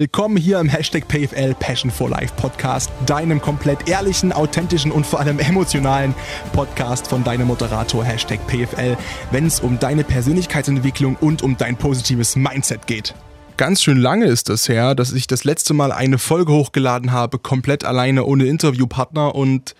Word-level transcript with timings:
Willkommen 0.00 0.36
hier 0.36 0.60
im 0.60 0.68
Hashtag 0.68 1.08
PFL 1.08 1.54
Passion 1.54 1.90
for 1.90 2.08
Life 2.08 2.32
Podcast, 2.36 2.88
deinem 3.04 3.40
komplett 3.40 3.88
ehrlichen, 3.88 4.30
authentischen 4.32 4.92
und 4.92 5.04
vor 5.04 5.18
allem 5.18 5.40
emotionalen 5.40 6.14
Podcast 6.52 7.08
von 7.08 7.24
deinem 7.24 7.48
Moderator 7.48 8.04
Hashtag 8.04 8.38
PFL, 8.46 8.96
wenn 9.32 9.46
es 9.46 9.58
um 9.58 9.80
deine 9.80 10.04
Persönlichkeitsentwicklung 10.04 11.16
und 11.16 11.42
um 11.42 11.56
dein 11.56 11.76
positives 11.76 12.36
Mindset 12.36 12.86
geht. 12.86 13.12
Ganz 13.56 13.82
schön 13.82 13.98
lange 13.98 14.26
ist 14.26 14.50
es 14.50 14.68
her, 14.68 14.94
dass 14.94 15.12
ich 15.12 15.26
das 15.26 15.42
letzte 15.42 15.74
Mal 15.74 15.90
eine 15.90 16.18
Folge 16.18 16.52
hochgeladen 16.52 17.10
habe, 17.10 17.40
komplett 17.40 17.82
alleine 17.82 18.24
ohne 18.24 18.46
Interviewpartner 18.46 19.34
und 19.34 19.74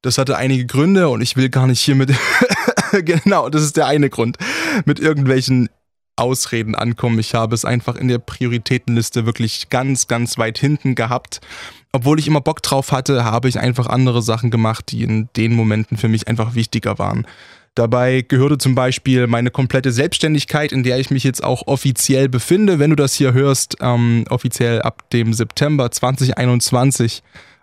das 0.00 0.16
hatte 0.16 0.38
einige 0.38 0.64
Gründe 0.64 1.10
und 1.10 1.20
ich 1.20 1.36
will 1.36 1.50
gar 1.50 1.66
nicht 1.66 1.82
hier 1.82 1.94
mit, 1.94 2.14
genau, 3.04 3.50
das 3.50 3.64
ist 3.64 3.76
der 3.76 3.86
eine 3.86 4.08
Grund, 4.08 4.38
mit 4.86 4.98
irgendwelchen 4.98 5.68
Ausreden 6.22 6.74
ankommen. 6.74 7.18
Ich 7.18 7.34
habe 7.34 7.54
es 7.54 7.64
einfach 7.64 7.96
in 7.96 8.08
der 8.08 8.18
Prioritätenliste 8.18 9.26
wirklich 9.26 9.68
ganz, 9.68 10.08
ganz 10.08 10.38
weit 10.38 10.56
hinten 10.56 10.94
gehabt. 10.94 11.40
Obwohl 11.92 12.18
ich 12.18 12.26
immer 12.26 12.40
Bock 12.40 12.62
drauf 12.62 12.92
hatte, 12.92 13.24
habe 13.24 13.48
ich 13.48 13.58
einfach 13.58 13.86
andere 13.86 14.22
Sachen 14.22 14.50
gemacht, 14.50 14.92
die 14.92 15.02
in 15.02 15.28
den 15.36 15.54
Momenten 15.54 15.98
für 15.98 16.08
mich 16.08 16.28
einfach 16.28 16.54
wichtiger 16.54 16.98
waren. 16.98 17.26
Dabei 17.74 18.22
gehörte 18.26 18.58
zum 18.58 18.74
Beispiel 18.74 19.26
meine 19.26 19.50
komplette 19.50 19.92
Selbstständigkeit, 19.92 20.72
in 20.72 20.82
der 20.82 20.98
ich 20.98 21.10
mich 21.10 21.24
jetzt 21.24 21.42
auch 21.42 21.66
offiziell 21.66 22.28
befinde. 22.28 22.78
Wenn 22.78 22.90
du 22.90 22.96
das 22.96 23.14
hier 23.14 23.32
hörst, 23.32 23.76
ähm, 23.80 24.24
offiziell 24.28 24.82
ab 24.82 25.10
dem 25.10 25.32
September 25.32 25.90
2021 25.90 27.22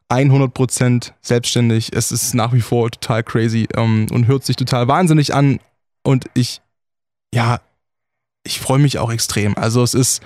100% 0.09 1.13
selbstständig. 1.21 1.91
Es 1.93 2.11
ist 2.11 2.33
nach 2.33 2.53
wie 2.53 2.61
vor 2.61 2.89
total 2.89 3.23
crazy 3.23 3.67
ähm, 3.75 4.07
und 4.11 4.27
hört 4.27 4.43
sich 4.43 4.55
total 4.55 4.87
wahnsinnig 4.87 5.33
an. 5.33 5.59
Und 6.03 6.25
ich, 6.33 6.61
ja, 7.33 7.61
ich 8.43 8.59
freue 8.59 8.79
mich 8.79 8.97
auch 8.97 9.11
extrem. 9.11 9.57
Also 9.57 9.83
es 9.83 9.93
ist, 9.93 10.21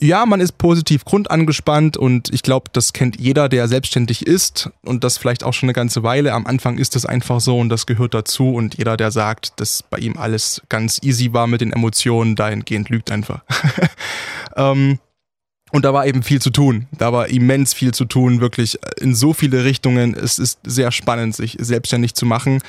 ja, 0.00 0.26
man 0.26 0.40
ist 0.40 0.58
positiv 0.58 1.04
grundangespannt 1.04 1.96
und 1.96 2.32
ich 2.32 2.42
glaube, 2.42 2.70
das 2.72 2.92
kennt 2.92 3.20
jeder, 3.20 3.48
der 3.48 3.68
selbstständig 3.68 4.26
ist 4.26 4.70
und 4.84 5.04
das 5.04 5.18
vielleicht 5.18 5.44
auch 5.44 5.54
schon 5.54 5.68
eine 5.68 5.74
ganze 5.74 6.02
Weile. 6.02 6.32
Am 6.32 6.46
Anfang 6.46 6.78
ist 6.78 6.96
das 6.96 7.06
einfach 7.06 7.40
so 7.40 7.58
und 7.58 7.68
das 7.68 7.86
gehört 7.86 8.14
dazu 8.14 8.54
und 8.54 8.78
jeder, 8.78 8.96
der 8.96 9.10
sagt, 9.10 9.60
dass 9.60 9.82
bei 9.82 9.98
ihm 9.98 10.16
alles 10.16 10.62
ganz 10.68 10.98
easy 11.02 11.32
war 11.32 11.46
mit 11.46 11.60
den 11.60 11.72
Emotionen, 11.72 12.36
dahingehend 12.36 12.88
lügt 12.88 13.10
einfach. 13.10 13.42
ähm, 14.56 14.98
und 15.70 15.84
da 15.86 15.94
war 15.94 16.06
eben 16.06 16.22
viel 16.22 16.40
zu 16.40 16.50
tun. 16.50 16.86
Da 16.92 17.14
war 17.14 17.28
immens 17.28 17.72
viel 17.72 17.94
zu 17.94 18.04
tun, 18.04 18.40
wirklich 18.40 18.78
in 19.00 19.14
so 19.14 19.32
viele 19.32 19.64
Richtungen. 19.64 20.14
Es 20.14 20.38
ist 20.38 20.58
sehr 20.64 20.92
spannend, 20.92 21.34
sich 21.34 21.56
selbstständig 21.60 22.14
zu 22.14 22.26
machen 22.26 22.60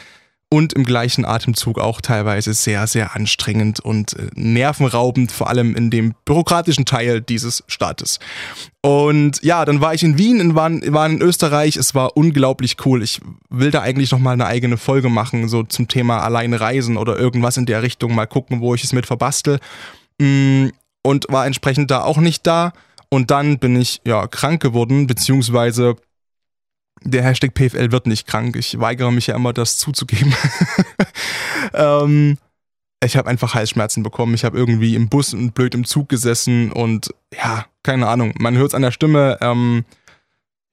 und 0.54 0.74
im 0.74 0.84
gleichen 0.84 1.26
Atemzug 1.26 1.80
auch 1.80 2.00
teilweise 2.00 2.54
sehr, 2.54 2.86
sehr 2.86 3.16
anstrengend 3.16 3.80
und 3.80 4.14
äh, 4.14 4.28
nervenraubend, 4.36 5.32
vor 5.32 5.50
allem 5.50 5.76
in 5.76 5.90
dem 5.90 6.14
bürokratischen 6.26 6.86
Teil 6.86 7.22
dieses 7.22 7.64
Staates. 7.66 8.20
Und 8.82 9.42
ja, 9.42 9.66
dann 9.66 9.82
war 9.82 9.96
ich 9.96 10.04
in 10.04 10.20
Wien, 10.20 10.54
war, 10.54 10.70
war 10.70 11.08
in 11.08 11.24
Österreich, 11.24 11.76
es 11.76 11.96
war 11.96 12.16
unglaublich 12.16 12.78
cool. 12.86 13.02
Ich 13.02 13.20
will 13.50 13.72
da 13.72 13.82
eigentlich 13.82 14.12
nochmal 14.12 14.34
eine 14.34 14.46
eigene 14.46 14.78
Folge 14.78 15.10
machen, 15.10 15.50
so 15.50 15.64
zum 15.64 15.88
Thema 15.88 16.20
alleine 16.20 16.62
reisen 16.62 16.98
oder 16.98 17.18
irgendwas 17.18 17.58
in 17.58 17.66
der 17.66 17.82
Richtung, 17.82 18.14
mal 18.14 18.28
gucken, 18.28 18.62
wo 18.62 18.76
ich 18.76 18.84
es 18.84 18.94
mit 18.94 19.08
verbastel. 19.08 19.58
Mm, 20.20 20.68
und 21.02 21.26
war 21.30 21.48
entsprechend 21.48 21.90
da 21.90 22.04
auch 22.04 22.20
nicht 22.20 22.46
da. 22.46 22.74
Und 23.10 23.32
dann 23.32 23.58
bin 23.58 23.76
ich 23.76 24.02
ja 24.06 24.28
krank 24.28 24.62
geworden, 24.62 25.08
beziehungsweise 25.08 25.96
der 27.04 27.24
Hashtag 27.24 27.54
PFL 27.54 27.92
wird 27.92 28.08
nicht 28.08 28.28
krank. 28.28 28.56
Ich 28.56 28.80
weigere 28.80 29.12
mich 29.12 29.28
ja 29.28 29.36
immer, 29.36 29.54
das 29.54 29.78
zuzugeben. 29.78 30.34
ähm, 31.74 32.38
ich 33.04 33.18
habe 33.18 33.30
einfach 33.30 33.54
Halsschmerzen 33.54 34.04
bekommen. 34.04 34.34
Ich 34.34 34.46
habe 34.46 34.58
irgendwie 34.58 34.96
im 34.96 35.10
Bus 35.10 35.34
und 35.34 35.54
blöd 35.54 35.76
im 35.76 35.86
Zug 35.86 36.10
gesessen 36.10 36.72
und 36.72 37.14
ja, 37.34 37.66
keine 37.84 38.08
Ahnung. 38.08 38.34
Man 38.40 38.56
hört 38.56 38.70
es 38.70 38.76
an 38.76 38.82
der 38.82 38.92
Stimme. 38.92 39.38
Ähm, 39.42 39.84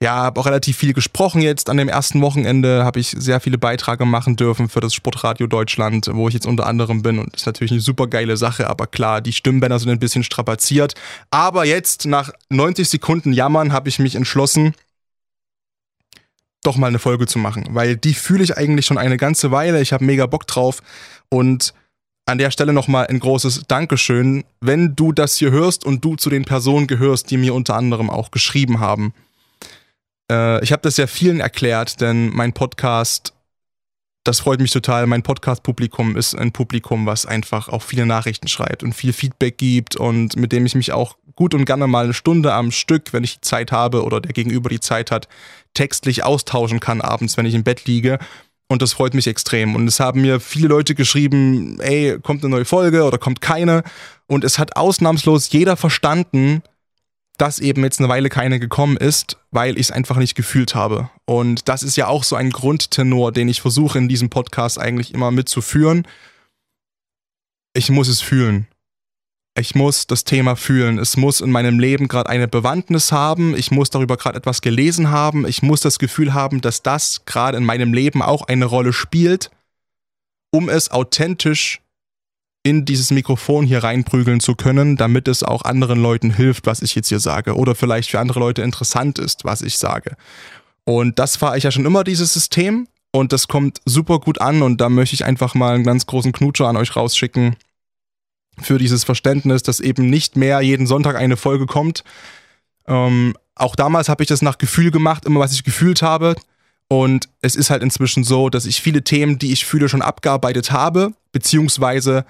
ja, 0.02 0.14
habe 0.14 0.40
auch 0.40 0.46
relativ 0.46 0.78
viel 0.78 0.94
gesprochen 0.94 1.42
jetzt. 1.42 1.68
An 1.68 1.76
dem 1.76 1.88
ersten 1.88 2.22
Wochenende 2.22 2.84
habe 2.84 3.00
ich 3.00 3.10
sehr 3.10 3.38
viele 3.38 3.58
Beiträge 3.58 4.06
machen 4.06 4.34
dürfen 4.34 4.70
für 4.70 4.80
das 4.80 4.94
Sportradio 4.94 5.46
Deutschland, 5.46 6.08
wo 6.12 6.26
ich 6.26 6.32
jetzt 6.32 6.46
unter 6.46 6.66
anderem 6.66 7.02
bin. 7.02 7.18
Und 7.18 7.34
das 7.34 7.42
ist 7.42 7.46
natürlich 7.46 7.72
eine 7.72 7.82
super 7.82 8.06
geile 8.06 8.38
Sache, 8.38 8.70
aber 8.70 8.86
klar, 8.86 9.20
die 9.20 9.34
Stimmbänder 9.34 9.78
sind 9.78 9.90
ein 9.90 9.98
bisschen 9.98 10.24
strapaziert. 10.24 10.94
Aber 11.30 11.66
jetzt, 11.66 12.06
nach 12.06 12.32
90 12.48 12.88
Sekunden 12.88 13.34
Jammern, 13.34 13.74
habe 13.74 13.90
ich 13.90 13.98
mich 13.98 14.14
entschlossen, 14.14 14.74
doch 16.62 16.76
mal 16.76 16.88
eine 16.88 16.98
Folge 16.98 17.26
zu 17.26 17.38
machen, 17.38 17.68
weil 17.70 17.96
die 17.96 18.14
fühle 18.14 18.44
ich 18.44 18.56
eigentlich 18.56 18.86
schon 18.86 18.98
eine 18.98 19.16
ganze 19.16 19.50
Weile. 19.50 19.80
Ich 19.80 19.92
habe 19.92 20.04
mega 20.04 20.26
Bock 20.26 20.46
drauf 20.46 20.82
und 21.28 21.74
an 22.26 22.38
der 22.38 22.50
Stelle 22.50 22.72
nochmal 22.72 23.06
ein 23.06 23.18
großes 23.18 23.64
Dankeschön, 23.66 24.44
wenn 24.60 24.94
du 24.94 25.12
das 25.12 25.36
hier 25.36 25.50
hörst 25.50 25.84
und 25.84 26.04
du 26.04 26.16
zu 26.16 26.30
den 26.30 26.44
Personen 26.44 26.86
gehörst, 26.86 27.30
die 27.30 27.36
mir 27.36 27.54
unter 27.54 27.74
anderem 27.74 28.10
auch 28.10 28.30
geschrieben 28.30 28.78
haben. 28.78 29.12
Äh, 30.30 30.62
ich 30.62 30.72
habe 30.72 30.82
das 30.82 30.96
ja 30.96 31.06
vielen 31.06 31.40
erklärt, 31.40 32.00
denn 32.00 32.28
mein 32.28 32.52
Podcast, 32.52 33.32
das 34.22 34.38
freut 34.38 34.60
mich 34.60 34.70
total. 34.70 35.06
Mein 35.06 35.22
Podcast-Publikum 35.22 36.16
ist 36.16 36.34
ein 36.34 36.52
Publikum, 36.52 37.06
was 37.06 37.26
einfach 37.26 37.68
auch 37.68 37.82
viele 37.82 38.06
Nachrichten 38.06 38.48
schreibt 38.48 38.82
und 38.82 38.92
viel 38.92 39.12
Feedback 39.12 39.58
gibt 39.58 39.96
und 39.96 40.36
mit 40.36 40.52
dem 40.52 40.66
ich 40.66 40.74
mich 40.74 40.92
auch 40.92 41.16
gut 41.34 41.54
und 41.54 41.64
gerne 41.64 41.86
mal 41.86 42.04
eine 42.04 42.14
Stunde 42.14 42.52
am 42.52 42.70
Stück, 42.70 43.12
wenn 43.12 43.24
ich 43.24 43.40
Zeit 43.40 43.72
habe 43.72 44.04
oder 44.04 44.20
der 44.20 44.32
Gegenüber 44.32 44.68
die 44.68 44.80
Zeit 44.80 45.10
hat, 45.10 45.28
textlich 45.74 46.24
austauschen 46.24 46.80
kann 46.80 47.00
abends, 47.00 47.36
wenn 47.36 47.46
ich 47.46 47.54
im 47.54 47.64
Bett 47.64 47.86
liege. 47.86 48.18
Und 48.68 48.82
das 48.82 48.92
freut 48.92 49.14
mich 49.14 49.26
extrem. 49.26 49.74
Und 49.74 49.88
es 49.88 49.98
haben 49.98 50.20
mir 50.20 50.38
viele 50.38 50.68
Leute 50.68 50.94
geschrieben, 50.94 51.80
ey, 51.80 52.18
kommt 52.20 52.44
eine 52.44 52.54
neue 52.54 52.64
Folge 52.64 53.02
oder 53.02 53.18
kommt 53.18 53.40
keine. 53.40 53.82
Und 54.28 54.44
es 54.44 54.60
hat 54.60 54.76
ausnahmslos 54.76 55.50
jeder 55.50 55.76
verstanden, 55.76 56.62
dass 57.36 57.58
eben 57.58 57.82
jetzt 57.82 57.98
eine 57.98 58.08
Weile 58.08 58.28
keine 58.28 58.60
gekommen 58.60 58.96
ist, 58.96 59.38
weil 59.50 59.74
ich 59.74 59.86
es 59.86 59.90
einfach 59.90 60.16
nicht 60.16 60.34
gefühlt 60.34 60.74
habe. 60.74 61.10
Und 61.24 61.68
das 61.68 61.82
ist 61.82 61.96
ja 61.96 62.06
auch 62.06 62.22
so 62.22 62.36
ein 62.36 62.50
Grundtenor, 62.50 63.32
den 63.32 63.48
ich 63.48 63.60
versuche 63.62 63.98
in 63.98 64.08
diesem 64.08 64.28
Podcast 64.30 64.78
eigentlich 64.78 65.14
immer 65.14 65.30
mitzuführen. 65.30 66.06
Ich 67.72 67.88
muss 67.90 68.08
es 68.08 68.20
fühlen. 68.20 68.68
Ich 69.58 69.74
muss 69.74 70.06
das 70.06 70.24
Thema 70.24 70.54
fühlen. 70.54 70.98
Es 70.98 71.16
muss 71.16 71.40
in 71.40 71.50
meinem 71.50 71.80
Leben 71.80 72.06
gerade 72.06 72.30
eine 72.30 72.46
Bewandtnis 72.46 73.10
haben. 73.10 73.56
Ich 73.56 73.70
muss 73.70 73.90
darüber 73.90 74.16
gerade 74.16 74.38
etwas 74.38 74.60
gelesen 74.60 75.10
haben. 75.10 75.46
Ich 75.46 75.62
muss 75.62 75.80
das 75.80 75.98
Gefühl 75.98 76.34
haben, 76.34 76.60
dass 76.60 76.82
das 76.82 77.24
gerade 77.26 77.58
in 77.58 77.64
meinem 77.64 77.92
Leben 77.92 78.22
auch 78.22 78.42
eine 78.42 78.64
Rolle 78.64 78.92
spielt, 78.92 79.50
um 80.52 80.68
es 80.68 80.90
authentisch 80.92 81.80
in 82.62 82.84
dieses 82.84 83.10
Mikrofon 83.10 83.66
hier 83.66 83.82
reinprügeln 83.82 84.40
zu 84.40 84.54
können, 84.54 84.96
damit 84.96 85.26
es 85.26 85.42
auch 85.42 85.62
anderen 85.62 86.00
Leuten 86.00 86.30
hilft, 86.30 86.66
was 86.66 86.82
ich 86.82 86.94
jetzt 86.94 87.08
hier 87.08 87.20
sage. 87.20 87.56
Oder 87.56 87.74
vielleicht 87.74 88.10
für 88.10 88.20
andere 88.20 88.38
Leute 88.38 88.62
interessant 88.62 89.18
ist, 89.18 89.44
was 89.44 89.62
ich 89.62 89.78
sage. 89.78 90.16
Und 90.84 91.18
das 91.18 91.36
fahre 91.36 91.58
ich 91.58 91.64
ja 91.64 91.70
schon 91.70 91.86
immer, 91.86 92.04
dieses 92.04 92.32
System. 92.32 92.86
Und 93.12 93.32
das 93.32 93.48
kommt 93.48 93.80
super 93.84 94.20
gut 94.20 94.40
an. 94.40 94.62
Und 94.62 94.80
da 94.80 94.88
möchte 94.88 95.14
ich 95.14 95.24
einfach 95.24 95.54
mal 95.54 95.74
einen 95.74 95.84
ganz 95.84 96.06
großen 96.06 96.32
Knutscher 96.32 96.68
an 96.68 96.76
euch 96.76 96.94
rausschicken 96.94 97.56
für 98.62 98.78
dieses 98.78 99.04
Verständnis, 99.04 99.62
dass 99.62 99.80
eben 99.80 100.08
nicht 100.08 100.36
mehr 100.36 100.60
jeden 100.60 100.86
Sonntag 100.86 101.16
eine 101.16 101.36
Folge 101.36 101.66
kommt. 101.66 102.04
Ähm, 102.86 103.34
auch 103.54 103.76
damals 103.76 104.08
habe 104.08 104.22
ich 104.22 104.28
das 104.28 104.42
nach 104.42 104.58
Gefühl 104.58 104.90
gemacht, 104.90 105.24
immer 105.24 105.40
was 105.40 105.52
ich 105.52 105.64
gefühlt 105.64 106.02
habe. 106.02 106.34
Und 106.88 107.28
es 107.40 107.54
ist 107.54 107.70
halt 107.70 107.82
inzwischen 107.82 108.24
so, 108.24 108.48
dass 108.48 108.66
ich 108.66 108.80
viele 108.80 109.02
Themen, 109.04 109.38
die 109.38 109.52
ich 109.52 109.64
fühle, 109.64 109.88
schon 109.88 110.02
abgearbeitet 110.02 110.72
habe, 110.72 111.12
beziehungsweise 111.30 112.24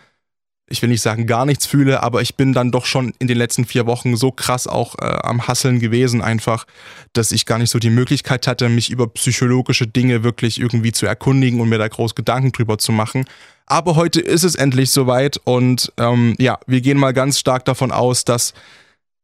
ich 0.71 0.81
will 0.81 0.89
nicht 0.89 1.03
sagen 1.03 1.27
gar 1.27 1.45
nichts 1.45 1.67
fühle, 1.67 2.03
aber 2.03 2.23
ich 2.23 2.37
bin 2.37 2.53
dann 2.53 2.71
doch 2.71 2.87
schon 2.87 3.13
in 3.19 3.27
den 3.27 3.37
letzten 3.37 3.65
vier 3.65 3.87
Wochen 3.87 4.17
so 4.17 4.31
krass 4.31 4.67
auch 4.67 4.95
äh, 5.01 5.05
am 5.05 5.47
Hasseln 5.49 5.81
gewesen 5.81 6.23
einfach, 6.23 6.65
dass 7.13 7.33
ich 7.33 7.45
gar 7.45 7.59
nicht 7.59 7.71
so 7.71 7.81
die 7.81 7.91
Möglichkeit 7.91 8.47
hatte, 8.47 8.69
mich 8.69 8.89
über 8.91 9.09
psychologische 9.09 9.89
Dinge 9.89 10.23
wirklich 10.23 10.61
irgendwie 10.61 10.93
zu 10.93 11.07
erkundigen 11.07 11.61
und 11.61 11.69
mir 11.69 11.79
da 11.79 11.89
groß 11.89 12.15
Gedanken 12.15 12.53
drüber 12.53 12.79
zu 12.79 12.93
machen. 12.93 13.25
Aber 13.67 13.97
heute 13.97 14.21
ist 14.21 14.45
es 14.45 14.55
endlich 14.55 14.91
soweit 14.93 15.41
und 15.45 15.93
ähm, 15.99 16.37
ja, 16.39 16.59
wir 16.67 16.81
gehen 16.81 16.99
mal 16.99 17.13
ganz 17.13 17.39
stark 17.39 17.65
davon 17.65 17.91
aus, 17.91 18.25
dass 18.25 18.55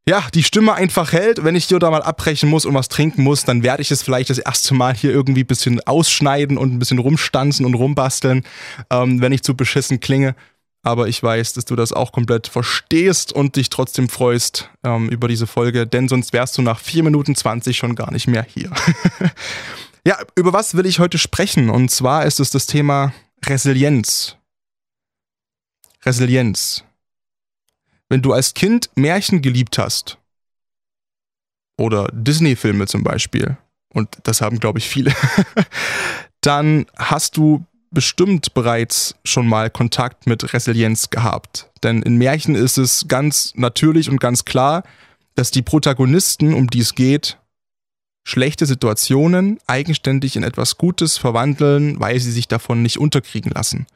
ja, 0.08 0.22
die 0.32 0.44
Stimme 0.44 0.74
einfach 0.74 1.12
hält. 1.12 1.42
Wenn 1.42 1.56
ich 1.56 1.64
hier 1.64 1.80
da 1.80 1.90
mal 1.90 2.02
abbrechen 2.02 2.48
muss 2.48 2.64
und 2.64 2.74
was 2.74 2.88
trinken 2.88 3.22
muss, 3.22 3.44
dann 3.44 3.64
werde 3.64 3.82
ich 3.82 3.90
es 3.90 4.02
vielleicht 4.02 4.30
das 4.30 4.38
erste 4.38 4.72
Mal 4.74 4.94
hier 4.94 5.10
irgendwie 5.10 5.42
ein 5.42 5.48
bisschen 5.48 5.80
ausschneiden 5.84 6.58
und 6.58 6.72
ein 6.72 6.78
bisschen 6.78 6.98
rumstanzen 6.98 7.66
und 7.66 7.74
rumbasteln, 7.74 8.44
ähm, 8.90 9.20
wenn 9.20 9.32
ich 9.32 9.42
zu 9.42 9.56
beschissen 9.56 9.98
klinge. 9.98 10.36
Aber 10.86 11.08
ich 11.08 11.20
weiß, 11.20 11.54
dass 11.54 11.64
du 11.64 11.74
das 11.74 11.92
auch 11.92 12.12
komplett 12.12 12.46
verstehst 12.46 13.32
und 13.32 13.56
dich 13.56 13.70
trotzdem 13.70 14.08
freust 14.08 14.70
ähm, 14.84 15.08
über 15.08 15.26
diese 15.26 15.48
Folge, 15.48 15.84
denn 15.84 16.06
sonst 16.06 16.32
wärst 16.32 16.56
du 16.58 16.62
nach 16.62 16.78
4 16.78 17.02
Minuten 17.02 17.34
20 17.34 17.76
schon 17.76 17.96
gar 17.96 18.12
nicht 18.12 18.28
mehr 18.28 18.44
hier. 18.44 18.70
ja, 20.06 20.16
über 20.36 20.52
was 20.52 20.76
will 20.76 20.86
ich 20.86 21.00
heute 21.00 21.18
sprechen? 21.18 21.70
Und 21.70 21.90
zwar 21.90 22.24
ist 22.24 22.38
es 22.38 22.50
das 22.50 22.68
Thema 22.68 23.12
Resilienz. 23.44 24.36
Resilienz. 26.04 26.84
Wenn 28.08 28.22
du 28.22 28.32
als 28.32 28.54
Kind 28.54 28.88
Märchen 28.94 29.42
geliebt 29.42 29.78
hast, 29.78 30.18
oder 31.76 32.08
Disney-Filme 32.12 32.86
zum 32.86 33.02
Beispiel, 33.02 33.56
und 33.92 34.08
das 34.22 34.40
haben, 34.40 34.60
glaube 34.60 34.78
ich, 34.78 34.88
viele, 34.88 35.12
dann 36.42 36.86
hast 36.96 37.36
du 37.36 37.64
bestimmt 37.90 38.54
bereits 38.54 39.14
schon 39.24 39.46
mal 39.46 39.70
Kontakt 39.70 40.26
mit 40.26 40.52
Resilienz 40.52 41.10
gehabt. 41.10 41.70
Denn 41.82 42.02
in 42.02 42.16
Märchen 42.16 42.54
ist 42.54 42.78
es 42.78 43.06
ganz 43.08 43.52
natürlich 43.56 44.10
und 44.10 44.20
ganz 44.20 44.44
klar, 44.44 44.82
dass 45.34 45.50
die 45.50 45.62
Protagonisten, 45.62 46.54
um 46.54 46.68
die 46.68 46.80
es 46.80 46.94
geht, 46.94 47.38
schlechte 48.24 48.66
Situationen 48.66 49.58
eigenständig 49.66 50.34
in 50.36 50.42
etwas 50.42 50.78
Gutes 50.78 51.16
verwandeln, 51.16 52.00
weil 52.00 52.18
sie 52.18 52.32
sich 52.32 52.48
davon 52.48 52.82
nicht 52.82 52.98
unterkriegen 52.98 53.52
lassen. 53.52 53.86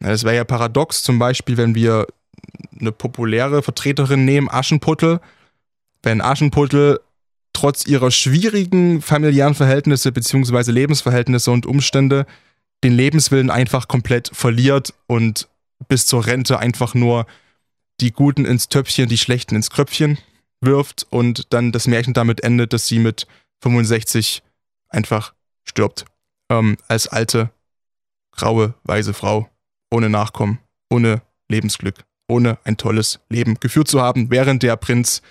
Es 0.00 0.24
wäre 0.24 0.36
ja 0.36 0.44
paradox, 0.44 1.02
zum 1.02 1.18
Beispiel, 1.18 1.56
wenn 1.56 1.74
wir 1.74 2.06
eine 2.80 2.92
populäre 2.92 3.62
Vertreterin 3.62 4.24
nehmen, 4.24 4.48
Aschenputtel, 4.50 5.20
wenn 6.02 6.20
Aschenputtel 6.20 7.00
trotz 7.52 7.86
ihrer 7.86 8.10
schwierigen 8.10 9.02
familiären 9.02 9.54
Verhältnisse 9.54 10.10
bzw. 10.10 10.70
Lebensverhältnisse 10.70 11.50
und 11.50 11.66
Umstände 11.66 12.26
den 12.82 12.94
Lebenswillen 12.94 13.50
einfach 13.50 13.88
komplett 13.88 14.30
verliert 14.32 14.94
und 15.06 15.48
bis 15.88 16.06
zur 16.06 16.26
Rente 16.26 16.58
einfach 16.58 16.94
nur 16.94 17.26
die 18.00 18.12
Guten 18.12 18.44
ins 18.44 18.68
Töpfchen, 18.68 19.08
die 19.08 19.18
Schlechten 19.18 19.56
ins 19.56 19.70
Kröpfchen 19.70 20.18
wirft 20.60 21.06
und 21.10 21.52
dann 21.52 21.72
das 21.72 21.86
Märchen 21.86 22.14
damit 22.14 22.42
endet, 22.42 22.72
dass 22.72 22.86
sie 22.86 22.98
mit 22.98 23.26
65 23.62 24.42
einfach 24.88 25.34
stirbt. 25.64 26.04
Ähm, 26.50 26.76
als 26.88 27.08
alte, 27.08 27.50
graue, 28.32 28.74
weise 28.84 29.14
Frau, 29.14 29.48
ohne 29.90 30.08
Nachkommen, 30.08 30.58
ohne 30.90 31.22
Lebensglück, 31.48 32.04
ohne 32.28 32.58
ein 32.64 32.76
tolles 32.76 33.20
Leben 33.28 33.58
geführt 33.60 33.88
zu 33.88 34.00
haben, 34.00 34.30
während 34.30 34.62
der 34.62 34.76
Prinz 34.76 35.22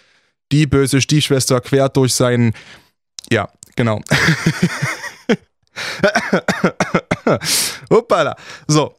die 0.52 0.68
böse 0.68 1.02
Stiefschwester 1.02 1.62
quer 1.62 1.90
durch 1.90 2.14
seinen. 2.14 2.54
Ja, 3.30 3.50
genau. 3.76 4.02
Hoppala. 7.90 8.36
So. 8.68 8.94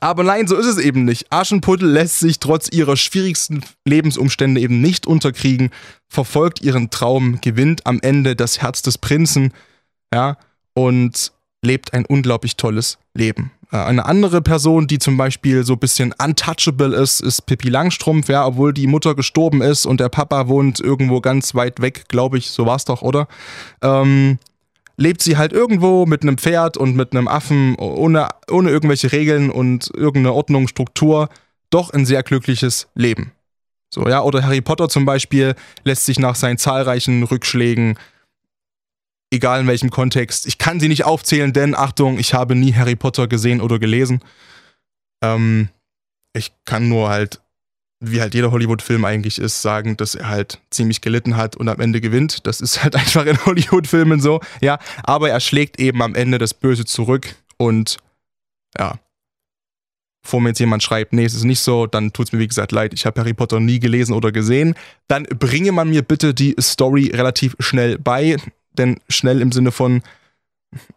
Aber 0.00 0.22
nein, 0.22 0.46
so 0.46 0.56
ist 0.56 0.66
es 0.66 0.78
eben 0.78 1.04
nicht. 1.04 1.26
Aschenputtel 1.30 1.90
lässt 1.90 2.20
sich 2.20 2.38
trotz 2.38 2.68
ihrer 2.70 2.96
schwierigsten 2.96 3.64
Lebensumstände 3.84 4.60
eben 4.60 4.80
nicht 4.80 5.08
unterkriegen, 5.08 5.70
verfolgt 6.08 6.62
ihren 6.62 6.90
Traum, 6.90 7.40
gewinnt 7.40 7.84
am 7.84 7.98
Ende 8.00 8.36
das 8.36 8.62
Herz 8.62 8.82
des 8.82 8.98
Prinzen, 8.98 9.52
ja, 10.14 10.36
und 10.74 11.32
lebt 11.62 11.94
ein 11.94 12.04
unglaublich 12.06 12.56
tolles 12.56 12.98
Leben. 13.14 13.50
Äh, 13.72 13.78
eine 13.78 14.06
andere 14.06 14.40
Person, 14.40 14.86
die 14.86 14.98
zum 14.98 15.16
Beispiel 15.16 15.64
so 15.64 15.74
ein 15.74 15.78
bisschen 15.78 16.14
untouchable 16.22 16.94
ist, 16.94 17.20
ist 17.20 17.46
Pippi 17.46 17.68
Langstrumpf, 17.68 18.28
ja, 18.28 18.46
obwohl 18.46 18.72
die 18.72 18.86
Mutter 18.86 19.14
gestorben 19.14 19.62
ist 19.62 19.86
und 19.86 20.00
der 20.00 20.08
Papa 20.08 20.48
wohnt 20.48 20.80
irgendwo 20.80 21.20
ganz 21.20 21.54
weit 21.54 21.80
weg, 21.80 22.04
glaube 22.08 22.38
ich, 22.38 22.50
so 22.50 22.66
war 22.66 22.76
es 22.76 22.84
doch, 22.84 23.02
oder? 23.02 23.26
Ähm, 23.82 24.38
lebt 24.98 25.22
sie 25.22 25.38
halt 25.38 25.52
irgendwo 25.52 26.04
mit 26.04 26.22
einem 26.22 26.36
Pferd 26.36 26.76
und 26.76 26.96
mit 26.96 27.12
einem 27.12 27.28
Affen, 27.28 27.76
ohne, 27.76 28.28
ohne 28.50 28.68
irgendwelche 28.68 29.12
Regeln 29.12 29.50
und 29.50 29.90
irgendeine 29.94 30.34
Ordnung, 30.34 30.68
Struktur, 30.68 31.28
doch 31.70 31.90
ein 31.90 32.04
sehr 32.04 32.22
glückliches 32.22 32.88
Leben. 32.94 33.32
So, 33.94 34.06
ja, 34.06 34.22
oder 34.22 34.42
Harry 34.42 34.60
Potter 34.60 34.88
zum 34.88 35.06
Beispiel 35.06 35.54
lässt 35.84 36.04
sich 36.04 36.18
nach 36.18 36.34
seinen 36.34 36.58
zahlreichen 36.58 37.22
Rückschlägen, 37.22 37.98
egal 39.32 39.60
in 39.60 39.66
welchem 39.66 39.90
Kontext, 39.90 40.46
ich 40.46 40.58
kann 40.58 40.80
sie 40.80 40.88
nicht 40.88 41.04
aufzählen, 41.04 41.52
denn 41.52 41.74
Achtung, 41.74 42.18
ich 42.18 42.34
habe 42.34 42.54
nie 42.54 42.74
Harry 42.74 42.96
Potter 42.96 43.28
gesehen 43.28 43.60
oder 43.60 43.78
gelesen. 43.78 44.20
Ähm, 45.22 45.68
ich 46.34 46.52
kann 46.64 46.88
nur 46.88 47.08
halt 47.08 47.40
wie 48.00 48.20
halt 48.20 48.34
jeder 48.34 48.52
Hollywood-Film 48.52 49.04
eigentlich 49.04 49.38
ist, 49.38 49.62
sagen, 49.62 49.96
dass 49.96 50.14
er 50.14 50.28
halt 50.28 50.60
ziemlich 50.70 51.00
gelitten 51.00 51.36
hat 51.36 51.56
und 51.56 51.68
am 51.68 51.80
Ende 51.80 52.00
gewinnt. 52.00 52.46
Das 52.46 52.60
ist 52.60 52.82
halt 52.82 52.94
einfach 52.96 53.26
in 53.26 53.44
Hollywood-Filmen 53.44 54.20
so, 54.20 54.40
ja. 54.60 54.78
Aber 55.02 55.30
er 55.30 55.40
schlägt 55.40 55.80
eben 55.80 56.02
am 56.02 56.14
Ende 56.14 56.38
das 56.38 56.54
Böse 56.54 56.84
zurück 56.84 57.34
und 57.56 57.96
ja. 58.78 58.98
Bevor 60.22 60.40
mir 60.40 60.50
jetzt 60.50 60.58
jemand 60.58 60.82
schreibt, 60.82 61.12
nee, 61.14 61.24
es 61.24 61.34
ist 61.34 61.44
nicht 61.44 61.60
so, 61.60 61.86
dann 61.86 62.12
tut 62.12 62.26
es 62.26 62.32
mir 62.32 62.38
wie 62.38 62.48
gesagt 62.48 62.72
leid, 62.72 62.92
ich 62.92 63.06
habe 63.06 63.20
Harry 63.20 63.32
Potter 63.32 63.60
nie 63.60 63.78
gelesen 63.80 64.12
oder 64.12 64.30
gesehen. 64.30 64.74
Dann 65.06 65.22
bringe 65.22 65.72
man 65.72 65.88
mir 65.88 66.02
bitte 66.02 66.34
die 66.34 66.54
Story 66.60 67.10
relativ 67.14 67.56
schnell 67.60 67.98
bei, 67.98 68.36
denn 68.72 69.00
schnell 69.08 69.40
im 69.40 69.52
Sinne 69.52 69.72
von, 69.72 70.02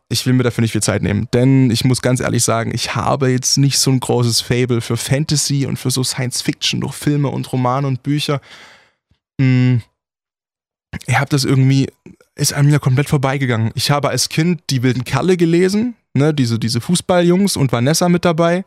ich 0.09 0.25
will 0.25 0.33
mir 0.33 0.44
dafür 0.44 0.62
nicht 0.62 0.73
viel 0.73 0.83
Zeit 0.83 1.01
nehmen, 1.01 1.27
denn 1.33 1.71
ich 1.71 1.85
muss 1.85 2.01
ganz 2.01 2.19
ehrlich 2.19 2.44
sagen, 2.44 2.73
ich 2.73 2.95
habe 2.95 3.29
jetzt 3.29 3.57
nicht 3.57 3.77
so 3.77 3.91
ein 3.91 4.00
großes 4.00 4.41
Fable 4.41 4.81
für 4.81 4.97
Fantasy 4.97 5.65
und 5.65 5.77
für 5.77 5.91
so 5.91 6.03
Science 6.03 6.41
Fiction 6.41 6.81
durch 6.81 6.94
Filme 6.94 7.29
und 7.29 7.51
Romane 7.51 7.88
und 7.88 8.03
Bücher. 8.03 8.41
Hm, 9.39 9.81
ich 11.07 11.18
habe 11.18 11.29
das 11.29 11.45
irgendwie, 11.45 11.88
ist 12.35 12.53
an 12.53 12.65
mir 12.65 12.79
komplett 12.79 13.09
vorbeigegangen. 13.09 13.71
Ich 13.75 13.91
habe 13.91 14.09
als 14.09 14.29
Kind 14.29 14.62
die 14.69 14.83
wilden 14.83 15.06
Kerle 15.06 15.38
gelesen, 15.38 15.95
ne, 16.13 16.33
diese, 16.33 16.59
diese 16.59 16.81
Fußballjungs 16.81 17.56
und 17.56 17.71
Vanessa 17.71 18.09
mit 18.09 18.25
dabei. 18.25 18.65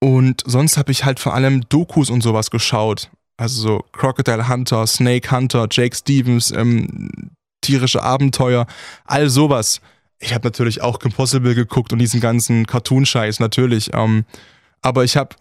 Und 0.00 0.42
sonst 0.46 0.76
habe 0.76 0.92
ich 0.92 1.04
halt 1.04 1.20
vor 1.20 1.34
allem 1.34 1.68
Dokus 1.68 2.10
und 2.10 2.22
sowas 2.22 2.50
geschaut. 2.50 3.10
Also 3.36 3.62
so 3.62 3.84
Crocodile 3.92 4.48
Hunter, 4.48 4.86
Snake 4.86 5.30
Hunter, 5.30 5.66
Jake 5.70 5.96
Stevens, 5.96 6.50
ähm, 6.52 7.30
tierische 7.62 8.02
Abenteuer, 8.02 8.66
all 9.04 9.30
sowas. 9.30 9.80
Ich 10.18 10.34
habe 10.34 10.46
natürlich 10.46 10.82
auch 10.82 11.00
Impossible 11.00 11.54
geguckt 11.54 11.92
und 11.92 11.98
diesen 11.98 12.20
ganzen 12.20 12.66
Cartoon-Scheiß, 12.66 13.40
natürlich. 13.40 13.90
Ähm, 13.94 14.24
aber 14.82 15.04
ich 15.04 15.16
habe 15.16 15.36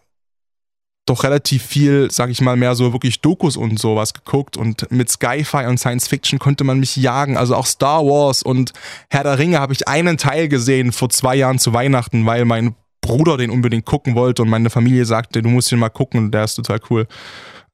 doch 1.06 1.23
relativ 1.23 1.63
viel, 1.63 2.09
sag 2.12 2.29
ich 2.29 2.41
mal, 2.41 2.56
mehr 2.56 2.75
so 2.75 2.94
wirklich 2.94 3.21
Dokus 3.21 3.57
und 3.57 3.79
sowas 3.79 4.13
geguckt 4.13 4.56
und 4.56 4.89
mit 4.91 5.09
Sci-Fi 5.09 5.65
und 5.65 5.79
Science 5.79 6.07
Fiction 6.07 6.39
konnte 6.39 6.63
man 6.63 6.79
mich 6.79 6.95
jagen. 6.95 7.38
Also 7.38 7.56
auch 7.56 7.65
Star 7.65 8.06
Wars 8.06 8.44
und 8.44 8.71
Herr 9.09 9.23
der 9.23 9.38
Ringe 9.38 9.59
habe 9.59 9.73
ich 9.73 9.88
einen 9.88 10.18
Teil 10.18 10.47
gesehen 10.47 10.91
vor 10.91 11.09
zwei 11.09 11.35
Jahren 11.35 11.59
zu 11.59 11.73
Weihnachten, 11.73 12.25
weil 12.25 12.45
mein 12.45 12.75
Bruder 13.01 13.38
den 13.38 13.50
unbedingt 13.50 13.85
gucken 13.85 14.13
wollte 14.15 14.44
und 14.44 14.50
meine 14.50 14.69
Familie 14.69 15.06
sagte, 15.06 15.41
du 15.41 15.50
musst 15.50 15.71
ihn 15.71 15.79
mal 15.79 15.89
gucken, 15.89 16.31
der 16.31 16.44
ist 16.44 16.56
total 16.56 16.79
cool. 16.89 17.07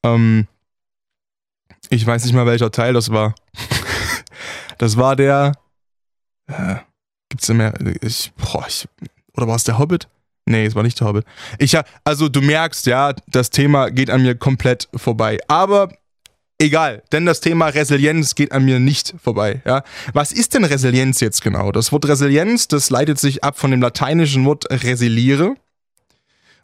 Ähm, 0.03 0.47
ich 1.89 2.05
weiß 2.05 2.23
nicht 2.23 2.33
mal, 2.33 2.45
welcher 2.45 2.71
Teil 2.71 2.93
das 2.93 3.11
war. 3.11 3.35
Das 4.77 4.97
war 4.97 5.15
der. 5.15 5.53
Äh, 6.47 6.75
gibt's 7.29 7.47
denn 7.47 7.57
mehr? 7.57 7.73
Ich, 8.01 8.31
boah, 8.37 8.65
ich, 8.67 8.87
oder 9.35 9.47
war 9.47 9.55
es 9.55 9.63
der 9.63 9.77
Hobbit? 9.77 10.07
Nee, 10.45 10.65
es 10.65 10.75
war 10.75 10.83
nicht 10.83 10.99
der 10.99 11.07
Hobbit. 11.07 11.25
Ich 11.59 11.77
also 12.05 12.29
du 12.29 12.41
merkst, 12.41 12.85
ja, 12.85 13.13
das 13.27 13.49
Thema 13.49 13.89
geht 13.89 14.09
an 14.09 14.21
mir 14.21 14.35
komplett 14.35 14.87
vorbei. 14.95 15.39
Aber 15.49 15.89
egal, 16.57 17.03
denn 17.11 17.25
das 17.25 17.41
Thema 17.41 17.67
Resilienz 17.67 18.33
geht 18.33 18.53
an 18.53 18.63
mir 18.63 18.79
nicht 18.79 19.13
vorbei. 19.21 19.61
Ja? 19.65 19.83
Was 20.13 20.31
ist 20.31 20.53
denn 20.53 20.63
Resilienz 20.63 21.19
jetzt 21.19 21.41
genau? 21.41 21.73
Das 21.73 21.91
Wort 21.91 22.07
Resilienz, 22.07 22.69
das 22.69 22.89
leitet 22.89 23.19
sich 23.19 23.43
ab 23.43 23.59
von 23.59 23.71
dem 23.71 23.81
lateinischen 23.81 24.45
Wort 24.45 24.65
resiliere. 24.69 25.55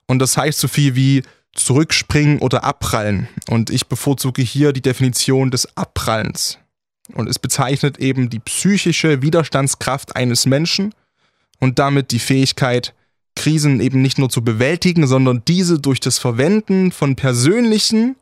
Und 0.07 0.19
das 0.19 0.37
heißt 0.37 0.59
so 0.59 0.69
viel 0.69 0.95
wie 0.95 1.23
zurückspringen 1.53 2.39
oder 2.39 2.63
abprallen. 2.63 3.27
Und 3.49 3.69
ich 3.69 3.87
bevorzuge 3.87 4.41
hier 4.41 4.71
die 4.71 4.81
Definition 4.81 5.51
des 5.51 5.77
Abprallens. 5.77 6.57
Und 7.11 7.27
es 7.29 7.39
bezeichnet 7.39 7.99
eben 7.99 8.29
die 8.29 8.39
psychische 8.39 9.21
Widerstandskraft 9.21 10.15
eines 10.15 10.45
Menschen 10.45 10.95
und 11.59 11.79
damit 11.79 12.11
die 12.11 12.19
Fähigkeit, 12.19 12.93
Krisen 13.35 13.81
eben 13.81 14.01
nicht 14.01 14.19
nur 14.19 14.29
zu 14.29 14.43
bewältigen, 14.43 15.07
sondern 15.07 15.43
diese 15.45 15.79
durch 15.79 15.99
das 15.99 16.19
Verwenden 16.19 16.91
von 16.91 17.15
persönlichen 17.15 18.15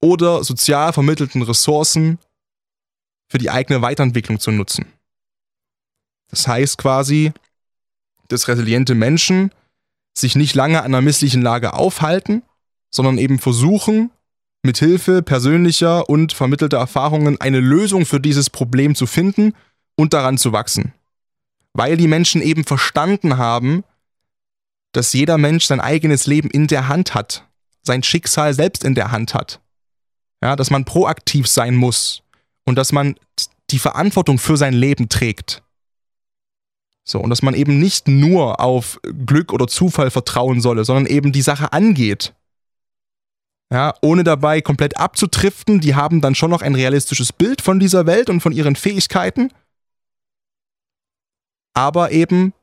oder 0.00 0.42
sozial 0.44 0.92
vermittelten 0.92 1.42
Ressourcen 1.42 2.18
für 3.28 3.38
die 3.38 3.50
eigene 3.50 3.82
Weiterentwicklung 3.82 4.40
zu 4.40 4.50
nutzen. 4.50 4.86
Das 6.30 6.46
heißt 6.46 6.78
quasi, 6.78 7.32
dass 8.28 8.48
resiliente 8.48 8.94
Menschen 8.94 9.52
sich 10.16 10.36
nicht 10.36 10.54
lange 10.54 10.78
an 10.78 10.86
einer 10.86 11.02
misslichen 11.02 11.42
Lage 11.42 11.74
aufhalten, 11.74 12.42
sondern 12.90 13.18
eben 13.18 13.38
versuchen, 13.38 14.10
mit 14.62 14.78
Hilfe 14.78 15.22
persönlicher 15.22 16.08
und 16.08 16.32
vermittelter 16.32 16.78
Erfahrungen 16.78 17.40
eine 17.40 17.60
Lösung 17.60 18.06
für 18.06 18.20
dieses 18.20 18.50
Problem 18.50 18.94
zu 18.94 19.06
finden 19.06 19.54
und 19.96 20.12
daran 20.12 20.38
zu 20.38 20.52
wachsen. 20.52 20.94
Weil 21.72 21.96
die 21.96 22.08
Menschen 22.08 22.42
eben 22.42 22.64
verstanden 22.64 23.38
haben, 23.38 23.84
dass 24.92 25.12
jeder 25.12 25.38
Mensch 25.38 25.66
sein 25.66 25.80
eigenes 25.80 26.26
Leben 26.26 26.50
in 26.50 26.66
der 26.66 26.88
Hand 26.88 27.14
hat, 27.14 27.46
sein 27.82 28.02
Schicksal 28.02 28.54
selbst 28.54 28.84
in 28.84 28.94
der 28.94 29.12
Hand 29.12 29.34
hat. 29.34 29.60
Ja, 30.42 30.56
dass 30.56 30.70
man 30.70 30.84
proaktiv 30.84 31.46
sein 31.46 31.74
muss 31.74 32.22
und 32.64 32.76
dass 32.76 32.92
man 32.92 33.16
die 33.70 33.78
Verantwortung 33.78 34.38
für 34.38 34.56
sein 34.56 34.72
Leben 34.72 35.08
trägt. 35.08 35.62
So, 37.04 37.20
und 37.20 37.30
dass 37.30 37.42
man 37.42 37.54
eben 37.54 37.78
nicht 37.78 38.06
nur 38.06 38.60
auf 38.60 39.00
Glück 39.26 39.52
oder 39.52 39.66
Zufall 39.66 40.10
vertrauen 40.10 40.60
solle, 40.60 40.84
sondern 40.84 41.06
eben 41.06 41.32
die 41.32 41.42
Sache 41.42 41.72
angeht 41.72 42.34
ja, 43.72 43.94
ohne 44.00 44.24
dabei 44.24 44.60
komplett 44.60 44.96
abzutriften. 44.96 45.80
Die 45.80 45.94
haben 45.94 46.20
dann 46.20 46.34
schon 46.34 46.50
noch 46.50 46.62
ein 46.62 46.74
realistisches 46.74 47.32
Bild 47.32 47.60
von 47.60 47.78
dieser 47.78 48.06
Welt 48.06 48.30
und 48.30 48.40
von 48.40 48.52
ihren 48.52 48.76
Fähigkeiten. 48.76 49.52
Aber 51.74 52.10
eben 52.12 52.54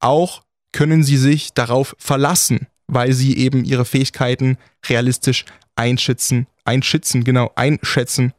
auch 0.00 0.42
können 0.72 1.04
sie 1.04 1.16
sich 1.16 1.52
darauf 1.52 1.94
verlassen, 1.98 2.66
weil 2.86 3.12
sie 3.12 3.36
eben 3.36 3.64
ihre 3.64 3.84
Fähigkeiten 3.84 4.58
realistisch 4.88 5.44
einschätzen, 5.74 6.46
einschätzen, 6.64 7.24
genau, 7.24 7.52
einschätzen 7.54 8.32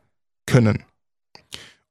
können. 0.46 0.84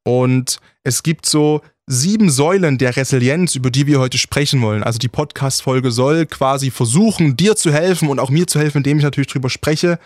Und 0.06 0.60
es 0.84 1.02
gibt 1.02 1.26
so 1.26 1.62
sieben 1.88 2.30
Säulen 2.30 2.78
der 2.78 2.96
Resilienz, 2.96 3.56
über 3.56 3.72
die 3.72 3.88
wir 3.88 3.98
heute 3.98 4.18
sprechen 4.18 4.62
wollen. 4.62 4.84
Also 4.84 5.00
die 5.00 5.08
Podcast-Folge 5.08 5.90
soll 5.90 6.26
quasi 6.26 6.70
versuchen, 6.70 7.36
dir 7.36 7.56
zu 7.56 7.72
helfen 7.72 8.08
und 8.08 8.20
auch 8.20 8.30
mir 8.30 8.46
zu 8.46 8.60
helfen, 8.60 8.78
indem 8.78 8.98
ich 8.98 9.04
natürlich 9.04 9.26
drüber 9.26 9.50
spreche. 9.50 9.98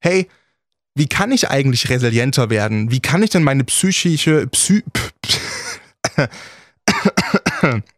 Hey, 0.00 0.28
wie 0.94 1.06
kann 1.06 1.32
ich 1.32 1.48
eigentlich 1.48 1.88
resilienter 1.88 2.50
werden? 2.50 2.90
Wie 2.90 3.00
kann 3.00 3.22
ich 3.22 3.30
denn 3.30 3.42
meine 3.42 3.64
psychische, 3.64 4.46
psy, 4.48 4.84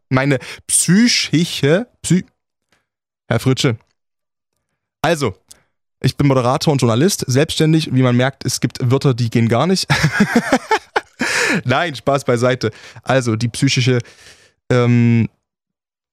meine 0.09 0.39
psychische, 0.69 1.89
psy, 2.03 2.25
Herr 3.27 3.41
Fritsche. 3.41 3.77
Also, 5.03 5.35
ich 6.01 6.17
bin 6.17 6.29
Moderator 6.29 6.71
und 6.73 6.81
Journalist, 6.81 7.25
selbstständig. 7.27 7.93
Wie 7.93 8.03
man 8.03 8.17
merkt, 8.17 8.45
es 8.45 8.61
gibt 8.61 8.79
Wörter, 8.89 9.15
die 9.15 9.31
gehen 9.31 9.49
gar 9.49 9.67
nicht. 9.67 9.89
Nein, 11.65 11.95
Spaß 11.95 12.25
beiseite. 12.25 12.71
Also, 13.03 13.37
die 13.37 13.49
psychische 13.49 13.99
ähm, 14.71 15.29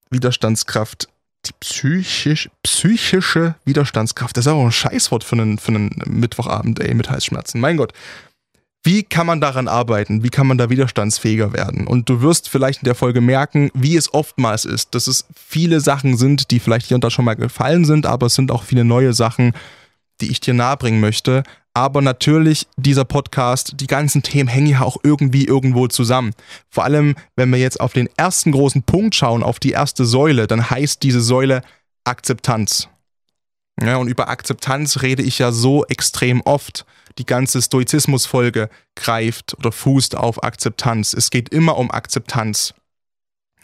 Widerstandskraft 0.10 1.10
die 1.48 1.53
psychisch, 1.60 2.50
psychische 2.63 3.56
Widerstandskraft. 3.65 4.38
Das 4.38 4.46
ist 4.46 4.51
auch 4.51 4.63
ein 4.63 4.72
Scheißwort 4.72 5.24
für 5.24 5.36
einen, 5.36 5.58
für 5.58 5.70
einen 5.70 5.91
Mittwochabend, 6.06 6.79
ey, 6.79 6.94
mit 6.94 7.10
Halsschmerzen. 7.10 7.62
Mein 7.62 7.77
Gott. 7.77 7.94
Wie 8.84 9.03
kann 9.03 9.27
man 9.27 9.41
daran 9.41 9.67
arbeiten? 9.67 10.24
Wie 10.24 10.29
kann 10.29 10.48
man 10.48 10.58
da 10.58 10.70
widerstandsfähiger 10.70 11.51
werden? 11.51 11.88
Und 11.88 12.08
du 12.08 12.22
wirst 12.22 12.48
vielleicht 12.48 12.84
in 12.84 12.86
der 12.86 12.96
Folge 12.96 13.20
merken, 13.20 13.70
wie 13.74 13.98
es 13.98 14.13
oftmals 14.13 14.63
ist, 14.63 14.96
dass 14.96 15.08
es 15.08 15.25
viele 15.36 15.82
Sachen 15.82 16.15
sind, 16.15 16.51
die 16.51 16.60
vielleicht 16.60 16.88
hier 16.88 16.96
und 16.96 17.03
da 17.03 17.10
schon 17.10 17.25
mal 17.25 17.36
gefallen 17.36 17.84
sind, 17.84 18.06
aber 18.06 18.27
es 18.27 18.36
sind 18.36 18.50
auch 18.50 18.63
viele 18.63 18.86
neue 18.86 19.13
Sachen, 19.13 19.53
die 20.22 20.32
ich 20.32 20.39
dir 20.39 20.53
nahebringen 20.53 21.01
möchte. 21.01 21.44
Aber 21.77 22.01
natürlich, 22.01 22.65
dieser 22.75 23.05
Podcast, 23.05 23.74
die 23.75 23.86
ganzen 23.86 24.24
Themen 24.24 24.50
hängen 24.50 24.65
ja 24.65 24.81
auch 24.81 24.98
irgendwie 25.03 25.46
irgendwo 25.46 25.88
zusammen. 25.88 26.34
Vor 26.72 26.84
allem, 26.86 27.13
wenn 27.36 27.51
wir 27.51 27.60
jetzt 27.60 27.79
auf 27.79 27.93
den 27.93 28.10
ersten 28.17 28.51
großen 28.51 28.81
Punkt 28.81 29.13
schauen, 29.13 29.43
auf 29.43 29.60
die 29.60 29.74
erste 29.74 30.03
Säule, 30.03 30.48
dann 30.48 30.72
heißt 30.72 31.03
diese 31.03 31.22
Säule 31.22 31.62
Akzeptanz. 32.03 32.89
Ja, 33.79 33.98
und 33.98 34.07
über 34.07 34.27
Akzeptanz 34.27 35.03
rede 35.03 35.22
ich 35.22 35.38
ja 35.38 35.51
so 35.51 35.86
extrem 35.86 36.41
oft. 36.41 36.88
Die 37.19 37.27
ganze 37.27 37.62
Stoizismus-Folge 37.62 38.72
greift 38.96 39.55
oder 39.60 39.72
fußt 39.72 40.17
auf 40.17 40.43
Akzeptanz. 40.43 41.13
Es 41.13 41.29
geht 41.29 41.50
immer 41.50 41.77
um 41.77 41.91
Akzeptanz. 41.91 42.74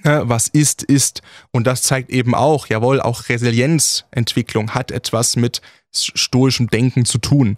Ja, 0.04 0.30
was 0.30 0.50
ist, 0.50 0.84
ist. 0.84 1.24
Und 1.50 1.66
das 1.66 1.82
zeigt 1.82 2.12
eben 2.12 2.36
auch, 2.36 2.68
jawohl, 2.68 3.02
auch 3.02 3.28
Resilienzentwicklung 3.28 4.76
hat 4.76 4.92
etwas 4.92 5.36
mit 5.36 5.64
stoischem 5.92 6.68
Denken 6.68 7.06
zu 7.06 7.18
tun. 7.18 7.58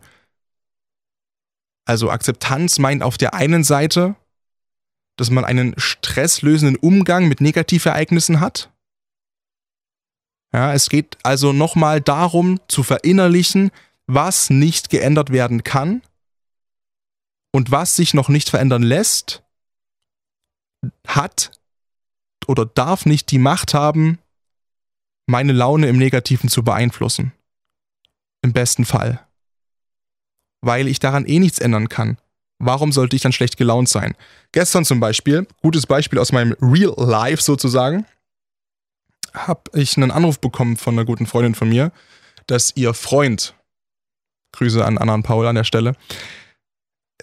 Also 1.85 2.09
Akzeptanz 2.09 2.79
meint 2.79 3.03
auf 3.03 3.17
der 3.17 3.35
einen 3.35 3.63
Seite, 3.63 4.15
dass 5.17 5.29
man 5.29 5.45
einen 5.45 5.75
stresslösenden 5.77 6.75
Umgang 6.75 7.27
mit 7.27 7.41
Negativereignissen 7.41 8.39
hat. 8.39 8.71
Ja, 10.51 10.73
es 10.73 10.89
geht 10.89 11.17
also 11.23 11.53
nochmal 11.53 12.01
darum 12.01 12.59
zu 12.67 12.83
verinnerlichen, 12.83 13.71
was 14.07 14.49
nicht 14.49 14.89
geändert 14.89 15.31
werden 15.31 15.63
kann 15.63 16.01
und 17.51 17.71
was 17.71 17.95
sich 17.95 18.13
noch 18.13 18.29
nicht 18.29 18.49
verändern 18.49 18.83
lässt, 18.83 19.43
hat 21.07 21.51
oder 22.47 22.65
darf 22.65 23.05
nicht 23.05 23.31
die 23.31 23.39
Macht 23.39 23.73
haben, 23.73 24.19
meine 25.27 25.53
Laune 25.53 25.87
im 25.87 25.97
Negativen 25.97 26.49
zu 26.49 26.63
beeinflussen. 26.63 27.31
Im 28.41 28.53
besten 28.53 28.85
Fall 28.85 29.25
weil 30.61 30.87
ich 30.87 30.99
daran 30.99 31.25
eh 31.25 31.39
nichts 31.39 31.59
ändern 31.59 31.89
kann. 31.89 32.17
Warum 32.57 32.91
sollte 32.91 33.15
ich 33.15 33.21
dann 33.21 33.33
schlecht 33.33 33.57
gelaunt 33.57 33.89
sein? 33.89 34.15
Gestern 34.51 34.85
zum 34.85 34.99
Beispiel, 34.99 35.47
gutes 35.61 35.85
Beispiel 35.85 36.19
aus 36.19 36.31
meinem 36.31 36.55
Real 36.61 36.93
Life 36.97 37.43
sozusagen, 37.43 38.05
habe 39.33 39.63
ich 39.73 39.97
einen 39.97 40.11
Anruf 40.11 40.39
bekommen 40.39 40.77
von 40.77 40.95
einer 40.95 41.05
guten 41.05 41.25
Freundin 41.25 41.55
von 41.55 41.69
mir, 41.69 41.91
dass 42.47 42.71
ihr 42.75 42.93
Freund, 42.93 43.53
Grüße 44.53 44.83
an 44.85 44.97
Anna 44.97 45.13
und 45.15 45.23
Paul 45.23 45.45
an 45.47 45.55
der 45.55 45.65
Stelle, 45.65 45.95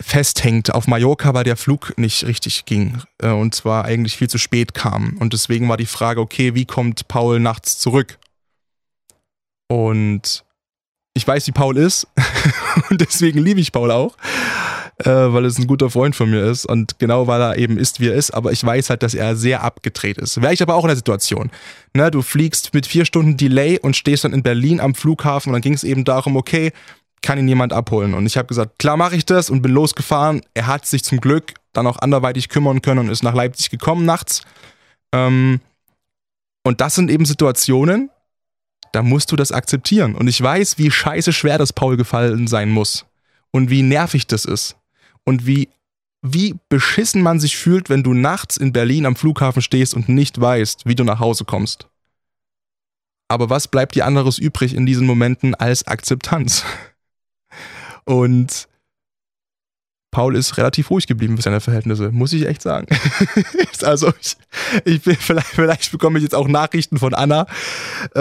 festhängt 0.01 0.75
auf 0.75 0.87
Mallorca, 0.87 1.35
weil 1.35 1.45
der 1.45 1.57
Flug 1.57 1.95
nicht 1.97 2.25
richtig 2.25 2.65
ging 2.65 3.03
äh, 3.19 3.29
und 3.29 3.55
zwar 3.55 3.85
eigentlich 3.85 4.17
viel 4.17 4.29
zu 4.29 4.39
spät 4.39 4.75
kam. 4.75 5.17
Und 5.19 5.33
deswegen 5.33 5.69
war 5.69 5.77
die 5.77 5.87
Frage, 5.87 6.21
okay, 6.21 6.55
wie 6.55 6.65
kommt 6.65 7.09
Paul 7.09 7.41
nachts 7.41 7.79
zurück? 7.79 8.19
Und 9.69 10.45
ich 11.15 11.27
weiß, 11.27 11.47
wie 11.47 11.53
Paul 11.53 11.77
ist 11.77 12.07
und 12.91 13.01
deswegen 13.01 13.41
liebe 13.41 13.61
ich 13.61 13.73
Paul 13.73 13.91
auch, 13.91 14.17
äh, 14.99 15.11
weil 15.11 15.45
es 15.45 15.59
ein 15.59 15.67
guter 15.67 15.91
Freund 15.91 16.17
von 16.17 16.31
mir 16.31 16.45
ist 16.45 16.65
und 16.65 16.99
genau 16.99 17.27
weil 17.27 17.41
er 17.41 17.59
eben 17.59 17.77
ist, 17.79 18.01
wie 18.01 18.09
er 18.09 18.15
ist, 18.15 18.33
aber 18.33 18.53
ich 18.53 18.65
weiß 18.65 18.91
halt, 18.91 19.03
dass 19.03 19.15
er 19.15 19.37
sehr 19.37 19.63
abgedreht 19.63 20.19
ist. 20.19 20.41
Wäre 20.41 20.55
ich 20.55 20.63
aber 20.63 20.75
auch 20.75 20.85
in 20.85 20.89
der 20.89 20.97
Situation. 20.97 21.51
Ne, 21.95 22.11
du 22.11 22.23
fliegst 22.23 22.73
mit 22.73 22.87
vier 22.87 23.05
Stunden 23.05 23.37
Delay 23.37 23.79
und 23.79 23.97
stehst 23.97 24.25
dann 24.25 24.33
in 24.33 24.43
Berlin 24.43 24.81
am 24.81 24.95
Flughafen 24.95 25.51
und 25.51 25.55
dann 25.55 25.63
ging 25.63 25.75
es 25.75 25.85
eben 25.85 26.05
darum, 26.05 26.37
okay, 26.37 26.73
kann 27.23 27.39
ihn 27.39 27.49
jemand 27.49 27.73
abholen? 27.73 28.15
Und 28.15 28.27
ich 28.27 28.37
habe 28.37 28.49
gesagt, 28.49 28.79
klar 28.79 28.97
mache 28.97 29.17
ich 29.17 29.25
das 29.25 29.49
und 29.49 29.63
bin 29.63 29.73
losgefahren. 29.73 30.43
Er 30.55 30.67
hat 30.67 30.87
sich 30.87 31.05
zum 31.05 31.21
Glück 31.21 31.55
dann 31.73 31.87
auch 31.87 31.99
anderweitig 32.01 32.49
kümmern 32.49 32.83
können 32.83 32.99
und 32.99 33.11
ist 33.11 33.23
nach 33.23 33.35
Leipzig 33.35 33.71
gekommen 33.71 34.05
nachts. 34.05 34.43
Ähm, 35.13 35.61
und 36.65 36.81
das 36.81 36.95
sind 36.95 37.11
eben 37.11 37.25
Situationen, 37.25 38.11
da 38.93 39.03
musst 39.03 39.33
du 39.33 39.37
das 39.37 39.53
akzeptieren. 39.53 40.15
Und 40.15 40.29
ich 40.29 40.41
weiß, 40.41 40.79
wie 40.79 40.91
scheiße 40.91 41.33
schwer 41.33 41.59
das 41.59 41.73
Paul 41.73 41.97
gefallen 41.97 42.47
sein 42.47 42.71
muss. 42.71 43.07
Und 43.51 43.71
wie 43.71 43.83
nervig 43.83 44.27
das 44.27 44.45
ist. 44.45 44.77
Und 45.25 45.47
wie, 45.47 45.69
wie 46.23 46.55
beschissen 46.69 47.23
man 47.23 47.41
sich 47.41 47.57
fühlt, 47.57 47.91
wenn 47.91 48.03
du 48.03 48.15
nachts 48.15 48.57
in 48.57 48.73
Berlin 48.73 49.07
am 49.07 49.17
Flughafen 49.17 49.63
stehst 49.63 49.95
und 49.95 50.09
nicht 50.09 50.41
weißt, 50.41 50.87
wie 50.87 50.95
du 50.95 51.05
nach 51.05 51.21
Hause 51.21 51.45
kommst. 51.45 51.89
Aber 53.29 53.49
was 53.49 53.67
bleibt 53.67 53.95
dir 53.95 54.05
anderes 54.05 54.39
übrig 54.39 54.75
in 54.75 54.85
diesen 54.85 55.07
Momenten 55.07 55.55
als 55.55 55.87
Akzeptanz? 55.87 56.65
Und 58.05 58.69
Paul 60.13 60.37
ist 60.37 60.59
relativ 60.59 60.91
ruhig 60.91 61.07
geblieben 61.07 61.37
für 61.37 61.43
seine 61.43 61.61
Verhältnisse, 61.61 62.13
muss 62.13 62.33
ich 62.35 62.47
echt 62.47 62.63
sagen. 62.63 62.87
also 63.83 64.13
ich, 64.21 64.37
ich 64.85 65.03
bin, 65.03 65.17
vielleicht, 65.17 65.49
vielleicht 65.49 65.91
bekomme 65.91 66.19
ich 66.19 66.23
jetzt 66.23 66.35
auch 66.35 66.47
Nachrichten 66.47 66.99
von 66.99 67.15
Anna, 67.15 67.47
äh, 68.15 68.21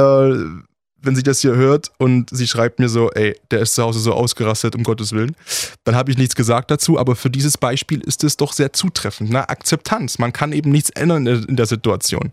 wenn 1.04 1.16
sie 1.16 1.24
das 1.24 1.42
hier 1.42 1.56
hört 1.56 1.92
und 1.98 2.30
sie 2.32 2.48
schreibt 2.48 2.80
mir 2.80 2.88
so, 2.88 3.12
ey, 3.12 3.36
der 3.52 3.60
ist 3.60 3.76
zu 3.76 3.84
Hause 3.84 4.00
so 4.00 4.14
ausgerastet, 4.14 4.76
um 4.76 4.84
Gottes 4.84 5.12
Willen. 5.12 5.36
Dann 5.84 5.96
habe 5.96 6.12
ich 6.12 6.18
nichts 6.18 6.36
gesagt 6.36 6.72
dazu, 6.72 6.98
aber 6.98 7.16
für 7.16 7.30
dieses 7.30 7.58
Beispiel 7.58 8.00
ist 8.02 8.24
es 8.24 8.38
doch 8.38 8.54
sehr 8.54 8.72
zutreffend. 8.72 9.30
Ne? 9.30 9.50
Akzeptanz. 9.50 10.18
Man 10.18 10.32
kann 10.32 10.54
eben 10.54 10.72
nichts 10.72 10.92
ändern 10.92 11.28
in 11.28 11.58
der 11.58 11.66
Situation. 11.66 12.32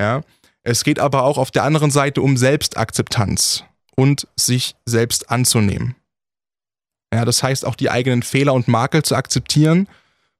Ja? 0.00 0.22
Es 0.62 0.84
geht 0.84 1.00
aber 1.00 1.24
auch 1.24 1.38
auf 1.38 1.50
der 1.50 1.64
anderen 1.64 1.90
Seite 1.90 2.22
um 2.22 2.36
Selbstakzeptanz 2.36 3.64
und 3.96 4.28
sich 4.36 4.76
selbst 4.84 5.30
anzunehmen. 5.30 5.96
Ja, 7.12 7.24
das 7.24 7.42
heißt 7.42 7.64
auch 7.64 7.74
die 7.74 7.90
eigenen 7.90 8.22
Fehler 8.22 8.54
und 8.54 8.68
Makel 8.68 9.02
zu 9.02 9.16
akzeptieren 9.16 9.88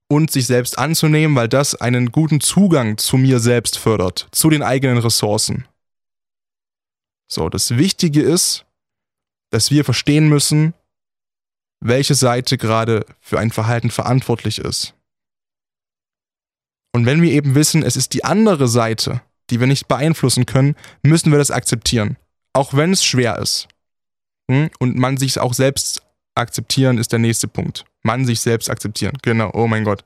und 0.08 0.30
sich 0.30 0.46
selbst 0.46 0.78
anzunehmen, 0.78 1.36
weil 1.36 1.48
das 1.48 1.74
einen 1.74 2.12
guten 2.12 2.40
Zugang 2.40 2.98
zu 2.98 3.16
mir 3.16 3.40
selbst 3.40 3.78
fördert, 3.78 4.28
zu 4.32 4.50
den 4.50 4.62
eigenen 4.62 4.98
Ressourcen. 4.98 5.66
So, 7.28 7.48
das 7.48 7.76
Wichtige 7.76 8.22
ist, 8.22 8.64
dass 9.50 9.70
wir 9.70 9.84
verstehen 9.84 10.28
müssen, 10.28 10.74
welche 11.80 12.14
Seite 12.14 12.58
gerade 12.58 13.06
für 13.20 13.38
ein 13.38 13.50
Verhalten 13.50 13.90
verantwortlich 13.90 14.58
ist. 14.58 14.94
Und 16.92 17.06
wenn 17.06 17.22
wir 17.22 17.32
eben 17.32 17.54
wissen, 17.54 17.82
es 17.82 17.96
ist 17.96 18.12
die 18.12 18.24
andere 18.24 18.68
Seite, 18.68 19.22
die 19.48 19.60
wir 19.60 19.66
nicht 19.66 19.88
beeinflussen 19.88 20.46
können, 20.46 20.76
müssen 21.02 21.30
wir 21.30 21.38
das 21.38 21.50
akzeptieren. 21.50 22.16
Auch 22.52 22.74
wenn 22.74 22.92
es 22.92 23.04
schwer 23.04 23.38
ist. 23.38 23.68
Hm? 24.50 24.70
Und 24.78 24.96
man 24.96 25.16
sich 25.16 25.38
auch 25.38 25.54
selbst 25.54 26.02
akzeptieren 26.34 26.98
ist 26.98 27.12
der 27.12 27.18
nächste 27.18 27.48
Punkt. 27.48 27.84
Man 28.02 28.24
sich 28.24 28.40
selbst 28.40 28.70
akzeptieren. 28.70 29.16
Genau, 29.22 29.50
oh 29.54 29.66
mein 29.66 29.84
Gott. 29.84 30.04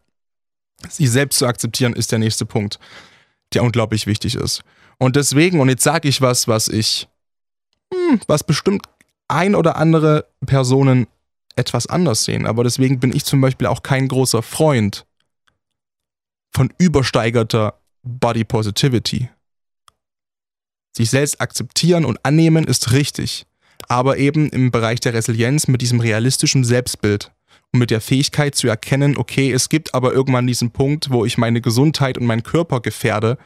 Sich 0.88 1.10
selbst 1.10 1.38
zu 1.38 1.46
akzeptieren 1.46 1.94
ist 1.94 2.12
der 2.12 2.18
nächste 2.18 2.44
Punkt, 2.44 2.78
der 3.52 3.62
unglaublich 3.62 4.06
wichtig 4.06 4.34
ist. 4.34 4.62
Und 4.98 5.16
deswegen, 5.16 5.60
und 5.60 5.68
jetzt 5.68 5.84
sage 5.84 6.08
ich 6.08 6.20
was, 6.20 6.48
was 6.48 6.68
ich, 6.68 7.08
hm, 7.92 8.20
was 8.26 8.44
bestimmt 8.44 8.86
ein 9.28 9.54
oder 9.54 9.76
andere 9.76 10.26
Personen 10.44 11.06
etwas 11.56 11.86
anders 11.86 12.24
sehen. 12.24 12.46
Aber 12.46 12.64
deswegen 12.64 13.00
bin 13.00 13.14
ich 13.14 13.24
zum 13.24 13.40
Beispiel 13.40 13.66
auch 13.66 13.82
kein 13.82 14.08
großer 14.08 14.42
Freund 14.42 15.06
von 16.50 16.72
übersteigerter 16.78 17.80
Body 18.02 18.44
Positivity. 18.44 19.28
Sich 20.96 21.10
selbst 21.10 21.40
akzeptieren 21.40 22.04
und 22.04 22.24
annehmen 22.24 22.64
ist 22.64 22.92
richtig 22.92 23.46
aber 23.88 24.18
eben 24.18 24.48
im 24.50 24.70
Bereich 24.70 25.00
der 25.00 25.14
Resilienz 25.14 25.68
mit 25.68 25.82
diesem 25.82 26.00
realistischen 26.00 26.64
Selbstbild 26.64 27.32
und 27.72 27.80
mit 27.80 27.90
der 27.90 28.00
Fähigkeit 28.00 28.54
zu 28.54 28.68
erkennen, 28.68 29.16
okay, 29.16 29.52
es 29.52 29.68
gibt 29.68 29.94
aber 29.94 30.12
irgendwann 30.12 30.46
diesen 30.46 30.70
Punkt, 30.70 31.10
wo 31.10 31.24
ich 31.24 31.38
meine 31.38 31.60
Gesundheit 31.60 32.18
und 32.18 32.26
meinen 32.26 32.42
Körper 32.42 32.80
gefährde, 32.80 33.38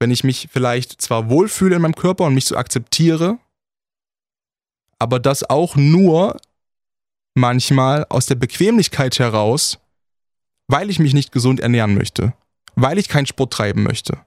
wenn 0.00 0.10
ich 0.10 0.24
mich 0.24 0.48
vielleicht 0.52 1.00
zwar 1.00 1.28
wohlfühle 1.30 1.76
in 1.76 1.82
meinem 1.82 1.94
Körper 1.94 2.24
und 2.24 2.34
mich 2.34 2.46
so 2.46 2.56
akzeptiere, 2.56 3.38
aber 4.98 5.18
das 5.18 5.48
auch 5.48 5.76
nur 5.76 6.36
manchmal 7.34 8.06
aus 8.08 8.26
der 8.26 8.34
Bequemlichkeit 8.34 9.18
heraus, 9.18 9.78
weil 10.68 10.90
ich 10.90 10.98
mich 10.98 11.14
nicht 11.14 11.32
gesund 11.32 11.60
ernähren 11.60 11.94
möchte, 11.94 12.34
weil 12.74 12.98
ich 12.98 13.08
keinen 13.08 13.26
Sport 13.26 13.52
treiben 13.52 13.82
möchte, 13.82 14.18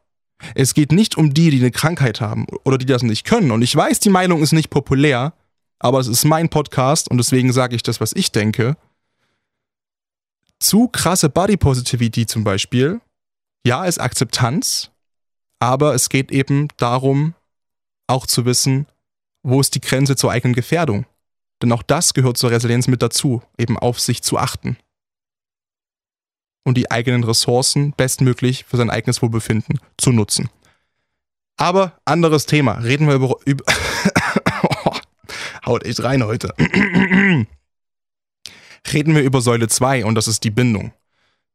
es 0.53 0.73
geht 0.73 0.91
nicht 0.91 1.17
um 1.17 1.33
die, 1.33 1.49
die 1.49 1.59
eine 1.59 1.71
Krankheit 1.71 2.21
haben 2.21 2.45
oder 2.63 2.77
die 2.77 2.85
das 2.85 3.03
nicht 3.03 3.25
können. 3.25 3.51
Und 3.51 3.61
ich 3.61 3.75
weiß, 3.75 3.99
die 3.99 4.09
Meinung 4.09 4.41
ist 4.41 4.51
nicht 4.51 4.69
populär, 4.69 5.33
aber 5.79 5.99
es 5.99 6.07
ist 6.07 6.25
mein 6.25 6.49
Podcast 6.49 7.09
und 7.09 7.17
deswegen 7.17 7.53
sage 7.53 7.75
ich 7.75 7.83
das, 7.83 8.01
was 8.01 8.13
ich 8.13 8.31
denke. 8.31 8.77
Zu 10.59 10.87
krasse 10.87 11.29
Body 11.29 11.57
Positivity 11.57 12.25
zum 12.25 12.43
Beispiel, 12.43 13.01
ja, 13.65 13.85
ist 13.85 13.99
Akzeptanz, 13.99 14.91
aber 15.59 15.93
es 15.93 16.09
geht 16.09 16.31
eben 16.31 16.67
darum, 16.77 17.33
auch 18.07 18.27
zu 18.27 18.45
wissen, 18.45 18.87
wo 19.43 19.59
ist 19.59 19.75
die 19.75 19.81
Grenze 19.81 20.15
zur 20.15 20.31
eigenen 20.31 20.55
Gefährdung. 20.55 21.05
Denn 21.61 21.71
auch 21.71 21.83
das 21.83 22.13
gehört 22.13 22.37
zur 22.37 22.51
Resilienz 22.51 22.87
mit 22.87 23.01
dazu, 23.01 23.41
eben 23.57 23.77
auf 23.77 23.99
sich 23.99 24.21
zu 24.21 24.37
achten. 24.37 24.77
Und 26.65 26.75
die 26.77 26.91
eigenen 26.91 27.24
Ressourcen 27.24 27.93
bestmöglich 27.93 28.65
für 28.65 28.75
sein 28.75 28.89
eigenes 28.89 29.22
Wohlbefinden 29.22 29.79
zu 29.98 30.12
nutzen. 30.12 30.50
Aber 31.57 31.93
anderes 32.03 32.45
Thema. 32.45 32.74
Reden 32.74 33.07
wir 33.07 33.15
über. 33.15 33.38
über 33.45 33.63
haut 35.65 35.86
echt 35.86 36.03
rein 36.03 36.24
heute. 36.24 36.53
Reden 38.93 39.15
wir 39.15 39.24
über 39.24 39.41
Säule 39.41 39.67
2 39.67 40.05
und 40.05 40.15
das 40.15 40.27
ist 40.27 40.43
die 40.43 40.51
Bindung. 40.51 40.91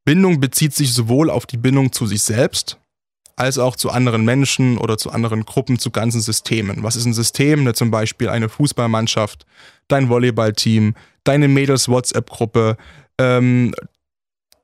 Bindung 0.04 0.40
bezieht 0.40 0.74
sich 0.74 0.92
sowohl 0.92 1.30
auf 1.30 1.46
die 1.46 1.58
Bindung 1.58 1.92
zu 1.92 2.06
sich 2.06 2.22
selbst, 2.22 2.78
als 3.36 3.58
auch 3.58 3.76
zu 3.76 3.90
anderen 3.90 4.24
Menschen 4.24 4.78
oder 4.78 4.98
zu 4.98 5.10
anderen 5.10 5.44
Gruppen, 5.44 5.78
zu 5.78 5.90
ganzen 5.90 6.20
Systemen. 6.20 6.82
Was 6.82 6.96
ist 6.96 7.04
ein 7.04 7.14
System? 7.14 7.62
Ne, 7.62 7.74
zum 7.74 7.90
Beispiel 7.90 8.28
eine 8.28 8.48
Fußballmannschaft, 8.48 9.46
dein 9.88 10.08
Volleyballteam, 10.08 10.94
deine 11.22 11.46
Mädels-WhatsApp-Gruppe, 11.48 12.76
ähm, 13.18 13.74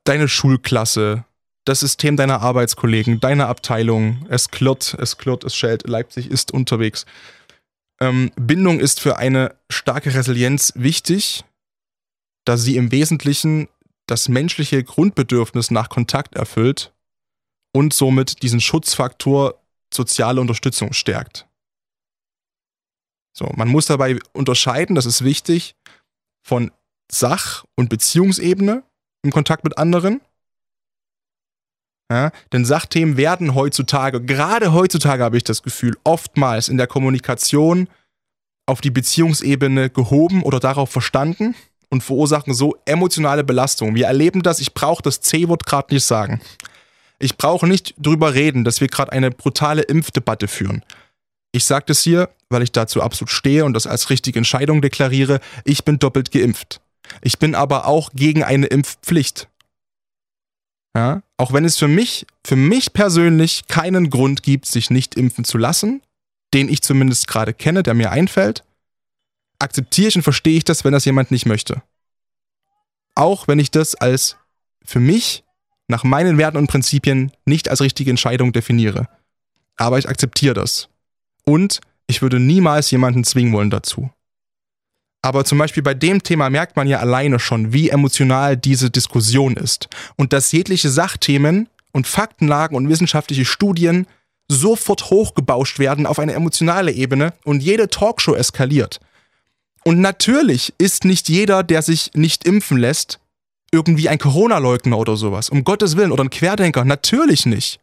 deine 0.07 0.27
Schulklasse, 0.27 1.25
das 1.65 1.81
System 1.81 2.15
deiner 2.15 2.41
Arbeitskollegen, 2.41 3.19
deine 3.19 3.47
Abteilung. 3.47 4.25
Es 4.29 4.49
klirrt, 4.51 4.95
es 4.99 5.17
klirrt, 5.17 5.43
es 5.43 5.55
schellt, 5.55 5.87
Leipzig 5.87 6.31
ist 6.31 6.51
unterwegs. 6.51 7.05
Ähm, 7.99 8.31
Bindung 8.35 8.79
ist 8.79 8.99
für 8.99 9.17
eine 9.17 9.55
starke 9.69 10.13
Resilienz 10.13 10.73
wichtig, 10.75 11.43
da 12.45 12.55
sie 12.55 12.77
im 12.77 12.91
Wesentlichen 12.91 13.67
das 14.05 14.29
menschliche 14.29 14.83
Grundbedürfnis 14.83 15.71
nach 15.71 15.89
Kontakt 15.89 16.35
erfüllt 16.35 16.93
und 17.73 17.93
somit 17.93 18.41
diesen 18.43 18.61
Schutzfaktor 18.61 19.61
soziale 19.93 20.39
Unterstützung 20.39 20.93
stärkt. 20.93 21.47
So, 23.33 23.51
man 23.55 23.67
muss 23.67 23.87
dabei 23.87 24.19
unterscheiden, 24.33 24.95
das 24.95 25.05
ist 25.05 25.23
wichtig, 25.23 25.75
von 26.45 26.71
Sach- 27.11 27.65
und 27.75 27.89
Beziehungsebene 27.89 28.83
im 29.27 29.31
Kontakt 29.31 29.63
mit 29.63 29.77
anderen. 29.77 30.21
Ja, 32.09 32.31
denn 32.53 32.63
Sachthemen 32.63 33.17
werden 33.17 33.53
heutzutage, 33.53 34.21
gerade 34.21 34.71
heutzutage 34.71 35.23
habe 35.23 35.35
ich 35.35 35.43
das 35.43 35.61
Gefühl, 35.61 35.97
oftmals 36.05 36.69
in 36.69 36.77
der 36.77 36.87
Kommunikation 36.87 37.89
auf 38.65 38.79
die 38.79 38.91
Beziehungsebene 38.91 39.89
gehoben 39.89 40.41
oder 40.43 40.59
darauf 40.59 40.89
verstanden 40.89 41.53
und 41.89 42.03
verursachen 42.03 42.53
so 42.53 42.77
emotionale 42.85 43.43
Belastungen. 43.43 43.95
Wir 43.95 44.07
erleben 44.07 44.41
das, 44.41 44.59
ich 44.59 44.73
brauche 44.73 45.03
das 45.03 45.19
C-Wort 45.19 45.65
gerade 45.65 45.93
nicht 45.93 46.05
sagen. 46.05 46.41
Ich 47.19 47.37
brauche 47.37 47.67
nicht 47.67 47.95
drüber 47.97 48.33
reden, 48.33 48.63
dass 48.63 48.79
wir 48.79 48.87
gerade 48.87 49.11
eine 49.11 49.31
brutale 49.31 49.81
Impfdebatte 49.81 50.47
führen. 50.47 50.83
Ich 51.51 51.65
sage 51.65 51.85
das 51.87 52.01
hier, 52.01 52.29
weil 52.49 52.61
ich 52.61 52.71
dazu 52.71 53.01
absolut 53.01 53.31
stehe 53.31 53.65
und 53.65 53.73
das 53.73 53.87
als 53.87 54.09
richtige 54.09 54.39
Entscheidung 54.39 54.81
deklariere. 54.81 55.39
Ich 55.65 55.83
bin 55.83 55.97
doppelt 55.97 56.31
geimpft. 56.31 56.79
Ich 57.21 57.39
bin 57.39 57.55
aber 57.55 57.85
auch 57.85 58.11
gegen 58.13 58.43
eine 58.43 58.67
Impfpflicht. 58.67 59.47
Ja, 60.95 61.21
auch 61.37 61.53
wenn 61.53 61.65
es 61.65 61.77
für 61.77 61.87
mich, 61.87 62.25
für 62.43 62.55
mich 62.55 62.93
persönlich 62.93 63.67
keinen 63.67 64.09
Grund 64.09 64.41
gibt, 64.41 64.65
sich 64.65 64.89
nicht 64.89 65.15
impfen 65.15 65.43
zu 65.43 65.57
lassen, 65.57 66.01
den 66.53 66.69
ich 66.69 66.81
zumindest 66.81 67.27
gerade 67.27 67.53
kenne, 67.53 67.83
der 67.83 67.93
mir 67.93 68.11
einfällt, 68.11 68.63
akzeptiere 69.59 70.07
ich 70.07 70.15
und 70.15 70.23
verstehe 70.23 70.57
ich 70.57 70.63
das, 70.63 70.83
wenn 70.83 70.93
das 70.93 71.05
jemand 71.05 71.29
nicht 71.31 71.45
möchte. 71.45 71.83
Auch 73.15 73.47
wenn 73.47 73.59
ich 73.59 73.71
das 73.71 73.95
als 73.95 74.37
für 74.83 74.99
mich 74.99 75.43
nach 75.87 76.03
meinen 76.03 76.37
Werten 76.37 76.57
und 76.57 76.67
Prinzipien 76.67 77.31
nicht 77.45 77.69
als 77.69 77.81
richtige 77.81 78.09
Entscheidung 78.09 78.51
definiere. 78.51 79.07
Aber 79.75 79.99
ich 79.99 80.09
akzeptiere 80.09 80.53
das. 80.53 80.89
Und 81.45 81.81
ich 82.07 82.21
würde 82.21 82.39
niemals 82.39 82.91
jemanden 82.91 83.23
zwingen 83.23 83.53
wollen 83.53 83.69
dazu. 83.69 84.09
Aber 85.27 85.43
zum 85.43 85.57
Beispiel 85.57 85.83
bei 85.83 85.93
dem 85.93 86.23
Thema 86.23 86.49
merkt 86.49 86.77
man 86.77 86.87
ja 86.87 86.99
alleine 86.99 87.37
schon, 87.37 87.73
wie 87.73 87.89
emotional 87.89 88.55
diese 88.55 88.89
Diskussion 88.89 89.57
ist. 89.57 89.89
Und 90.15 90.31
dass 90.31 90.53
jegliche 90.53 90.89
Sachthemen 90.89 91.67
und 91.91 92.07
Faktenlagen 92.07 92.77
und 92.77 92.87
wissenschaftliche 92.87 93.43
Studien 93.43 94.07
sofort 94.47 95.09
hochgebauscht 95.09 95.79
werden 95.79 96.05
auf 96.05 96.19
eine 96.19 96.31
emotionale 96.31 96.93
Ebene 96.93 97.33
und 97.43 97.61
jede 97.61 97.89
Talkshow 97.89 98.35
eskaliert. 98.35 99.01
Und 99.83 99.99
natürlich 99.99 100.73
ist 100.77 101.03
nicht 101.03 101.27
jeder, 101.27 101.61
der 101.61 101.81
sich 101.81 102.11
nicht 102.13 102.45
impfen 102.45 102.77
lässt, 102.77 103.19
irgendwie 103.69 104.07
ein 104.07 104.19
Corona-Leugner 104.19 104.97
oder 104.97 105.17
sowas. 105.17 105.49
Um 105.49 105.65
Gottes 105.65 105.97
Willen. 105.97 106.13
Oder 106.13 106.23
ein 106.23 106.29
Querdenker. 106.29 106.85
Natürlich 106.85 107.45
nicht. 107.45 107.81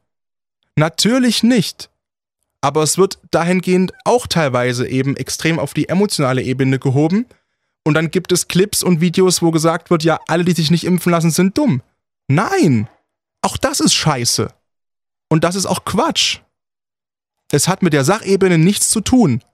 Natürlich 0.77 1.43
nicht. 1.43 1.91
Aber 2.65 2.83
es 2.83 2.97
wird 2.97 3.19
dahingehend 3.31 3.93
auch 4.05 4.27
teilweise 4.27 4.89
eben 4.89 5.19
extrem 5.19 5.59
auf 5.59 5.75
die 5.75 5.91
emotionale 5.91 6.43
Ebene 6.43 6.79
gehoben. 6.79 7.27
Und 7.85 7.93
dann 7.93 8.11
gibt 8.11 8.33
es 8.33 8.49
Clips 8.49 8.83
und 8.83 9.03
Videos, 9.03 9.43
wo 9.43 9.51
gesagt 9.51 9.91
wird, 9.91 10.03
ja, 10.03 10.19
alle, 10.29 10.45
die 10.45 10.53
sich 10.53 10.71
nicht 10.71 10.85
impfen 10.85 11.13
lassen, 11.13 11.31
sind 11.31 11.59
dumm. 11.59 11.83
Nein. 12.27 12.89
Auch 13.43 13.59
das 13.59 13.81
ist 13.81 13.93
scheiße. 13.93 14.49
Und 15.29 15.45
das 15.45 15.57
ist 15.57 15.67
auch 15.67 15.85
Quatsch. 15.85 16.39
Es 17.53 17.69
hat 17.69 17.83
mit 17.83 17.93
der 17.93 18.05
Sachebene 18.05 18.57
nichts 18.57 18.89
zu 18.89 19.03
tun. 19.03 19.45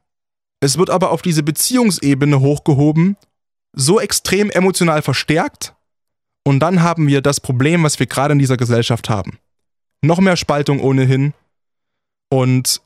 Es 0.60 0.78
wird 0.78 0.90
aber 0.90 1.10
auf 1.10 1.22
diese 1.22 1.42
Beziehungsebene 1.42 2.38
hochgehoben, 2.38 3.16
so 3.72 3.98
extrem 3.98 4.50
emotional 4.50 5.02
verstärkt, 5.02 5.74
und 6.44 6.60
dann 6.60 6.82
haben 6.82 7.06
wir 7.06 7.20
das 7.22 7.40
Problem, 7.40 7.82
was 7.82 7.98
wir 7.98 8.06
gerade 8.06 8.32
in 8.32 8.38
dieser 8.38 8.56
Gesellschaft 8.56 9.10
haben. 9.10 9.38
Noch 10.02 10.20
mehr 10.20 10.36
Spaltung 10.36 10.80
ohnehin 10.80 11.34
und 12.30 12.80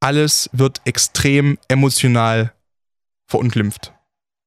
alles 0.00 0.50
wird 0.52 0.80
extrem 0.84 1.58
emotional 1.68 2.52
verunglimpft. 3.26 3.92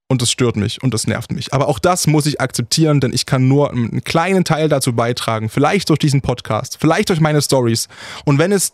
Und 0.10 0.22
das 0.22 0.32
stört 0.32 0.58
mich 0.58 0.84
und 0.84 0.94
das 0.94 1.08
nervt 1.08 1.32
mich. 1.32 1.54
Aber 1.54 1.68
auch 1.68 1.80
das 1.80 2.06
muss 2.08 2.26
ich 2.26 2.42
akzeptieren, 2.42 3.00
denn 3.00 3.14
ich 3.14 3.26
kann 3.26 3.48
nur 3.48 3.72
einen 3.72 4.04
kleinen 4.04 4.44
Teil 4.44 4.70
dazu 4.70 4.94
beitragen. 4.94 5.50
Vielleicht 5.50 5.90
durch 5.90 6.00
diesen 6.00 6.22
Podcast, 6.22 6.78
vielleicht 6.80 7.10
durch 7.10 7.20
meine 7.20 7.42
Stories. 7.42 7.88
Und 8.26 8.38
wenn 8.38 8.52
es 8.52 8.74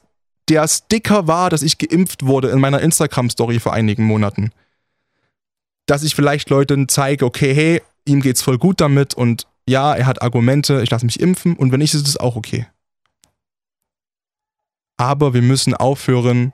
der 0.50 0.68
Sticker 0.68 1.28
war, 1.28 1.50
dass 1.50 1.62
ich 1.62 1.78
geimpft 1.78 2.26
wurde 2.26 2.50
in 2.50 2.60
meiner 2.60 2.82
Instagram-Story 2.82 3.60
vor 3.60 3.74
einigen 3.74 4.04
Monaten, 4.04 4.52
dass 5.86 6.04
ich 6.04 6.15
vielleicht 6.15 6.50
Leuten 6.50 6.89
zeige, 6.89 7.26
okay, 7.26 7.54
hey, 7.54 7.82
ihm 8.06 8.22
geht's 8.22 8.42
voll 8.42 8.58
gut 8.58 8.82
damit 8.82 9.13
und 9.13 9.48
ja, 9.68 9.94
er 9.96 10.08
hat 10.08 10.22
Argumente, 10.22 10.82
ich 10.82 10.89
lasse 10.89 11.06
mich 11.06 11.20
impfen 11.20 11.56
und 11.56 11.72
wenn 11.72 11.80
nicht, 11.80 11.94
ist 11.94 12.08
es 12.08 12.18
auch 12.18 12.36
okay. 12.36 12.68
Aber 14.98 15.34
wir 15.34 15.44
müssen 15.44 15.74
aufhören, 15.76 16.54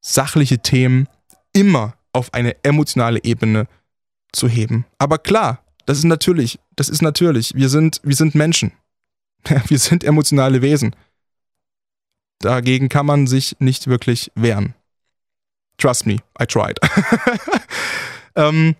sachliche 0.00 0.58
Themen 0.58 1.08
immer 1.52 1.94
auf 2.12 2.34
eine 2.34 2.62
emotionale 2.64 3.22
Ebene 3.24 3.66
zu 4.32 4.48
heben. 4.48 4.86
Aber 4.98 5.18
klar, 5.18 5.62
das 5.86 5.98
ist 5.98 6.04
natürlich, 6.04 6.58
das 6.76 6.88
ist 6.88 7.02
natürlich, 7.02 7.54
wir 7.54 7.68
sind, 7.68 8.00
wir 8.04 8.16
sind 8.16 8.34
Menschen. 8.34 8.72
Wir 9.68 9.78
sind 9.78 10.04
emotionale 10.04 10.60
Wesen. 10.60 10.94
Dagegen 12.40 12.90
kann 12.90 13.06
man 13.06 13.26
sich 13.26 13.56
nicht 13.58 13.86
wirklich 13.86 14.30
wehren. 14.34 14.74
Trust 15.78 16.06
me, 16.06 16.18
I 16.38 16.44
tried. 16.46 16.78
ähm, 18.36 18.76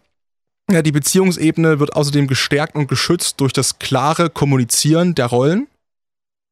ja, 0.70 0.82
die 0.82 0.92
Beziehungsebene 0.92 1.80
wird 1.80 1.96
außerdem 1.96 2.26
gestärkt 2.26 2.76
und 2.76 2.88
geschützt 2.88 3.40
durch 3.40 3.52
das 3.52 3.78
klare 3.78 4.28
Kommunizieren 4.30 5.14
der 5.14 5.26
Rollen 5.26 5.66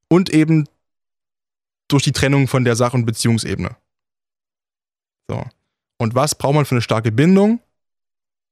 und 0.09 0.31
eben 0.31 0.66
durch 1.88 2.02
die 2.02 2.12
Trennung 2.12 2.48
von 2.48 2.64
der 2.64 2.76
Sach- 2.76 2.94
und 2.94 3.07
Beziehungsebene. 3.07 3.76
So. 5.28 5.44
Und 5.98 6.14
was 6.14 6.34
braucht 6.34 6.54
man 6.54 6.64
für 6.64 6.74
eine 6.74 6.82
starke 6.82 7.12
Bindung? 7.12 7.60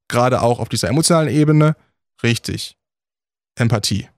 Gerade 0.08 0.42
auch 0.42 0.58
auf 0.58 0.68
dieser 0.68 0.88
emotionalen 0.88 1.28
Ebene? 1.28 1.76
Richtig. 2.22 2.76
Empathie. 3.56 4.08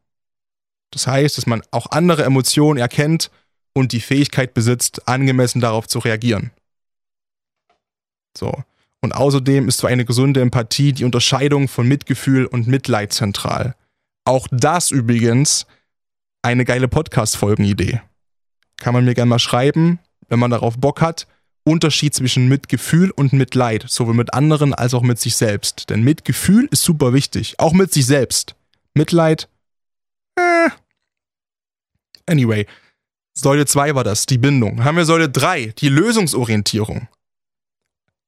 Das 0.91 1.07
heißt, 1.07 1.37
dass 1.39 1.47
man 1.47 1.63
auch 1.71 1.91
andere 1.91 2.25
Emotionen 2.25 2.79
erkennt 2.79 3.31
und 3.75 3.93
die 3.93 4.01
Fähigkeit 4.01 4.55
besitzt, 4.55 5.07
angemessen 5.07 5.61
darauf 5.61 5.87
zu 5.87 5.99
reagieren. 5.99 6.51
So. 8.37 8.53
Und 9.01 9.15
außerdem 9.15 9.69
ist 9.69 9.81
für 9.81 9.89
eine 9.89 10.05
gesunde 10.05 10.41
Empathie 10.41 10.93
die 10.93 11.05
Unterscheidung 11.05 11.69
von 11.69 11.87
Mitgefühl 11.87 12.47
und 12.47 12.67
Mitleid 12.67 13.13
zentral. 13.13 13.77
Auch 14.25 14.49
das 14.51 14.91
übrigens 14.91 15.67
eine 16.43 16.65
geile 16.65 16.89
Podcast-Folgenidee. 16.89 18.01
Kann 18.77 18.95
man 18.95 19.05
mir 19.05 19.15
gerne 19.15 19.29
mal 19.29 19.39
schreiben, 19.39 19.99
wenn 20.29 20.39
man 20.39 20.51
darauf 20.51 20.79
Bock 20.79 21.01
hat. 21.01 21.27
Unterschied 21.69 22.15
zwischen 22.15 22.49
Mitgefühl 22.49 23.11
und 23.11 23.33
Mitleid, 23.33 23.85
sowohl 23.89 24.15
mit 24.15 24.35
anderen 24.35 24.75
als 24.75 24.95
auch 24.95 25.03
mit 25.03 25.19
sich 25.19 25.37
selbst. 25.37 25.91
Denn 25.91 26.03
Mitgefühl 26.03 26.69
ist 26.71 26.83
super 26.83 27.13
wichtig, 27.13 27.59
auch 27.59 27.73
mit 27.73 27.93
sich 27.93 28.07
selbst. 28.07 28.55
Mitleid, 28.95 29.49
äh. 30.37 30.71
Anyway, 32.27 32.67
Säule 33.35 33.67
2 33.67 33.95
war 33.95 34.05
das, 34.05 34.27
die 34.27 34.39
Bindung. 34.39 34.85
Haben 34.85 34.97
wir 34.97 35.05
Säule 35.05 35.29
3, 35.29 35.75
die 35.79 35.89
Lösungsorientierung. 35.89 37.09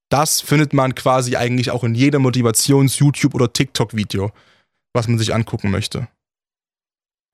Das 0.09 0.41
findet 0.41 0.73
man 0.73 0.95
quasi 0.95 1.37
eigentlich 1.37 1.71
auch 1.71 1.85
in 1.85 1.95
jedem 1.95 2.23
Motivations-, 2.23 2.99
YouTube- 2.99 3.35
oder 3.35 3.53
TikTok-Video, 3.53 4.33
was 4.93 5.07
man 5.07 5.19
sich 5.19 5.35
angucken 5.35 5.71
möchte. 5.71 6.09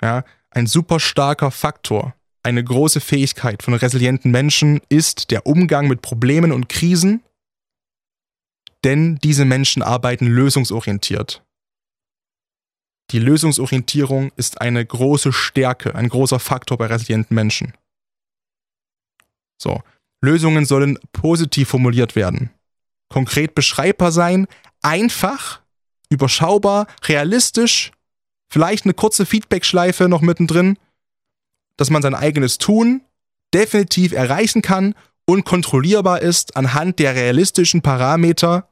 Ja, 0.02 0.24
ein 0.50 0.66
super 0.66 1.00
starker 1.00 1.50
Faktor, 1.50 2.14
eine 2.46 2.62
große 2.62 3.00
Fähigkeit 3.00 3.64
von 3.64 3.74
resilienten 3.74 4.30
Menschen 4.30 4.80
ist 4.88 5.32
der 5.32 5.46
Umgang 5.46 5.88
mit 5.88 6.00
Problemen 6.00 6.52
und 6.52 6.68
Krisen, 6.68 7.24
denn 8.84 9.16
diese 9.16 9.44
Menschen 9.44 9.82
arbeiten 9.82 10.28
lösungsorientiert. 10.28 11.42
Die 13.10 13.18
Lösungsorientierung 13.18 14.30
ist 14.36 14.60
eine 14.60 14.86
große 14.86 15.32
Stärke, 15.32 15.96
ein 15.96 16.08
großer 16.08 16.38
Faktor 16.38 16.78
bei 16.78 16.86
resilienten 16.86 17.34
Menschen. 17.34 17.74
So, 19.60 19.82
Lösungen 20.22 20.66
sollen 20.66 21.00
positiv 21.10 21.68
formuliert 21.68 22.14
werden, 22.14 22.50
konkret 23.08 23.56
beschreibbar 23.56 24.12
sein, 24.12 24.46
einfach, 24.82 25.62
überschaubar, 26.10 26.86
realistisch, 27.02 27.90
vielleicht 28.48 28.84
eine 28.84 28.94
kurze 28.94 29.26
Feedback-Schleife 29.26 30.08
noch 30.08 30.20
mittendrin, 30.20 30.78
dass 31.76 31.90
man 31.90 32.02
sein 32.02 32.14
eigenes 32.14 32.58
Tun 32.58 33.02
definitiv 33.54 34.12
erreichen 34.12 34.62
kann 34.62 34.94
und 35.26 35.44
kontrollierbar 35.44 36.22
ist 36.22 36.56
anhand 36.56 36.98
der 36.98 37.14
realistischen 37.14 37.82
Parameter 37.82 38.68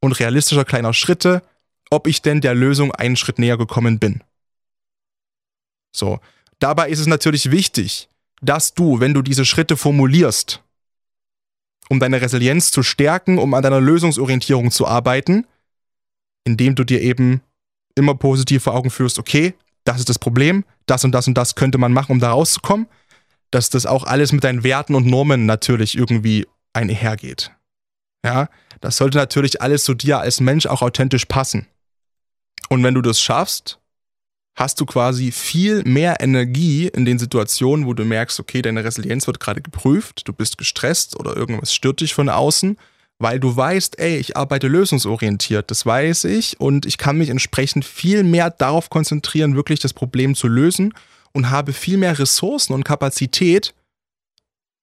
und 0.00 0.18
realistischer 0.18 0.64
kleiner 0.64 0.94
Schritte, 0.94 1.42
ob 1.90 2.06
ich 2.06 2.22
denn 2.22 2.40
der 2.40 2.54
Lösung 2.54 2.92
einen 2.92 3.16
Schritt 3.16 3.38
näher 3.38 3.58
gekommen 3.58 3.98
bin. 3.98 4.22
So, 5.94 6.20
dabei 6.58 6.88
ist 6.88 7.00
es 7.00 7.06
natürlich 7.06 7.50
wichtig, 7.50 8.08
dass 8.40 8.74
du, 8.74 9.00
wenn 9.00 9.14
du 9.14 9.22
diese 9.22 9.44
Schritte 9.44 9.76
formulierst, 9.76 10.62
um 11.88 12.00
deine 12.00 12.20
Resilienz 12.20 12.70
zu 12.70 12.82
stärken, 12.82 13.38
um 13.38 13.52
an 13.54 13.62
deiner 13.62 13.80
Lösungsorientierung 13.80 14.70
zu 14.70 14.86
arbeiten, 14.86 15.46
indem 16.44 16.74
du 16.74 16.84
dir 16.84 17.02
eben 17.02 17.42
immer 17.94 18.14
positiv 18.14 18.64
vor 18.64 18.74
Augen 18.74 18.90
führst, 18.90 19.18
okay, 19.18 19.54
das 19.84 19.98
ist 19.98 20.08
das 20.08 20.18
Problem, 20.18 20.64
das 20.86 21.04
und 21.04 21.12
das 21.12 21.28
und 21.28 21.34
das 21.34 21.54
könnte 21.54 21.78
man 21.78 21.92
machen, 21.92 22.12
um 22.12 22.20
da 22.20 22.30
rauszukommen, 22.30 22.86
dass 23.50 23.70
das 23.70 23.86
auch 23.86 24.04
alles 24.04 24.32
mit 24.32 24.44
deinen 24.44 24.64
Werten 24.64 24.94
und 24.94 25.06
Normen 25.06 25.46
natürlich 25.46 25.96
irgendwie 25.96 26.46
einhergeht. 26.72 27.52
Ja, 28.24 28.48
das 28.80 28.96
sollte 28.96 29.18
natürlich 29.18 29.60
alles 29.60 29.84
zu 29.84 29.94
dir 29.94 30.20
als 30.20 30.40
Mensch 30.40 30.66
auch 30.66 30.82
authentisch 30.82 31.26
passen. 31.26 31.66
Und 32.68 32.82
wenn 32.82 32.94
du 32.94 33.02
das 33.02 33.20
schaffst, 33.20 33.78
hast 34.54 34.80
du 34.80 34.86
quasi 34.86 35.32
viel 35.32 35.82
mehr 35.84 36.20
Energie 36.20 36.88
in 36.88 37.04
den 37.04 37.18
Situationen, 37.18 37.86
wo 37.86 37.94
du 37.94 38.04
merkst, 38.04 38.38
okay, 38.38 38.62
deine 38.62 38.84
Resilienz 38.84 39.26
wird 39.26 39.40
gerade 39.40 39.60
geprüft, 39.60 40.26
du 40.26 40.32
bist 40.32 40.58
gestresst 40.58 41.18
oder 41.18 41.36
irgendwas 41.36 41.74
stört 41.74 42.00
dich 42.00 42.14
von 42.14 42.28
außen, 42.28 42.76
weil 43.22 43.38
du 43.38 43.56
weißt, 43.56 44.00
ey, 44.00 44.16
ich 44.16 44.36
arbeite 44.36 44.66
lösungsorientiert, 44.66 45.70
das 45.70 45.86
weiß 45.86 46.24
ich 46.24 46.60
und 46.60 46.86
ich 46.86 46.98
kann 46.98 47.18
mich 47.18 47.28
entsprechend 47.28 47.84
viel 47.84 48.24
mehr 48.24 48.50
darauf 48.50 48.90
konzentrieren, 48.90 49.54
wirklich 49.54 49.78
das 49.78 49.94
Problem 49.94 50.34
zu 50.34 50.48
lösen 50.48 50.92
und 51.32 51.48
habe 51.48 51.72
viel 51.72 51.98
mehr 51.98 52.18
Ressourcen 52.18 52.72
und 52.72 52.84
Kapazität, 52.84 53.74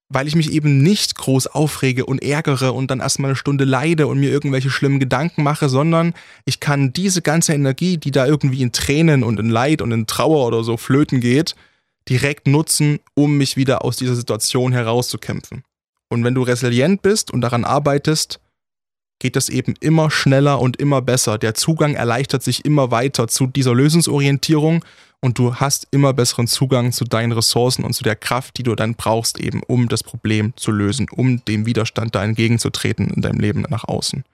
weil 0.08 0.26
ich 0.26 0.36
mich 0.36 0.52
eben 0.52 0.82
nicht 0.82 1.16
groß 1.16 1.48
aufrege 1.48 2.06
und 2.06 2.22
ärgere 2.22 2.72
und 2.72 2.90
dann 2.90 3.00
erstmal 3.00 3.32
eine 3.32 3.36
Stunde 3.36 3.64
leide 3.64 4.06
und 4.06 4.18
mir 4.18 4.30
irgendwelche 4.30 4.70
schlimmen 4.70 5.00
Gedanken 5.00 5.42
mache, 5.42 5.68
sondern 5.68 6.14
ich 6.46 6.60
kann 6.60 6.94
diese 6.94 7.20
ganze 7.20 7.52
Energie, 7.52 7.98
die 7.98 8.10
da 8.10 8.26
irgendwie 8.26 8.62
in 8.62 8.72
Tränen 8.72 9.22
und 9.22 9.38
in 9.38 9.50
Leid 9.50 9.82
und 9.82 9.92
in 9.92 10.06
Trauer 10.06 10.46
oder 10.46 10.64
so 10.64 10.78
flöten 10.78 11.20
geht, 11.20 11.56
direkt 12.08 12.48
nutzen, 12.48 13.00
um 13.12 13.36
mich 13.36 13.58
wieder 13.58 13.84
aus 13.84 13.96
dieser 13.96 14.16
Situation 14.16 14.72
herauszukämpfen. 14.72 15.62
Und 16.10 16.24
wenn 16.24 16.34
du 16.34 16.42
resilient 16.42 17.02
bist 17.02 17.30
und 17.30 17.40
daran 17.40 17.64
arbeitest, 17.64 18.40
geht 19.20 19.36
das 19.36 19.48
eben 19.48 19.74
immer 19.80 20.10
schneller 20.10 20.60
und 20.60 20.76
immer 20.76 21.00
besser. 21.00 21.38
Der 21.38 21.54
Zugang 21.54 21.94
erleichtert 21.94 22.42
sich 22.42 22.64
immer 22.64 22.90
weiter 22.90 23.28
zu 23.28 23.46
dieser 23.46 23.74
Lösungsorientierung 23.74 24.84
und 25.20 25.38
du 25.38 25.56
hast 25.56 25.86
immer 25.90 26.12
besseren 26.12 26.46
Zugang 26.46 26.92
zu 26.92 27.04
deinen 27.04 27.32
Ressourcen 27.32 27.84
und 27.84 27.92
zu 27.92 28.02
der 28.02 28.16
Kraft, 28.16 28.56
die 28.56 28.62
du 28.62 28.74
dann 28.74 28.94
brauchst, 28.94 29.38
eben 29.38 29.62
um 29.62 29.88
das 29.88 30.02
Problem 30.02 30.54
zu 30.56 30.72
lösen, 30.72 31.06
um 31.10 31.44
dem 31.44 31.66
Widerstand 31.66 32.14
da 32.14 32.24
entgegenzutreten 32.24 33.08
in 33.10 33.22
deinem 33.22 33.38
Leben 33.38 33.62
nach 33.68 33.84
außen. 33.84 34.24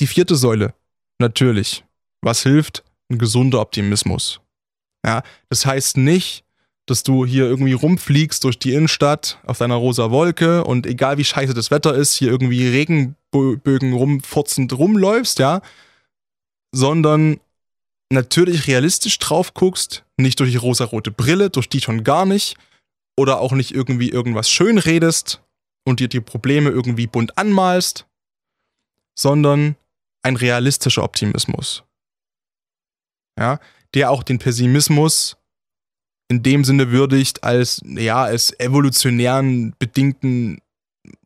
Die 0.00 0.06
vierte 0.06 0.36
Säule, 0.36 0.74
natürlich. 1.18 1.84
Was 2.22 2.42
hilft? 2.42 2.82
Ein 3.10 3.18
gesunder 3.18 3.60
Optimismus. 3.60 4.40
Ja, 5.04 5.22
das 5.50 5.66
heißt 5.66 5.96
nicht, 5.98 6.44
dass 6.90 7.02
du 7.02 7.26
hier 7.26 7.44
irgendwie 7.44 7.72
rumfliegst 7.72 8.44
durch 8.44 8.58
die 8.58 8.72
Innenstadt 8.72 9.38
auf 9.44 9.58
deiner 9.58 9.74
rosa 9.74 10.10
Wolke 10.10 10.64
und 10.64 10.86
egal 10.86 11.18
wie 11.18 11.24
scheiße 11.24 11.54
das 11.54 11.70
Wetter 11.70 11.94
ist, 11.94 12.14
hier 12.14 12.30
irgendwie 12.30 12.66
Regenbögen 12.66 13.92
rumfurzend 13.92 14.76
rumläufst, 14.76 15.38
ja, 15.38 15.60
sondern 16.72 17.40
natürlich 18.10 18.66
realistisch 18.66 19.18
drauf 19.18 19.54
guckst, 19.54 20.04
nicht 20.16 20.40
durch 20.40 20.50
die 20.50 20.56
rosarote 20.56 21.10
Brille, 21.10 21.50
durch 21.50 21.68
die 21.68 21.80
schon 21.80 22.04
gar 22.04 22.26
nicht, 22.26 22.56
oder 23.18 23.40
auch 23.40 23.52
nicht 23.52 23.74
irgendwie 23.74 24.10
irgendwas 24.10 24.48
schön 24.48 24.78
redest 24.78 25.42
und 25.84 26.00
dir 26.00 26.08
die 26.08 26.20
Probleme 26.20 26.70
irgendwie 26.70 27.06
bunt 27.06 27.36
anmalst, 27.36 28.06
sondern 29.14 29.76
ein 30.22 30.36
realistischer 30.36 31.02
Optimismus. 31.02 31.82
Ja, 33.38 33.58
der 33.94 34.10
auch 34.10 34.22
den 34.22 34.38
Pessimismus 34.38 35.37
in 36.28 36.42
dem 36.42 36.64
Sinne 36.64 36.90
würdigt 36.90 37.42
als, 37.42 37.80
ja, 37.84 38.22
als 38.22 38.58
evolutionären 38.60 39.74
bedingten 39.78 40.60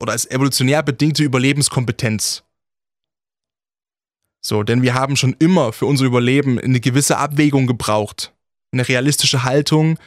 oder 0.01 0.13
als 0.13 0.31
evolutionär 0.31 0.83
bedingte 0.83 1.25
Überlebenskompetenz. 1.25 2.45
So, 4.45 4.63
denn 4.63 4.83
wir 4.83 4.95
haben 4.95 5.17
schon 5.17 5.37
immer 5.39 5.73
für 5.73 5.87
unser 5.87 6.05
Überleben 6.05 6.59
eine 6.59 6.81
gewisse 6.81 7.19
Abwägung 7.19 7.67
gebraucht. 7.67 8.33
Eine 8.73 8.89
realistische 8.89 9.45
Haltung, 9.45 9.99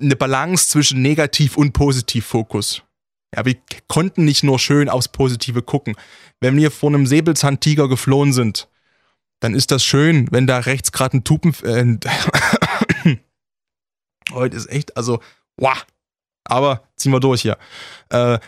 eine 0.00 0.16
Balance 0.16 0.68
zwischen 0.68 1.02
Negativ- 1.02 1.56
und 1.56 1.72
Positivfokus. 1.72 2.82
Ja, 3.34 3.44
wir 3.44 3.56
konnten 3.88 4.24
nicht 4.24 4.44
nur 4.44 4.58
schön 4.58 4.88
aufs 4.88 5.08
Positive 5.08 5.62
gucken. 5.62 5.96
Wenn 6.40 6.56
wir 6.56 6.70
vor 6.70 6.90
einem 6.90 7.06
Säbelzahntiger 7.06 7.88
geflohen 7.88 8.32
sind, 8.32 8.68
dann 9.40 9.54
ist 9.54 9.70
das 9.70 9.84
schön, 9.84 10.28
wenn 10.30 10.46
da 10.46 10.58
rechts 10.58 10.92
gerade 10.92 11.18
ein 11.18 11.24
Tupen, 11.24 11.54
äh, 11.64 13.18
Heute 14.32 14.56
ist 14.56 14.70
echt, 14.70 14.96
also, 14.96 15.20
wow. 15.56 15.84
Aber 16.44 16.82
ziehen 16.96 17.12
wir 17.12 17.20
durch 17.20 17.42
hier. 17.42 17.56
Äh, 18.10 18.38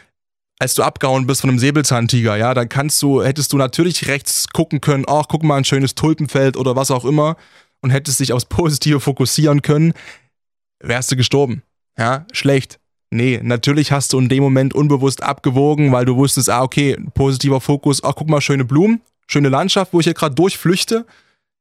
als 0.58 0.74
du 0.74 0.82
abgehauen 0.82 1.26
bist 1.26 1.42
von 1.42 1.50
einem 1.50 1.58
Säbelzahntiger, 1.58 2.36
ja, 2.36 2.54
dann 2.54 2.68
kannst 2.68 3.00
du, 3.02 3.22
hättest 3.22 3.52
du 3.52 3.58
natürlich 3.58 4.08
rechts 4.08 4.48
gucken 4.48 4.80
können, 4.80 5.04
ach, 5.06 5.26
guck 5.28 5.42
mal, 5.42 5.56
ein 5.56 5.64
schönes 5.64 5.94
Tulpenfeld 5.94 6.56
oder 6.56 6.76
was 6.76 6.90
auch 6.90 7.04
immer 7.04 7.36
und 7.82 7.90
hättest 7.90 8.20
dich 8.20 8.32
aufs 8.32 8.44
Positive 8.46 9.00
fokussieren 9.00 9.62
können, 9.62 9.92
wärst 10.80 11.12
du 11.12 11.16
gestorben. 11.16 11.62
Ja, 11.98 12.26
schlecht. 12.32 12.78
Nee, 13.10 13.40
natürlich 13.42 13.92
hast 13.92 14.12
du 14.12 14.18
in 14.18 14.28
dem 14.28 14.42
Moment 14.42 14.74
unbewusst 14.74 15.22
abgewogen, 15.22 15.92
weil 15.92 16.04
du 16.04 16.16
wusstest, 16.16 16.50
ah, 16.50 16.62
okay, 16.62 16.96
positiver 17.14 17.60
Fokus, 17.60 18.02
ach, 18.02 18.14
guck 18.16 18.28
mal, 18.28 18.40
schöne 18.40 18.64
Blumen, 18.64 19.00
schöne 19.26 19.48
Landschaft, 19.48 19.92
wo 19.92 20.00
ich 20.00 20.04
hier 20.04 20.14
gerade 20.14 20.34
durchflüchte 20.34 21.06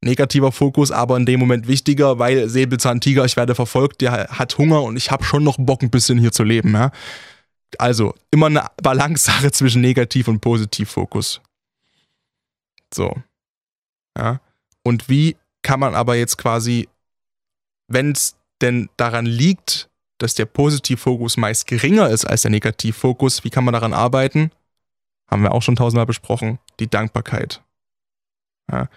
negativer 0.06 0.52
Fokus, 0.52 0.92
aber 0.92 1.18
in 1.18 1.26
dem 1.26 1.40
Moment 1.40 1.68
wichtiger, 1.68 2.20
weil 2.20 2.48
Säbelzahntiger, 2.48 3.26
ich 3.26 3.36
werde 3.36 3.56
verfolgt, 3.56 4.02
der 4.02 4.28
hat 4.30 4.58
Hunger 4.58 4.84
und 4.84 4.96
ich 4.96 5.12
habe 5.12 5.24
schon 5.24 5.44
noch 5.44 5.58
Bock, 5.60 5.82
ein 5.82 5.90
bisschen 5.90 6.20
hier 6.20 6.32
zu 6.32 6.44
leben. 6.44 6.74
Ja? 6.74 6.92
Also 7.80 8.14
immer 8.32 8.46
eine 8.46 8.68
Balance-Sache 8.82 9.52
zwischen 9.52 9.82
Negativ- 9.82 10.28
und 10.28 10.40
Positivfokus. 10.40 11.42
So. 12.94 13.14
Ja. 14.18 14.40
Und 14.84 15.10
wie 15.10 15.36
kann 15.64 15.80
man 15.80 15.96
aber 15.96 16.16
jetzt 16.16 16.38
quasi, 16.38 16.88
wenn 17.88 18.12
es 18.12 18.36
denn 18.62 18.90
daran 18.98 19.26
liegt, 19.26 19.90
dass 20.20 20.36
der 20.36 20.46
Positivfokus 20.46 21.36
meist 21.36 21.68
geringer 21.68 22.10
ist 22.10 22.26
als 22.26 22.44
der 22.44 22.52
Negativfokus, 22.52 23.44
wie 23.44 23.50
kann 23.50 23.66
man 23.66 23.74
daran 23.74 23.94
arbeiten? 23.94 24.52
Haben 25.30 25.42
wir 25.42 25.52
auch 25.52 25.64
schon 25.64 25.76
tausendmal 25.76 26.06
besprochen. 26.06 26.60
Die 26.80 26.88
Dankbarkeit. 26.88 27.64
Ja 28.72 28.88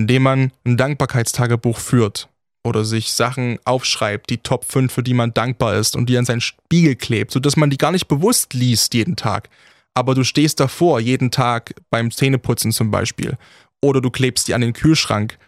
indem 0.00 0.22
man 0.22 0.52
ein 0.64 0.76
Dankbarkeitstagebuch 0.76 1.78
führt 1.78 2.28
oder 2.64 2.84
sich 2.84 3.12
Sachen 3.12 3.58
aufschreibt, 3.64 4.30
die 4.30 4.38
Top 4.38 4.64
5, 4.64 4.92
für 4.92 5.02
die 5.02 5.14
man 5.14 5.34
dankbar 5.34 5.76
ist 5.76 5.94
und 5.94 6.08
die 6.08 6.16
an 6.16 6.24
seinen 6.24 6.40
Spiegel 6.40 6.96
klebt, 6.96 7.32
sodass 7.32 7.56
man 7.56 7.70
die 7.70 7.78
gar 7.78 7.92
nicht 7.92 8.08
bewusst 8.08 8.54
liest 8.54 8.94
jeden 8.94 9.16
Tag. 9.16 9.50
Aber 9.94 10.14
du 10.14 10.24
stehst 10.24 10.60
davor 10.60 11.00
jeden 11.00 11.30
Tag 11.30 11.74
beim 11.90 12.10
Zähneputzen 12.10 12.72
zum 12.72 12.90
Beispiel. 12.90 13.36
Oder 13.82 14.00
du 14.00 14.10
klebst 14.10 14.48
die 14.48 14.54
an 14.54 14.60
den 14.62 14.72
Kühlschrank 14.72 15.38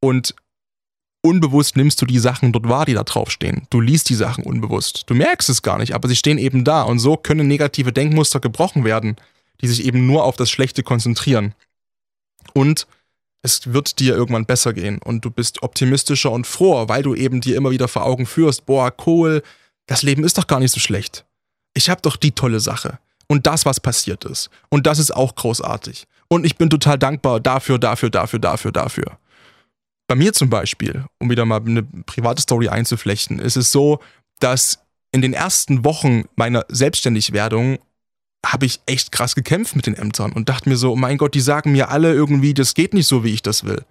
und 0.00 0.34
unbewusst 1.22 1.76
nimmst 1.76 2.00
du 2.00 2.06
die 2.06 2.18
Sachen 2.18 2.52
dort 2.52 2.68
wahr, 2.68 2.86
die 2.86 2.94
da 2.94 3.02
draufstehen. 3.02 3.66
Du 3.70 3.80
liest 3.80 4.08
die 4.08 4.14
Sachen 4.14 4.44
unbewusst. 4.44 5.04
Du 5.06 5.14
merkst 5.14 5.50
es 5.50 5.62
gar 5.62 5.78
nicht, 5.78 5.94
aber 5.94 6.08
sie 6.08 6.16
stehen 6.16 6.38
eben 6.38 6.64
da. 6.64 6.82
Und 6.82 6.98
so 6.98 7.16
können 7.16 7.46
negative 7.46 7.92
Denkmuster 7.92 8.40
gebrochen 8.40 8.84
werden, 8.84 9.16
die 9.60 9.68
sich 9.68 9.84
eben 9.84 10.06
nur 10.06 10.24
auf 10.24 10.36
das 10.36 10.50
Schlechte 10.50 10.82
konzentrieren. 10.82 11.54
Und 12.54 12.86
es 13.42 13.72
wird 13.72 13.98
dir 13.98 14.14
irgendwann 14.14 14.46
besser 14.46 14.72
gehen 14.72 14.98
und 15.02 15.24
du 15.24 15.30
bist 15.30 15.62
optimistischer 15.62 16.30
und 16.30 16.46
froher, 16.46 16.88
weil 16.88 17.02
du 17.02 17.14
eben 17.14 17.40
dir 17.40 17.56
immer 17.56 17.70
wieder 17.70 17.88
vor 17.88 18.04
Augen 18.04 18.26
führst, 18.26 18.66
boah, 18.66 18.92
cool, 19.06 19.42
das 19.86 20.02
Leben 20.02 20.24
ist 20.24 20.38
doch 20.38 20.46
gar 20.46 20.60
nicht 20.60 20.72
so 20.72 20.80
schlecht. 20.80 21.24
Ich 21.74 21.90
habe 21.90 22.02
doch 22.02 22.16
die 22.16 22.32
tolle 22.32 22.60
Sache. 22.60 22.98
und 23.28 23.46
das, 23.46 23.64
was 23.64 23.80
passiert 23.80 24.26
ist. 24.26 24.50
Und 24.68 24.86
das 24.86 24.98
ist 24.98 25.10
auch 25.10 25.34
großartig. 25.34 26.06
Und 26.28 26.44
ich 26.44 26.56
bin 26.56 26.68
total 26.68 26.98
dankbar 26.98 27.40
dafür, 27.40 27.78
dafür, 27.78 28.10
dafür, 28.10 28.38
dafür, 28.38 28.72
dafür. 28.72 29.18
Bei 30.06 30.14
mir 30.14 30.34
zum 30.34 30.50
Beispiel, 30.50 31.06
um 31.18 31.30
wieder 31.30 31.46
mal 31.46 31.60
eine 31.60 31.82
private 31.82 32.42
Story 32.42 32.68
einzuflechten, 32.68 33.38
ist 33.38 33.56
es 33.56 33.72
so, 33.72 34.00
dass 34.38 34.80
in 35.12 35.22
den 35.22 35.32
ersten 35.32 35.84
Wochen 35.84 36.24
meiner 36.36 36.66
Selbstständigwerdung 36.68 37.78
habe 38.44 38.66
ich 38.66 38.80
echt 38.86 39.12
krass 39.12 39.34
gekämpft 39.34 39.76
mit 39.76 39.86
den 39.86 39.94
Ämtern 39.94 40.32
und 40.32 40.48
dachte 40.48 40.68
mir 40.68 40.76
so, 40.76 40.92
oh 40.92 40.96
mein 40.96 41.18
Gott, 41.18 41.34
die 41.34 41.40
sagen 41.40 41.72
mir 41.72 41.90
alle 41.90 42.12
irgendwie, 42.12 42.54
das 42.54 42.74
geht 42.74 42.94
nicht 42.94 43.06
so, 43.06 43.24
wie 43.24 43.32
ich 43.32 43.42
das 43.42 43.64
will. 43.64 43.84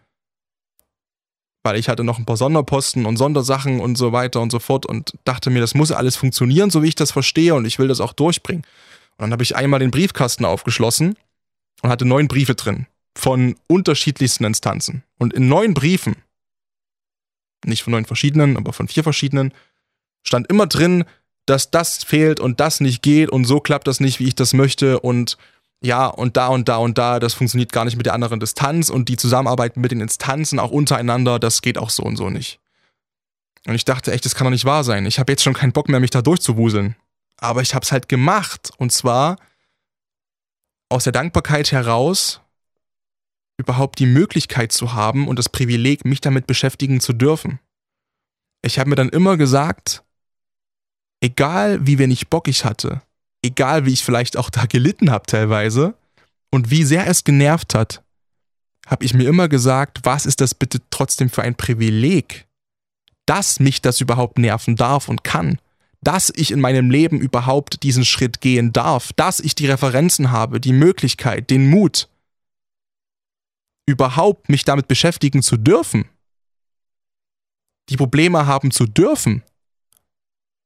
Weil 1.63 1.77
ich 1.77 1.89
hatte 1.89 2.03
noch 2.03 2.17
ein 2.17 2.25
paar 2.25 2.37
Sonderposten 2.37 3.05
und 3.05 3.17
Sondersachen 3.17 3.79
und 3.79 3.97
so 3.97 4.11
weiter 4.11 4.41
und 4.41 4.51
so 4.51 4.59
fort 4.59 4.85
und 4.85 5.13
dachte 5.23 5.49
mir, 5.49 5.59
das 5.59 5.75
muss 5.75 5.91
alles 5.91 6.15
funktionieren, 6.15 6.69
so 6.69 6.83
wie 6.83 6.87
ich 6.87 6.95
das 6.95 7.11
verstehe 7.11 7.55
und 7.55 7.65
ich 7.65 7.79
will 7.79 7.87
das 7.87 8.01
auch 8.01 8.13
durchbringen. 8.13 8.63
Und 9.17 9.25
dann 9.25 9.31
habe 9.31 9.43
ich 9.43 9.55
einmal 9.55 9.79
den 9.79 9.91
Briefkasten 9.91 10.45
aufgeschlossen 10.45 11.15
und 11.81 11.89
hatte 11.89 12.05
neun 12.05 12.27
Briefe 12.27 12.55
drin 12.55 12.87
von 13.15 13.55
unterschiedlichsten 13.67 14.45
Instanzen. 14.45 15.03
Und 15.17 15.33
in 15.33 15.47
neun 15.47 15.73
Briefen, 15.73 16.15
nicht 17.65 17.83
von 17.83 17.91
neun 17.91 18.05
verschiedenen, 18.05 18.57
aber 18.57 18.73
von 18.73 18.87
vier 18.87 19.03
verschiedenen, 19.03 19.53
stand 20.23 20.47
immer 20.47 20.67
drin, 20.67 21.05
dass 21.51 21.69
das 21.69 22.03
fehlt 22.03 22.39
und 22.39 22.59
das 22.61 22.79
nicht 22.79 23.01
geht 23.01 23.29
und 23.29 23.43
so 23.43 23.59
klappt 23.59 23.87
das 23.87 23.99
nicht, 23.99 24.19
wie 24.19 24.27
ich 24.27 24.35
das 24.35 24.53
möchte 24.53 24.99
und 25.01 25.37
ja, 25.83 26.07
und 26.07 26.37
da 26.37 26.47
und 26.47 26.69
da 26.69 26.77
und 26.77 26.97
da, 26.97 27.19
das 27.19 27.33
funktioniert 27.33 27.71
gar 27.73 27.85
nicht 27.85 27.97
mit 27.97 28.05
der 28.05 28.13
anderen 28.13 28.39
Distanz 28.39 28.89
und 28.89 29.09
die 29.09 29.17
Zusammenarbeit 29.17 29.77
mit 29.77 29.91
den 29.91 29.99
Instanzen 29.99 30.59
auch 30.59 30.71
untereinander, 30.71 31.39
das 31.39 31.61
geht 31.61 31.77
auch 31.77 31.89
so 31.89 32.03
und 32.03 32.15
so 32.15 32.29
nicht. 32.29 32.59
Und 33.67 33.75
ich 33.75 33.83
dachte 33.83 34.11
echt, 34.11 34.25
das 34.25 34.33
kann 34.33 34.45
doch 34.45 34.51
nicht 34.51 34.65
wahr 34.65 34.83
sein. 34.83 35.05
Ich 35.05 35.19
habe 35.19 35.31
jetzt 35.31 35.43
schon 35.43 35.53
keinen 35.53 35.73
Bock 35.73 35.89
mehr, 35.89 35.99
mich 35.99 36.09
da 36.09 36.21
durchzuwuseln. 36.21 36.95
Aber 37.37 37.61
ich 37.61 37.75
habe 37.75 37.83
es 37.83 37.91
halt 37.91 38.09
gemacht. 38.09 38.71
Und 38.77 38.91
zwar 38.91 39.37
aus 40.89 41.03
der 41.03 41.13
Dankbarkeit 41.13 41.71
heraus, 41.71 42.41
überhaupt 43.57 43.99
die 43.99 44.07
Möglichkeit 44.07 44.71
zu 44.71 44.93
haben 44.93 45.27
und 45.27 45.37
das 45.37 45.49
Privileg, 45.49 46.05
mich 46.05 46.21
damit 46.21 46.47
beschäftigen 46.47 46.99
zu 46.99 47.13
dürfen. 47.13 47.59
Ich 48.63 48.79
habe 48.79 48.89
mir 48.89 48.95
dann 48.95 49.09
immer 49.09 49.37
gesagt, 49.37 50.03
egal 51.21 51.85
wie 51.85 51.99
wenig 51.99 52.27
Bock 52.27 52.47
ich 52.47 52.65
hatte, 52.65 53.01
egal 53.41 53.85
wie 53.85 53.93
ich 53.93 54.03
vielleicht 54.03 54.35
auch 54.37 54.49
da 54.49 54.65
gelitten 54.65 55.11
habe 55.11 55.25
teilweise 55.25 55.95
und 56.49 56.69
wie 56.69 56.83
sehr 56.83 57.07
es 57.07 57.23
genervt 57.23 57.73
hat, 57.73 58.03
habe 58.87 59.05
ich 59.05 59.13
mir 59.13 59.27
immer 59.27 59.47
gesagt, 59.47 59.99
was 60.03 60.25
ist 60.25 60.41
das 60.41 60.53
bitte 60.53 60.81
trotzdem 60.89 61.29
für 61.29 61.43
ein 61.43 61.55
Privileg, 61.55 62.45
dass 63.25 63.59
mich 63.59 63.81
das 63.81 64.01
überhaupt 64.01 64.37
nerven 64.37 64.75
darf 64.75 65.07
und 65.07 65.23
kann, 65.23 65.59
dass 66.01 66.33
ich 66.35 66.51
in 66.51 66.59
meinem 66.59 66.89
Leben 66.89 67.19
überhaupt 67.19 67.83
diesen 67.83 68.03
Schritt 68.03 68.41
gehen 68.41 68.73
darf, 68.73 69.13
dass 69.13 69.39
ich 69.39 69.53
die 69.53 69.67
Referenzen 69.67 70.31
habe, 70.31 70.59
die 70.59 70.73
Möglichkeit, 70.73 71.49
den 71.49 71.69
Mut, 71.69 72.09
überhaupt 73.85 74.49
mich 74.49 74.65
damit 74.65 74.87
beschäftigen 74.87 75.43
zu 75.43 75.57
dürfen, 75.57 76.05
die 77.89 77.97
Probleme 77.97 78.47
haben 78.47 78.71
zu 78.71 78.85
dürfen, 78.85 79.43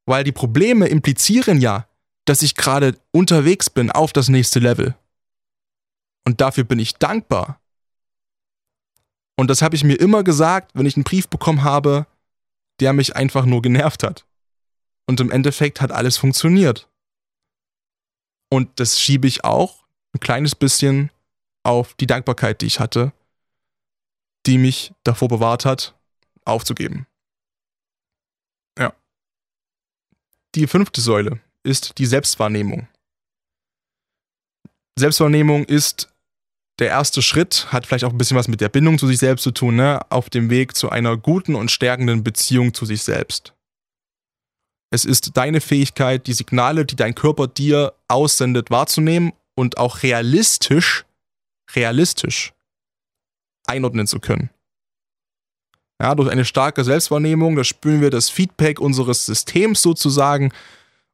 weil 0.05 0.23
die 0.23 0.31
Probleme 0.31 0.87
implizieren 0.87 1.59
ja, 1.59 1.87
dass 2.25 2.41
ich 2.41 2.55
gerade 2.55 2.97
unterwegs 3.11 3.69
bin 3.69 3.91
auf 3.91 4.13
das 4.13 4.29
nächste 4.29 4.59
Level. 4.59 4.95
Und 6.25 6.41
dafür 6.41 6.63
bin 6.63 6.79
ich 6.79 6.95
dankbar. 6.95 7.61
Und 9.37 9.49
das 9.49 9.61
habe 9.61 9.75
ich 9.75 9.83
mir 9.83 9.95
immer 9.95 10.23
gesagt, 10.23 10.71
wenn 10.73 10.85
ich 10.85 10.95
einen 10.95 11.03
Brief 11.03 11.27
bekommen 11.27 11.63
habe, 11.63 12.07
der 12.79 12.93
mich 12.93 13.15
einfach 13.15 13.45
nur 13.45 13.61
genervt 13.61 14.03
hat. 14.03 14.25
Und 15.07 15.19
im 15.19 15.29
Endeffekt 15.29 15.81
hat 15.81 15.91
alles 15.91 16.17
funktioniert. 16.17 16.89
Und 18.49 18.79
das 18.79 18.99
schiebe 18.99 19.27
ich 19.27 19.43
auch 19.43 19.85
ein 20.13 20.19
kleines 20.19 20.55
bisschen 20.55 21.11
auf 21.63 21.93
die 21.95 22.07
Dankbarkeit, 22.07 22.61
die 22.61 22.67
ich 22.67 22.79
hatte, 22.79 23.11
die 24.45 24.57
mich 24.57 24.93
davor 25.03 25.27
bewahrt 25.27 25.65
hat, 25.65 25.95
aufzugeben. 26.45 27.07
Ja. 28.77 28.93
Die 30.55 30.67
fünfte 30.67 31.01
Säule 31.01 31.41
ist 31.63 31.97
die 31.97 32.05
Selbstwahrnehmung. 32.05 32.87
Selbstwahrnehmung 34.97 35.65
ist 35.65 36.09
der 36.79 36.87
erste 36.87 37.21
Schritt, 37.21 37.67
hat 37.73 37.85
vielleicht 37.85 38.05
auch 38.05 38.11
ein 38.11 38.17
bisschen 38.17 38.37
was 38.37 38.47
mit 38.47 38.61
der 38.61 38.69
Bindung 38.69 38.97
zu 38.97 39.07
sich 39.07 39.17
selbst 39.17 39.43
zu 39.43 39.51
tun, 39.51 39.75
ne? 39.75 39.99
auf 40.09 40.29
dem 40.29 40.49
Weg 40.49 40.75
zu 40.75 40.89
einer 40.89 41.17
guten 41.17 41.55
und 41.55 41.71
stärkenden 41.71 42.23
Beziehung 42.23 42.73
zu 42.73 42.85
sich 42.85 43.03
selbst. 43.03 43.53
Es 44.91 45.03
ist 45.03 45.35
deine 45.35 45.59
Fähigkeit, 45.59 46.25
die 46.25 46.33
Signale, 46.33 46.85
die 46.85 46.95
dein 46.95 47.15
Körper 47.15 47.47
dir 47.47 47.93
aussendet, 48.07 48.71
wahrzunehmen 48.71 49.33
und 49.55 49.77
auch 49.77 50.03
realistisch, 50.03 51.05
realistisch 51.73 52.53
einordnen 53.67 54.07
zu 54.07 54.21
können. 54.21 54.49
Ja, 56.01 56.13
durch 56.13 56.29
eine 56.29 56.45
starke 56.45 56.83
Selbstwahrnehmung, 56.83 57.55
da 57.55 57.63
spüren 57.63 58.01
wir 58.01 58.09
das 58.09 58.29
Feedback 58.29 58.79
unseres 58.79 59.25
Systems 59.25 59.81
sozusagen 59.81 60.51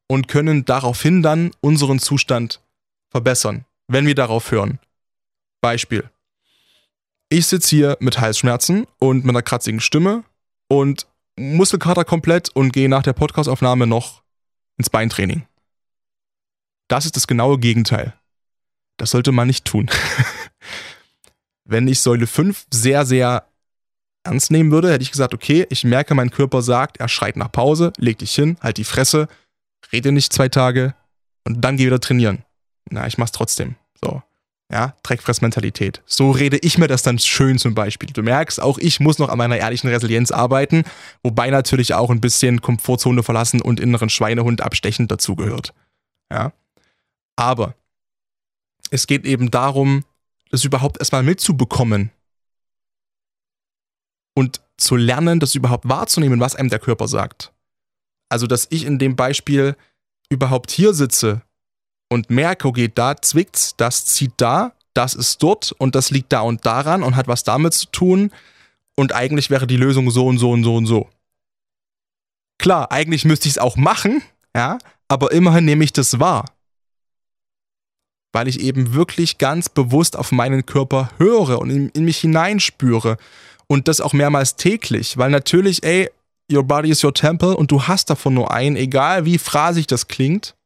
und 0.08 0.28
können 0.28 0.66
daraufhin 0.66 1.22
dann 1.22 1.52
unseren 1.62 2.00
Zustand 2.00 2.62
verbessern, 3.10 3.66
wenn 3.88 4.08
wir 4.08 4.16
darauf 4.16 4.52
hören. 4.52 4.80
Beispiel. 5.62 6.10
Ich 7.30 7.48
sitze 7.48 7.70
hier 7.70 7.98
mit 8.00 8.20
Halsschmerzen 8.20 8.88
und 9.00 9.24
mit 9.24 9.30
einer 9.30 9.44
kratzigen 9.44 9.80
Stimme 9.80 10.24
und 10.68 11.08
Muskelkater 11.38 12.04
komplett 12.04 12.50
und 12.50 12.74
gehe 12.74 12.90
nach 12.90 13.04
der 13.04 13.14
Podcastaufnahme 13.14 13.88
noch 13.88 14.24
ins 14.78 14.90
Beintraining. 14.90 15.46
Das 16.88 17.06
ist 17.06 17.16
das 17.16 17.28
genaue 17.28 17.58
Gegenteil. 17.58 18.14
Das 18.98 19.12
sollte 19.12 19.32
man 19.32 19.48
nicht 19.48 19.64
tun. 19.64 19.90
Wenn 21.64 21.88
ich 21.88 22.02
Säule 22.02 22.28
5 22.28 22.68
sehr, 22.70 23.06
sehr 23.06 23.48
ernst 24.24 24.52
nehmen 24.52 24.72
würde, 24.72 24.92
hätte 24.92 25.04
ich 25.04 25.12
gesagt, 25.12 25.34
okay, 25.34 25.66
ich 25.70 25.84
merke, 25.84 26.16
mein 26.16 26.32
Körper 26.32 26.62
sagt, 26.62 26.98
er 26.98 27.08
schreit 27.08 27.38
nach 27.38 27.52
Pause, 27.52 27.92
leg 27.98 28.18
dich 28.20 28.34
hin, 28.34 28.58
halt 28.62 28.78
die 28.78 28.84
Fresse, 28.84 29.28
rede 29.92 30.12
nicht 30.12 30.32
zwei 30.34 30.50
Tage 30.50 30.94
und 31.44 31.62
dann 31.62 31.78
geh 31.78 31.86
wieder 31.86 32.00
trainieren. 32.00 32.44
Na, 32.90 33.08
ich 33.08 33.18
mach's 33.18 33.32
trotzdem. 33.32 33.76
So. 34.04 34.22
Ja, 34.72 34.96
Dreckfressmentalität. 35.04 36.02
So 36.06 36.32
rede 36.32 36.58
ich 36.58 36.78
mir 36.78 36.88
das 36.88 37.04
dann 37.04 37.20
schön 37.20 37.58
zum 37.58 37.76
Beispiel. 37.76 38.10
Du 38.14 38.24
merkst, 38.24 38.62
auch 38.62 38.78
ich 38.78 39.02
muss 39.02 39.20
noch 39.20 39.28
an 39.28 39.38
meiner 39.38 39.58
ehrlichen 39.58 39.90
Resilienz 39.90 40.32
arbeiten, 40.32 40.84
wobei 41.24 41.50
natürlich 41.50 41.94
auch 41.94 42.10
ein 42.10 42.22
bisschen 42.22 42.62
Komfortzone 42.62 43.22
verlassen 43.22 43.62
und 43.62 43.82
inneren 43.82 44.10
Schweinehund 44.10 44.62
abstechen 44.62 45.10
dazugehört. 45.10 45.74
Ja. 46.32 46.54
Aber 47.36 47.76
es 48.92 49.08
geht 49.08 49.26
eben 49.26 49.52
darum, 49.52 50.06
das 50.52 50.64
überhaupt 50.64 51.00
erstmal 51.00 51.24
mitzubekommen 51.24 52.12
und 54.34 54.62
zu 54.78 54.96
lernen, 54.96 55.40
das 55.40 55.56
überhaupt 55.56 55.88
wahrzunehmen, 55.88 56.40
was 56.40 56.56
einem 56.56 56.70
der 56.70 56.80
Körper 56.80 57.08
sagt. 57.08 57.52
Also, 58.30 58.48
dass 58.48 58.68
ich 58.70 58.86
in 58.86 58.98
dem 58.98 59.16
Beispiel 59.16 59.76
überhaupt 60.30 60.72
hier 60.72 60.94
sitze 60.94 61.42
und 62.10 62.30
merke, 62.30 62.68
okay, 62.68 62.92
da 62.94 63.16
zwickt's, 63.18 63.76
das 63.76 64.06
zieht 64.06 64.34
da, 64.38 64.74
das 64.94 65.14
ist 65.14 65.42
dort 65.44 65.72
und 65.74 65.96
das 65.96 66.12
liegt 66.12 66.32
da 66.34 66.42
und 66.42 66.66
daran 66.66 67.04
und 67.04 67.16
hat 67.16 67.28
was 67.28 67.44
damit 67.44 67.74
zu 67.74 67.88
tun 67.88 68.32
und 68.96 69.14
eigentlich 69.14 69.50
wäre 69.50 69.68
die 69.68 69.78
Lösung 69.78 70.10
so 70.12 70.28
und 70.28 70.38
so 70.38 70.52
und 70.52 70.64
so 70.64 70.76
und 70.76 70.86
so. 70.86 71.10
Klar, 72.58 72.92
eigentlich 72.92 73.26
müsste 73.26 73.48
ich 73.48 73.56
es 73.56 73.58
auch 73.58 73.76
machen, 73.76 74.22
ja, 74.56 74.78
aber 75.08 75.32
immerhin 75.32 75.66
nehme 75.66 75.84
ich 75.84 75.94
das 75.94 76.20
wahr. 76.20 76.46
Weil 78.34 78.48
ich 78.48 78.60
eben 78.62 78.94
wirklich 78.94 79.38
ganz 79.38 79.68
bewusst 79.68 80.16
auf 80.16 80.32
meinen 80.32 80.66
Körper 80.66 81.10
höre 81.18 81.60
und 81.60 81.70
in, 81.70 81.90
in 81.90 82.06
mich 82.06 82.20
hineinspüre 82.20 83.18
und 83.72 83.88
das 83.88 84.02
auch 84.02 84.12
mehrmals 84.12 84.58
täglich, 84.58 85.18
weil 85.18 85.30
natürlich, 85.30 85.82
ey, 85.84 86.12
your 86.52 86.62
body 86.62 86.90
is 86.90 87.06
your 87.06 87.14
temple 87.14 87.56
und 87.56 87.72
du 87.72 87.88
hast 87.88 88.10
davon 88.10 88.34
nur 88.34 88.52
einen, 88.52 88.76
egal 88.76 89.24
wie 89.24 89.38
phrasig 89.38 89.88
das 89.88 90.10
klingt. 90.10 90.58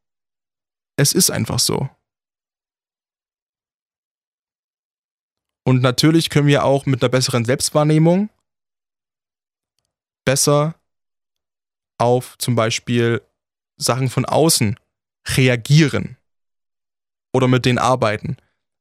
Es 0.97 1.13
ist 1.13 1.29
einfach 1.29 1.59
so. 1.59 1.87
Und 5.67 5.83
natürlich 5.83 6.31
können 6.31 6.47
wir 6.47 6.63
auch 6.63 6.87
mit 6.87 7.03
einer 7.03 7.11
besseren 7.11 7.45
Selbstwahrnehmung 7.45 8.31
besser 10.25 10.73
auf 11.99 12.35
zum 12.39 12.55
Beispiel 12.55 13.21
Sachen 13.77 14.09
von 14.09 14.25
außen 14.25 14.79
reagieren 15.27 16.17
oder 17.35 17.47
mit 17.47 17.65
denen 17.65 17.77
arbeiten. 17.77 18.37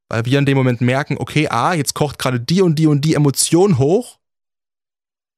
Weil 0.09 0.25
wir 0.25 0.39
in 0.39 0.47
dem 0.47 0.57
Moment 0.57 0.81
merken, 0.81 1.17
okay, 1.19 1.49
ah, 1.49 1.75
jetzt 1.75 1.95
kocht 1.95 2.19
gerade 2.19 2.41
die 2.41 2.63
und 2.63 2.79
die 2.79 2.87
und 2.87 3.03
die 3.03 3.15
Emotion 3.15 3.79
hoch 3.79 4.19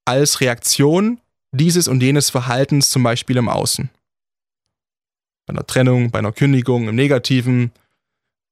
als 0.04 0.40
Reaktion 0.40 1.20
dieses 1.52 1.88
und 1.88 2.02
jenes 2.02 2.30
Verhaltens 2.30 2.90
zum 2.90 3.02
Beispiel 3.02 3.36
im 3.36 3.48
Außen 3.48 3.90
bei 5.46 5.52
einer 5.52 5.66
Trennung, 5.66 6.10
bei 6.10 6.18
einer 6.18 6.32
Kündigung, 6.32 6.88
im 6.88 6.96
Negativen, 6.96 7.70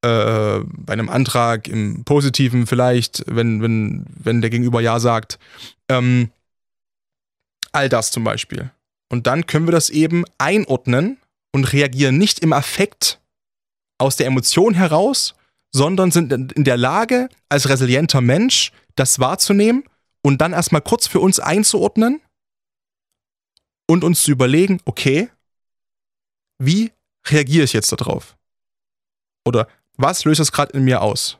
äh, 0.02 0.60
bei 0.64 0.92
einem 0.92 1.08
Antrag, 1.08 1.68
im 1.68 2.04
Positiven 2.04 2.66
vielleicht, 2.66 3.24
wenn, 3.26 3.60
wenn, 3.60 4.06
wenn 4.08 4.40
der 4.40 4.50
Gegenüber 4.50 4.80
Ja 4.80 5.00
sagt. 5.00 5.38
Ähm, 5.88 6.30
all 7.72 7.88
das 7.88 8.12
zum 8.12 8.22
Beispiel. 8.22 8.70
Und 9.10 9.26
dann 9.26 9.46
können 9.46 9.66
wir 9.66 9.72
das 9.72 9.90
eben 9.90 10.24
einordnen 10.38 11.18
und 11.52 11.72
reagieren 11.72 12.16
nicht 12.16 12.38
im 12.38 12.52
Affekt 12.52 13.20
aus 13.98 14.16
der 14.16 14.26
Emotion 14.26 14.74
heraus, 14.74 15.34
sondern 15.74 16.12
sind 16.12 16.32
in 16.32 16.62
der 16.62 16.76
Lage, 16.76 17.28
als 17.48 17.68
resilienter 17.68 18.20
Mensch 18.20 18.70
das 18.94 19.18
wahrzunehmen 19.18 19.82
und 20.22 20.40
dann 20.40 20.52
erstmal 20.52 20.80
kurz 20.80 21.08
für 21.08 21.18
uns 21.18 21.40
einzuordnen 21.40 22.20
und 23.88 24.04
uns 24.04 24.22
zu 24.22 24.30
überlegen, 24.30 24.80
okay, 24.84 25.28
wie 26.58 26.92
reagiere 27.26 27.64
ich 27.64 27.72
jetzt 27.72 27.90
darauf? 27.90 28.36
Oder 29.44 29.66
was 29.96 30.24
löst 30.24 30.38
das 30.38 30.52
gerade 30.52 30.72
in 30.74 30.84
mir 30.84 31.02
aus? 31.02 31.38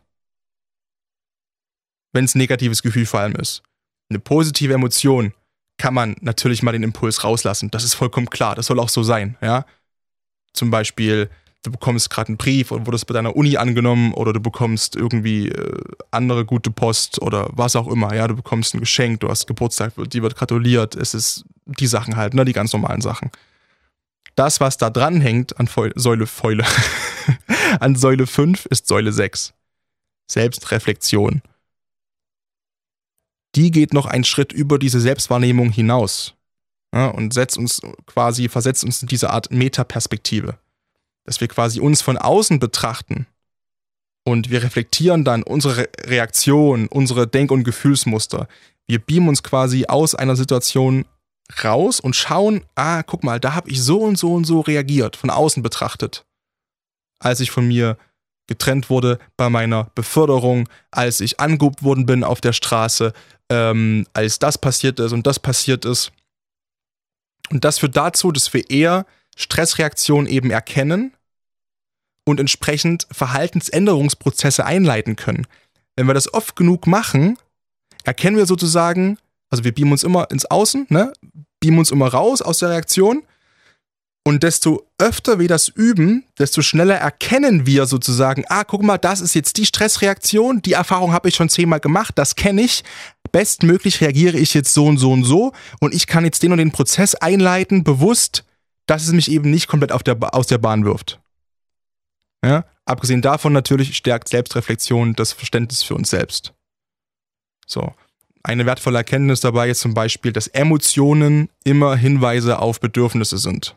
Wenn 2.13 2.25
es 2.25 2.35
ein 2.35 2.39
negatives 2.39 2.83
Gefühl 2.83 3.07
vor 3.07 3.21
allem 3.21 3.37
ist. 3.37 3.63
Eine 4.11 4.19
positive 4.19 4.75
Emotion 4.75 5.33
kann 5.79 5.95
man 5.95 6.17
natürlich 6.21 6.63
mal 6.63 6.73
den 6.73 6.83
Impuls 6.83 7.23
rauslassen. 7.23 7.71
Das 7.71 7.85
ist 7.85 7.95
vollkommen 7.95 8.29
klar. 8.29 8.57
Das 8.57 8.67
soll 8.67 8.81
auch 8.81 8.89
so 8.89 9.05
sein. 9.05 9.37
Ja? 9.41 9.65
Zum 10.53 10.73
Beispiel, 10.73 11.31
du 11.65 11.71
bekommst 11.71 12.11
gerade 12.11 12.29
einen 12.29 12.37
Brief 12.37 12.71
oder 12.71 12.87
wurdest 12.87 13.07
bei 13.07 13.15
deiner 13.15 13.35
Uni 13.35 13.57
angenommen 13.57 14.13
oder 14.13 14.33
du 14.33 14.41
bekommst 14.41 14.95
irgendwie 14.95 15.49
äh, 15.49 15.83
andere 16.11 16.45
gute 16.45 16.71
Post 16.71 17.21
oder 17.21 17.49
was 17.53 17.75
auch 17.75 17.89
immer. 17.89 18.15
Ja, 18.15 18.29
du 18.29 18.37
bekommst 18.37 18.75
ein 18.75 18.81
Geschenk, 18.81 19.21
du 19.21 19.29
hast 19.29 19.47
Geburtstag, 19.47 19.95
dir 19.97 20.23
wird 20.23 20.37
gratuliert. 20.37 20.95
Es 20.95 21.15
ist 21.15 21.45
die 21.65 21.87
Sachen 21.87 22.17
halt, 22.17 22.35
ne, 22.35 22.45
die 22.45 22.53
ganz 22.53 22.73
normalen 22.73 23.01
Sachen. 23.01 23.31
Das, 24.37 24.61
was 24.61 24.77
da 24.77 24.91
dran 24.91 25.21
hängt 25.21 25.59
an 25.59 25.67
Feule, 25.67 25.93
Säule, 25.97 26.27
Fäule, 26.27 26.65
an 27.81 27.97
Säule 27.97 28.27
5 28.27 28.67
ist 28.67 28.87
Säule 28.87 29.13
6. 29.13 29.55
Selbstreflexion. 30.27 31.43
Die 33.55 33.71
geht 33.71 33.95
noch 33.95 34.07
einen 34.07 34.25
Schritt 34.25 34.53
über 34.53 34.79
diese 34.79 35.01
Selbstwahrnehmung 35.01 35.71
hinaus 35.71 36.35
ja, 36.95 37.07
und 37.07 37.33
setzt 37.33 37.57
uns 37.57 37.81
quasi, 38.07 38.49
versetzt 38.49 38.85
uns 38.85 39.01
in 39.01 39.09
diese 39.09 39.31
Art 39.31 39.51
Metaperspektive 39.51 40.59
dass 41.25 41.41
wir 41.41 41.49
quasi 41.49 41.81
uns 41.81 42.03
von 42.03 42.19
außen 42.19 42.59
betrachten 42.59 43.27
und 44.25 44.51
wir 44.51 44.63
reflektieren 44.63 45.25
dann 45.25 45.43
unsere 45.43 45.89
Reaktion, 46.01 46.89
unsere 46.89 47.27
Denk- 47.27 47.51
und 47.51 47.65
Gefühlsmuster. 47.65 48.49
Wir 48.87 48.99
beamen 48.99 49.29
uns 49.29 49.43
quasi 49.43 49.87
aus 49.87 50.15
einer 50.15 50.37
Situation 50.37 51.05
raus 51.63 52.01
und 52.01 52.17
schauen, 52.17 52.65
ah, 52.75 53.03
guck 53.03 53.23
mal, 53.23 53.39
da 53.39 53.55
habe 53.55 53.71
ich 53.71 53.83
so 53.83 54.01
und 54.01 54.17
so 54.17 54.35
und 54.35 54.45
so 54.45 54.61
reagiert, 54.61 55.17
von 55.17 55.31
außen 55.31 55.63
betrachtet. 55.63 56.25
Als 57.19 57.41
ich 57.41 57.51
von 57.51 57.69
mir 57.69 57.99
getrennt 58.47 58.91
wurde 58.91 59.19
bei 59.37 59.49
meiner 59.49 59.91
Beförderung, 59.95 60.69
als 60.91 61.21
ich 61.21 61.41
angehobt 61.41 61.83
worden 61.83 62.07
bin 62.07 62.25
auf 62.25 62.41
der 62.41 62.53
Straße, 62.53 63.13
ähm, 63.51 64.07
als 64.13 64.39
das 64.39 64.59
passiert 64.59 65.01
ist 65.01 65.13
und 65.13 65.27
das 65.27 65.39
passiert 65.39 65.85
ist. 65.85 66.13
Und 67.51 67.65
das 67.65 67.79
führt 67.79 67.97
dazu, 67.97 68.33
dass 68.33 68.53
wir 68.55 68.69
eher 68.71 69.07
Stressreaktionen 69.37 70.27
eben 70.27 70.51
erkennen 70.51 71.13
und 72.25 72.41
entsprechend 72.41 73.07
Verhaltensänderungsprozesse 73.11 74.65
einleiten 74.65 75.17
können. 75.17 75.47
Wenn 75.97 76.07
wir 76.07 76.15
das 76.15 76.33
oft 76.33 76.57
genug 76.57 76.87
machen, 76.87 77.39
erkennen 78.05 78.37
wir 78.37 78.47
sozusagen, 78.47 79.19
also 79.51 79.65
wir 79.65 79.73
beamen 79.73 79.93
uns 79.93 80.05
immer 80.05 80.31
ins 80.31 80.47
Außen, 80.47 80.87
ne? 80.89 81.13
beamen 81.61 81.79
uns 81.79 81.91
immer 81.91 82.09
raus 82.09 82.43
aus 82.43 82.59
der 82.59 82.71
Reaktion. 82.71 83.23
Und 84.27 84.43
desto 84.43 84.87
öfter 84.97 85.39
wir 85.39 85.49
das 85.49 85.69
üben, 85.69 86.25
desto 86.39 86.63
schneller 86.63 86.95
erkennen 86.95 87.67
wir 87.67 87.85
sozusagen, 87.85 88.45
ah, 88.49 88.65
guck 88.65 88.83
mal, 88.83 88.97
das 88.97 89.21
ist 89.21 89.35
jetzt 89.35 89.59
die 89.59 89.67
Stressreaktion, 89.67 90.63
die 90.63 90.73
Erfahrung 90.73 91.13
habe 91.13 91.29
ich 91.29 91.35
schon 91.35 91.51
zehnmal 91.51 91.81
gemacht, 91.81 92.15
das 92.17 92.35
kenne 92.35 92.63
ich. 92.63 92.85
Bestmöglich 93.33 94.01
reagiere 94.01 94.39
ich 94.39 94.55
jetzt 94.55 94.73
so 94.73 94.87
und 94.87 94.97
so 94.97 95.13
und 95.13 95.25
so 95.25 95.53
und 95.81 95.95
ich 95.95 96.07
kann 96.07 96.25
jetzt 96.25 96.43
den 96.43 96.53
und 96.53 96.59
den 96.59 96.73
Prozess 96.73 97.15
einleiten, 97.15 97.85
bewusst, 97.85 98.45
dass 98.87 99.07
es 99.07 99.13
mich 99.13 99.31
eben 99.31 99.51
nicht 99.51 99.67
komplett 99.69 99.91
der 100.07 100.35
aus 100.35 100.47
der 100.47 100.59
Bahn 100.59 100.85
wirft. 100.85 101.21
Ja? 102.45 102.65
Abgesehen 102.85 103.23
davon 103.23 103.53
natürlich 103.53 103.97
stärkt 103.97 104.29
Selbstreflexion 104.29 105.15
das 105.15 105.33
Verständnis 105.33 105.83
für 105.83 105.95
uns 105.95 106.11
selbst. 106.11 106.53
So. 107.67 107.95
Eine 108.43 108.67
wertvolle 108.67 108.99
Erkenntnis 108.99 109.41
dabei 109.41 109.71
ist 109.71 109.81
zum 109.81 109.95
Beispiel, 109.95 110.31
dass 110.31 110.49
Emotionen 110.49 111.49
immer 111.65 111.97
Hinweise 111.97 112.59
auf 112.59 112.79
Bedürfnisse 112.79 113.39
sind. 113.39 113.75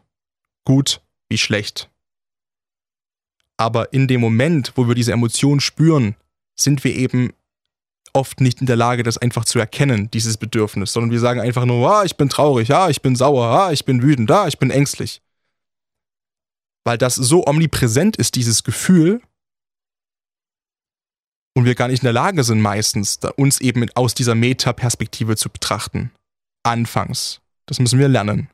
Gut 0.66 1.02
wie 1.30 1.38
schlecht. 1.38 1.90
Aber 3.56 3.94
in 3.94 4.08
dem 4.08 4.20
Moment, 4.20 4.74
wo 4.76 4.88
wir 4.88 4.96
diese 4.96 5.14
Emotionen 5.14 5.62
spüren, 5.62 6.16
sind 6.56 6.84
wir 6.84 6.96
eben 6.96 7.32
oft 8.18 8.42
nicht 8.42 8.60
in 8.60 8.68
der 8.68 8.76
Lage, 8.76 9.04
das 9.04 9.18
einfach 9.18 9.46
zu 9.46 9.60
erkennen, 9.60 10.10
dieses 10.12 10.38
Bedürfnis, 10.38 10.92
sondern 10.92 11.12
wir 11.12 11.20
sagen 11.20 11.40
einfach 11.40 11.66
nur, 11.66 11.90
ah, 11.90 12.04
ich 12.04 12.18
bin 12.18 12.30
traurig, 12.30 12.74
ah, 12.74 12.90
ich 12.90 13.02
bin 13.02 13.16
sauer, 13.16 13.46
ah, 13.46 13.72
ich 13.72 13.86
bin 13.86 14.02
wütend, 14.02 14.30
ah, 14.32 14.48
ich 14.48 14.58
bin 14.58 14.72
ängstlich. 14.72 15.22
Weil 16.84 16.98
das 16.98 17.16
so 17.16 17.46
omnipräsent 17.46 18.18
ist, 18.18 18.36
dieses 18.36 18.64
Gefühl, 18.64 19.22
und 21.54 21.66
wir 21.66 21.76
gar 21.76 21.88
nicht 21.88 22.04
in 22.04 22.06
der 22.06 22.14
Lage 22.14 22.44
sind, 22.44 22.62
meistens 22.62 23.20
uns 23.36 23.62
eben 23.62 23.88
aus 23.96 24.14
dieser 24.14 24.36
Metaperspektive 24.36 25.36
zu 25.36 25.50
betrachten. 25.50 26.12
Anfangs. 26.64 27.42
Das 27.66 27.80
müssen 27.80 28.00
wir 28.00 28.08
lernen. 28.08 28.50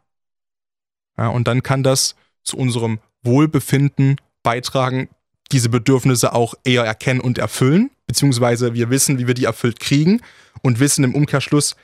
Ja, 1.17 1.28
und 1.28 1.47
dann 1.47 1.63
kann 1.63 1.84
das 1.84 2.15
zu 2.43 2.58
unserem 2.58 2.99
Wohlbefinden 3.21 4.17
beitragen, 4.41 5.10
diese 5.52 5.69
Bedürfnisse 5.69 6.34
auch 6.34 6.54
eher 6.63 6.84
erkennen 6.84 7.19
und 7.21 7.38
erfüllen, 7.38 7.91
beziehungsweise 8.13 8.76
wir 8.76 8.91
wissen, 8.91 9.17
wie 9.17 9.26
wir 9.26 9.34
die 9.34 9.45
erfüllt 9.45 9.80
kriegen 9.80 10.21
und 10.62 10.80
wissen 10.80 11.04
im 11.04 11.15
Umkehrschluss, 11.15 11.76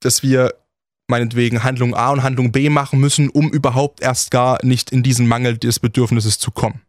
dass 0.00 0.24
wir 0.24 0.54
meinetwegen 1.08 1.62
Handlung 1.62 1.94
A 1.94 2.10
und 2.10 2.24
Handlung 2.24 2.50
B 2.50 2.68
machen 2.68 2.98
müssen, 2.98 3.30
um 3.30 3.50
überhaupt 3.50 4.00
erst 4.00 4.32
gar 4.32 4.64
nicht 4.64 4.90
in 4.90 5.04
diesen 5.04 5.28
Mangel 5.28 5.56
des 5.58 5.78
Bedürfnisses 5.78 6.38
zu 6.40 6.50
kommen. 6.50 6.82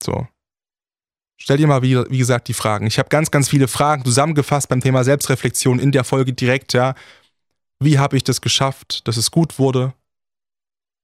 So. 0.00 0.28
Stell 1.36 1.56
dir 1.56 1.66
mal, 1.66 1.82
wie, 1.82 1.96
wie 2.10 2.18
gesagt, 2.18 2.46
die 2.46 2.54
Fragen. 2.54 2.86
Ich 2.86 2.98
habe 2.98 3.08
ganz, 3.08 3.32
ganz 3.32 3.48
viele 3.48 3.66
Fragen 3.66 4.04
zusammengefasst 4.04 4.68
beim 4.68 4.80
Thema 4.80 5.02
Selbstreflexion 5.02 5.80
in 5.80 5.90
der 5.90 6.04
Folge 6.04 6.32
direkt, 6.32 6.74
ja. 6.74 6.94
Wie 7.80 7.98
habe 7.98 8.16
ich 8.16 8.24
das 8.24 8.40
geschafft, 8.40 9.06
dass 9.08 9.16
es 9.16 9.30
gut 9.30 9.58
wurde? 9.58 9.94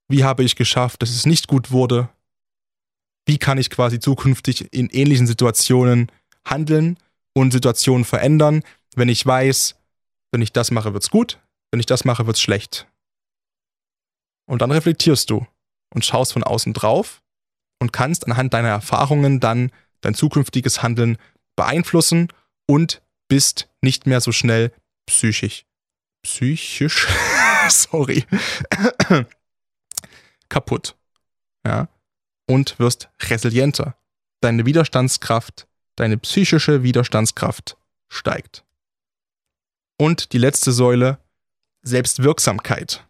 Wie 0.08 0.22
habe 0.22 0.44
ich 0.44 0.54
geschafft, 0.54 1.02
dass 1.02 1.10
es 1.10 1.26
nicht 1.26 1.48
gut 1.48 1.70
wurde? 1.72 2.08
Wie 3.26 3.38
kann 3.38 3.58
ich 3.58 3.70
quasi 3.70 4.00
zukünftig 4.00 4.72
in 4.72 4.90
ähnlichen 4.90 5.26
Situationen 5.26 6.10
handeln 6.44 6.98
und 7.32 7.52
Situationen 7.52 8.04
verändern, 8.04 8.62
wenn 8.94 9.08
ich 9.08 9.24
weiß, 9.24 9.76
wenn 10.32 10.42
ich 10.42 10.52
das 10.52 10.70
mache, 10.70 10.92
wird's 10.92 11.10
gut, 11.10 11.38
wenn 11.70 11.80
ich 11.80 11.86
das 11.86 12.04
mache, 12.04 12.26
wird's 12.26 12.40
schlecht. 12.40 12.86
Und 14.46 14.62
dann 14.62 14.70
reflektierst 14.70 15.30
du 15.30 15.46
und 15.94 16.04
schaust 16.04 16.34
von 16.34 16.44
außen 16.44 16.74
drauf 16.74 17.22
und 17.80 17.92
kannst 17.92 18.26
anhand 18.26 18.52
deiner 18.52 18.68
Erfahrungen 18.68 19.40
dann 19.40 19.72
dein 20.00 20.14
zukünftiges 20.14 20.82
Handeln 20.82 21.16
beeinflussen 21.56 22.28
und 22.66 23.00
bist 23.28 23.68
nicht 23.80 24.06
mehr 24.06 24.20
so 24.20 24.32
schnell 24.32 24.72
psychisch. 25.06 25.64
Psychisch? 26.22 27.06
Sorry. 27.68 28.24
kaputt. 30.48 30.96
Ja 31.66 31.88
und 32.46 32.78
wirst 32.78 33.08
resilienter. 33.20 33.96
Deine 34.40 34.66
Widerstandskraft, 34.66 35.66
deine 35.96 36.18
psychische 36.18 36.82
Widerstandskraft 36.82 37.76
steigt. 38.08 38.64
Und 39.96 40.32
die 40.32 40.38
letzte 40.38 40.72
Säule, 40.72 41.18
Selbstwirksamkeit. 41.82 43.04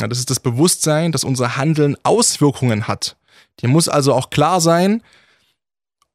Ja, 0.00 0.06
das 0.06 0.18
ist 0.18 0.30
das 0.30 0.40
Bewusstsein, 0.40 1.12
dass 1.12 1.24
unser 1.24 1.56
Handeln 1.56 1.96
Auswirkungen 2.02 2.86
hat. 2.86 3.16
Dir 3.60 3.68
muss 3.68 3.88
also 3.88 4.14
auch 4.14 4.30
klar 4.30 4.60
sein, 4.60 5.02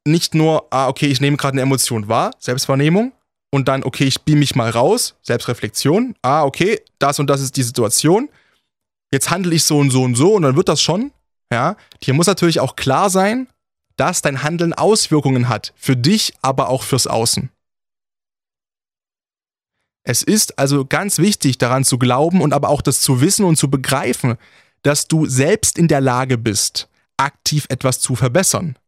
nicht 0.04 0.34
nur, 0.34 0.66
ah, 0.70 0.88
okay, 0.88 1.06
ich 1.06 1.20
nehme 1.20 1.36
gerade 1.36 1.54
eine 1.54 1.62
Emotion 1.62 2.08
wahr, 2.08 2.32
Selbstwahrnehmung, 2.38 3.12
und 3.50 3.68
dann, 3.68 3.84
okay, 3.84 4.04
ich 4.04 4.22
beam 4.22 4.38
mich 4.38 4.54
mal 4.54 4.70
raus, 4.70 5.14
Selbstreflexion, 5.22 6.14
ah, 6.22 6.44
okay, 6.44 6.80
das 6.98 7.18
und 7.18 7.28
das 7.28 7.40
ist 7.40 7.56
die 7.56 7.62
Situation, 7.62 8.28
jetzt 9.12 9.30
handle 9.30 9.54
ich 9.54 9.64
so 9.64 9.78
und 9.78 9.90
so 9.90 10.02
und 10.02 10.14
so 10.14 10.34
und 10.34 10.42
dann 10.42 10.56
wird 10.56 10.68
das 10.68 10.80
schon, 10.80 11.12
ja, 11.52 11.76
dir 12.02 12.14
muss 12.14 12.26
natürlich 12.26 12.60
auch 12.60 12.76
klar 12.76 13.10
sein, 13.10 13.48
dass 13.96 14.22
dein 14.22 14.42
Handeln 14.42 14.72
Auswirkungen 14.72 15.48
hat. 15.48 15.72
Für 15.76 15.96
dich, 15.96 16.34
aber 16.42 16.68
auch 16.68 16.82
fürs 16.82 17.06
Außen. 17.06 17.50
Es 20.04 20.22
ist 20.22 20.58
also 20.58 20.84
ganz 20.84 21.18
wichtig, 21.18 21.58
daran 21.58 21.84
zu 21.84 21.98
glauben 21.98 22.40
und 22.40 22.52
aber 22.52 22.68
auch 22.68 22.80
das 22.80 23.00
zu 23.00 23.20
wissen 23.20 23.44
und 23.44 23.56
zu 23.56 23.68
begreifen, 23.68 24.36
dass 24.82 25.08
du 25.08 25.26
selbst 25.26 25.78
in 25.78 25.88
der 25.88 26.00
Lage 26.00 26.38
bist, 26.38 26.88
aktiv 27.16 27.66
etwas 27.70 27.98
zu 27.98 28.14
verbessern. 28.14 28.78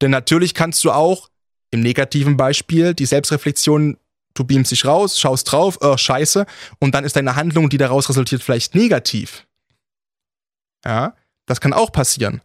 Denn 0.00 0.10
natürlich 0.10 0.54
kannst 0.54 0.82
du 0.84 0.90
auch 0.90 1.30
im 1.70 1.80
negativen 1.80 2.36
Beispiel 2.36 2.94
die 2.94 3.06
Selbstreflexion, 3.06 3.98
du 4.34 4.44
beamst 4.44 4.72
dich 4.72 4.84
raus, 4.84 5.20
schaust 5.20 5.52
drauf, 5.52 5.78
oh, 5.80 5.96
scheiße, 5.96 6.46
und 6.80 6.94
dann 6.94 7.04
ist 7.04 7.14
deine 7.14 7.36
Handlung, 7.36 7.68
die 7.68 7.78
daraus 7.78 8.08
resultiert, 8.08 8.42
vielleicht 8.42 8.74
negativ. 8.74 9.46
Ja, 10.84 11.14
das 11.50 11.60
kann 11.60 11.72
auch 11.72 11.90
passieren. 11.90 12.42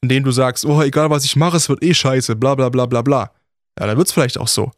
Indem 0.00 0.24
du 0.24 0.30
sagst, 0.30 0.64
oh, 0.64 0.80
egal 0.80 1.10
was 1.10 1.24
ich 1.24 1.36
mache, 1.36 1.58
es 1.58 1.68
wird 1.68 1.82
eh 1.82 1.92
scheiße, 1.92 2.34
bla 2.34 2.54
bla 2.54 2.70
bla 2.70 2.86
bla 2.86 3.02
bla. 3.02 3.32
Ja, 3.78 3.86
dann 3.86 3.98
wird 3.98 4.08
es 4.08 4.14
vielleicht 4.14 4.38
auch 4.38 4.48
so. 4.48 4.70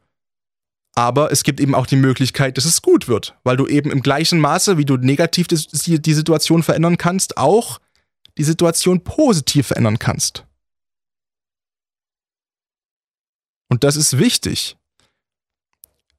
Aber 0.97 1.31
es 1.31 1.45
gibt 1.45 1.61
eben 1.61 1.77
auch 1.77 1.87
die 1.87 1.97
Möglichkeit, 1.97 2.57
dass 2.57 2.65
es 2.65 2.83
gut 2.83 3.07
wird, 3.07 3.39
weil 3.45 3.57
du 3.57 3.69
eben 3.69 3.93
im 3.93 4.03
gleichen 4.03 4.41
Maße, 4.41 4.79
wie 4.79 4.85
du 4.85 4.97
negativ 4.97 5.47
die, 5.47 6.03
die 6.03 6.15
Situation 6.15 6.65
verändern 6.65 6.99
kannst, 6.99 7.37
auch 7.37 7.79
die 8.37 8.43
Situation 8.43 9.05
positiv 9.05 9.69
verändern 9.69 10.01
kannst. 10.01 10.45
Und 13.69 13.85
das 13.85 13.95
ist 13.95 14.19
wichtig. 14.19 14.77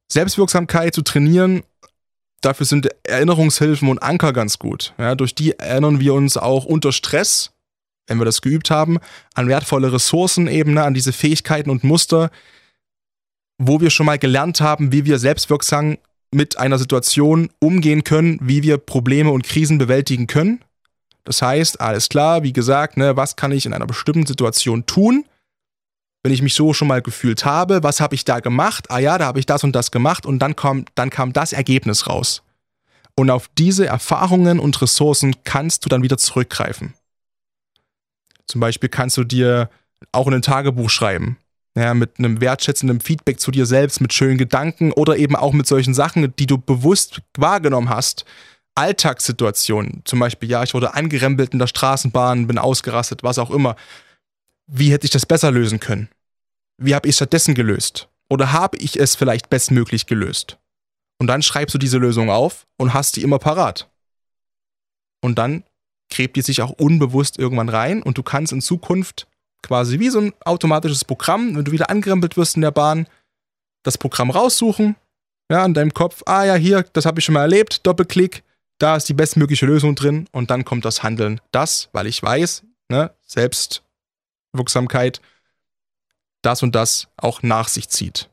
Selbstwirksamkeit 0.09 0.95
zu 0.95 1.01
trainieren, 1.01 1.63
dafür 2.42 2.66
sind 2.66 2.90
Erinnerungshilfen 3.04 3.90
und 3.90 4.00
Anker 4.00 4.34
ganz 4.34 4.60
gut. 4.60 4.94
Ja, 4.98 5.16
durch 5.16 5.36
die 5.36 5.58
erinnern 5.58 6.00
wir 6.00 6.14
uns 6.14 6.38
auch 6.38 6.66
unter 6.66 6.92
Stress, 6.92 7.52
wenn 8.08 8.20
wir 8.20 8.26
das 8.26 8.42
geübt 8.42 8.72
haben, 8.72 8.98
an 9.34 9.48
wertvolle 9.48 9.94
Ressourcen 9.94 10.48
eben, 10.48 10.74
ne, 10.74 10.84
an 10.84 10.94
diese 10.94 11.14
Fähigkeiten 11.14 11.70
und 11.70 11.84
Muster, 11.84 12.32
wo 13.58 13.82
wir 13.82 13.90
schon 13.90 14.06
mal 14.06 14.18
gelernt 14.18 14.62
haben, 14.62 14.92
wie 14.92 15.06
wir 15.06 15.20
selbstwirksam 15.20 15.98
mit 16.32 16.58
einer 16.58 16.78
Situation 16.78 17.50
umgehen 17.60 18.04
können, 18.04 18.40
wie 18.42 18.64
wir 18.64 18.78
Probleme 18.78 19.32
und 19.32 19.44
Krisen 19.44 19.78
bewältigen 19.78 20.28
können. 20.28 20.64
Das 21.24 21.42
heißt, 21.42 21.82
alles 21.82 22.10
klar, 22.10 22.44
wie 22.44 22.54
gesagt, 22.54 22.98
ne, 22.98 23.16
was 23.16 23.36
kann 23.36 23.52
ich 23.52 23.66
in 23.66 23.74
einer 23.74 23.88
bestimmten 23.88 24.26
Situation 24.26 24.86
tun, 24.86 25.26
wenn 26.24 26.34
ich 26.34 26.41
mich 26.41 26.53
so 26.53 26.74
schon 26.74 26.88
mal 26.88 27.01
gefühlt 27.01 27.45
habe, 27.45 27.84
was 27.84 28.01
habe 28.01 28.15
ich 28.15 28.26
da 28.26 28.39
gemacht? 28.39 28.91
Ah 28.91 28.99
ja, 28.99 29.17
da 29.17 29.26
habe 29.26 29.39
ich 29.39 29.45
das 29.45 29.63
und 29.63 29.74
das 29.74 29.91
gemacht 29.91 30.26
und 30.26 30.39
dann 30.39 30.55
kam, 30.55 30.86
dann 30.95 31.09
kam 31.09 31.34
das 31.34 31.53
Ergebnis 31.53 32.07
raus. 32.07 32.43
Und 33.15 33.30
auf 33.30 33.49
diese 33.57 33.86
Erfahrungen 33.86 34.59
und 34.59 34.82
Ressourcen 34.82 35.36
kannst 35.43 35.86
du 35.86 35.89
dann 35.89 36.03
wieder 36.03 36.17
zurückgreifen. 36.17 36.93
Zum 38.47 38.61
Beispiel 38.61 38.89
kannst 38.89 39.17
du 39.17 39.24
dir 39.24 39.70
auch 40.11 40.28
in 40.28 40.34
ein 40.34 40.41
Tagebuch 40.41 40.89
schreiben. 40.89 41.38
Ja, 41.76 41.93
mit 41.93 42.17
einem 42.17 42.41
wertschätzenden 42.41 42.99
Feedback 42.99 43.39
zu 43.39 43.51
dir 43.51 43.65
selbst, 43.65 44.01
mit 44.01 44.11
schönen 44.11 44.38
Gedanken 44.38 44.91
oder 44.91 45.17
eben 45.17 45.36
auch 45.36 45.53
mit 45.53 45.67
solchen 45.67 45.93
Sachen, 45.93 46.36
die 46.36 46.47
du 46.47 46.57
bewusst 46.57 47.22
wahrgenommen 47.38 47.89
hast. 47.89 48.26
Alltagssituationen, 48.76 50.01
zum 50.05 50.20
Beispiel, 50.20 50.49
ja, 50.49 50.63
ich 50.63 50.74
wurde 50.74 50.93
angerempelt 50.93 51.53
in 51.53 51.59
der 51.59 51.67
Straßenbahn, 51.67 52.47
bin 52.47 52.57
ausgerastet, 52.57 53.24
was 53.24 53.38
auch 53.38 53.51
immer 53.51 53.76
wie 54.72 54.91
hätte 54.91 55.05
ich 55.05 55.11
das 55.11 55.26
besser 55.26 55.51
lösen 55.51 55.80
können? 55.80 56.09
Wie 56.78 56.95
habe 56.95 57.09
ich 57.09 57.15
stattdessen 57.15 57.55
gelöst? 57.55 58.07
Oder 58.30 58.53
habe 58.53 58.78
ich 58.78 58.99
es 58.99 59.15
vielleicht 59.15 59.49
bestmöglich 59.49 60.05
gelöst? 60.05 60.57
Und 61.17 61.28
dann 61.28 61.41
schreibst 61.41 61.74
du 61.74 61.80
diese 61.80 61.97
Lösung 61.97 62.30
auf 62.30 62.65
und 62.78 62.93
hast 62.93 63.15
die 63.15 63.24
immer 63.24 63.39
parat. 63.39 63.89
Und 65.22 65.38
dann 65.38 65.63
gräbt 66.09 66.38
die 66.38 66.41
sich 66.41 66.61
auch 66.61 66.72
unbewusst 66.72 67.38
irgendwann 67.38 67.70
rein 67.70 68.01
und 68.01 68.17
du 68.17 68.24
kannst 68.24 68.53
in 68.53 68.61
Zukunft 68.61 69.28
quasi 69.61 69.99
wie 69.99 70.09
so 70.09 70.20
ein 70.20 70.34
automatisches 70.45 71.03
Programm, 71.03 71.55
wenn 71.55 71.65
du 71.65 71.72
wieder 71.72 71.89
angerempelt 71.89 72.38
wirst 72.38 72.55
in 72.55 72.61
der 72.61 72.72
Bahn, 72.72 73.07
das 73.84 73.97
Programm 73.97 74.30
raussuchen, 74.30 74.95
ja, 75.51 75.65
in 75.65 75.74
deinem 75.74 75.93
Kopf, 75.93 76.24
ah 76.26 76.45
ja, 76.45 76.55
hier, 76.55 76.84
das 76.93 77.05
habe 77.05 77.20
ich 77.20 77.26
schon 77.26 77.34
mal 77.34 77.41
erlebt, 77.41 77.86
Doppelklick, 77.86 78.43
da 78.78 78.95
ist 78.95 79.09
die 79.09 79.13
bestmögliche 79.13 79.65
Lösung 79.65 79.95
drin 79.95 80.28
und 80.32 80.49
dann 80.51 80.63
kommt 80.63 80.86
das 80.86 81.03
Handeln. 81.03 81.41
Das, 81.51 81.89
weil 81.91 82.07
ich 82.07 82.24
weiß, 82.24 82.63
ne, 82.88 83.11
selbst 83.26 83.84
Wirksamkeit 84.54 85.22
das 86.41 86.64
und 86.64 86.76
das 86.76 87.08
auch 87.18 87.43
nach 87.43 87.68
sich 87.68 87.89
zieht. 87.89 88.30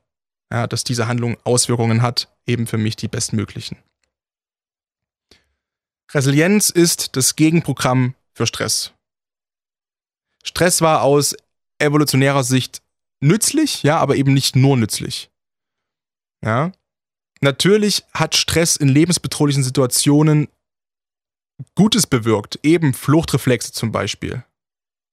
Ja, 0.52 0.66
dass 0.66 0.84
diese 0.84 1.08
Handlung 1.08 1.36
Auswirkungen 1.44 2.02
hat, 2.02 2.32
eben 2.46 2.66
für 2.66 2.78
mich 2.78 2.94
die 2.94 3.08
bestmöglichen. 3.08 3.78
Resilienz 6.12 6.70
ist 6.70 7.16
das 7.16 7.34
Gegenprogramm 7.34 8.14
für 8.32 8.46
Stress. 8.46 8.92
Stress 10.44 10.80
war 10.80 11.02
aus 11.02 11.34
evolutionärer 11.78 12.44
Sicht 12.44 12.80
nützlich, 13.20 13.82
ja, 13.82 13.98
aber 13.98 14.14
eben 14.14 14.32
nicht 14.32 14.54
nur 14.54 14.76
nützlich. 14.76 15.30
Ja. 16.44 16.70
Natürlich 17.40 18.04
hat 18.14 18.36
Stress 18.36 18.76
in 18.76 18.88
lebensbedrohlichen 18.88 19.64
Situationen 19.64 20.48
Gutes 21.74 22.06
bewirkt, 22.06 22.60
eben 22.62 22.94
Fluchtreflexe 22.94 23.72
zum 23.72 23.90
Beispiel 23.90 24.44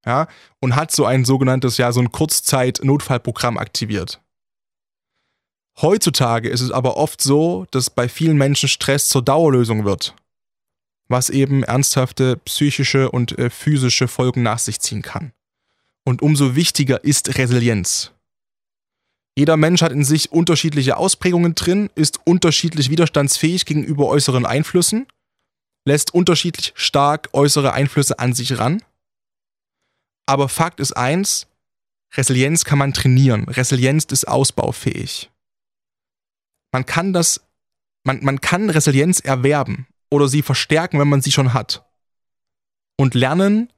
ja, 0.06 0.28
und 0.60 0.76
hat 0.76 0.92
so 0.92 1.06
ein 1.06 1.26
sogenanntes, 1.26 1.78
ja, 1.78 1.92
so 1.92 2.02
ein 2.02 2.12
Kurzzeit-Notfallprogramm 2.12 3.58
aktiviert. 3.58 4.20
Heutzutage 5.82 6.50
ist 6.50 6.62
es 6.62 6.72
aber 6.72 6.98
oft 6.98 7.22
so, 7.22 7.66
dass 7.72 7.90
bei 7.90 8.08
vielen 8.08 8.38
Menschen 8.38 8.70
Stress 8.70 9.10
zur 9.10 9.24
Dauerlösung 9.24 9.86
wird, 9.86 10.14
was 11.08 11.30
eben 11.30 11.64
ernsthafte 11.64 12.38
psychische 12.38 13.10
und 13.10 13.38
äh, 13.40 13.50
physische 13.50 14.08
Folgen 14.08 14.44
nach 14.44 14.60
sich 14.60 14.80
ziehen 14.80 15.02
kann. 15.02 15.32
Und 16.06 16.22
umso 16.22 16.56
wichtiger 16.56 17.04
ist 17.04 17.38
Resilienz. 17.38 18.12
Jeder 19.36 19.58
Mensch 19.58 19.82
hat 19.82 19.92
in 19.92 20.04
sich 20.04 20.32
unterschiedliche 20.32 20.98
Ausprägungen 20.98 21.56
drin, 21.56 21.90
ist 21.96 22.20
unterschiedlich 22.26 22.92
widerstandsfähig 22.92 23.66
gegenüber 23.66 24.08
äußeren 24.08 24.46
Einflüssen, 24.46 25.08
lässt 25.86 26.14
unterschiedlich 26.14 26.74
stark 26.76 27.30
äußere 27.34 27.74
Einflüsse 27.74 28.20
an 28.20 28.34
sich 28.34 28.60
ran 28.60 28.84
aber 30.26 30.50
Fakt 30.50 30.80
ist 30.80 30.94
eins, 30.94 31.48
Resilienz 32.16 32.64
kann 32.64 32.78
man 32.78 32.94
trainieren. 32.94 33.46
Resilienz 33.46 34.06
ist 34.06 34.28
ausbaufähig. 34.28 35.32
Man 36.72 36.86
kann 36.86 37.14
das, 37.14 37.42
man, 38.04 38.24
man 38.24 38.42
kann 38.42 38.70
Resilienz 38.70 39.20
erwerben 39.20 39.88
oder 40.10 40.28
sie 40.28 40.42
verstärken, 40.42 41.00
wenn 41.00 41.10
man 41.10 41.22
sie 41.22 41.32
schon 41.32 41.54
hat. 41.54 41.86
Und 42.98 43.16
lernen, 43.16 43.72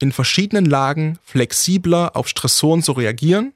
in 0.00 0.12
verschiedenen 0.12 0.64
Lagen 0.64 1.18
flexibler 1.22 2.16
auf 2.16 2.28
Stressoren 2.28 2.82
zu 2.82 2.92
reagieren 2.92 3.52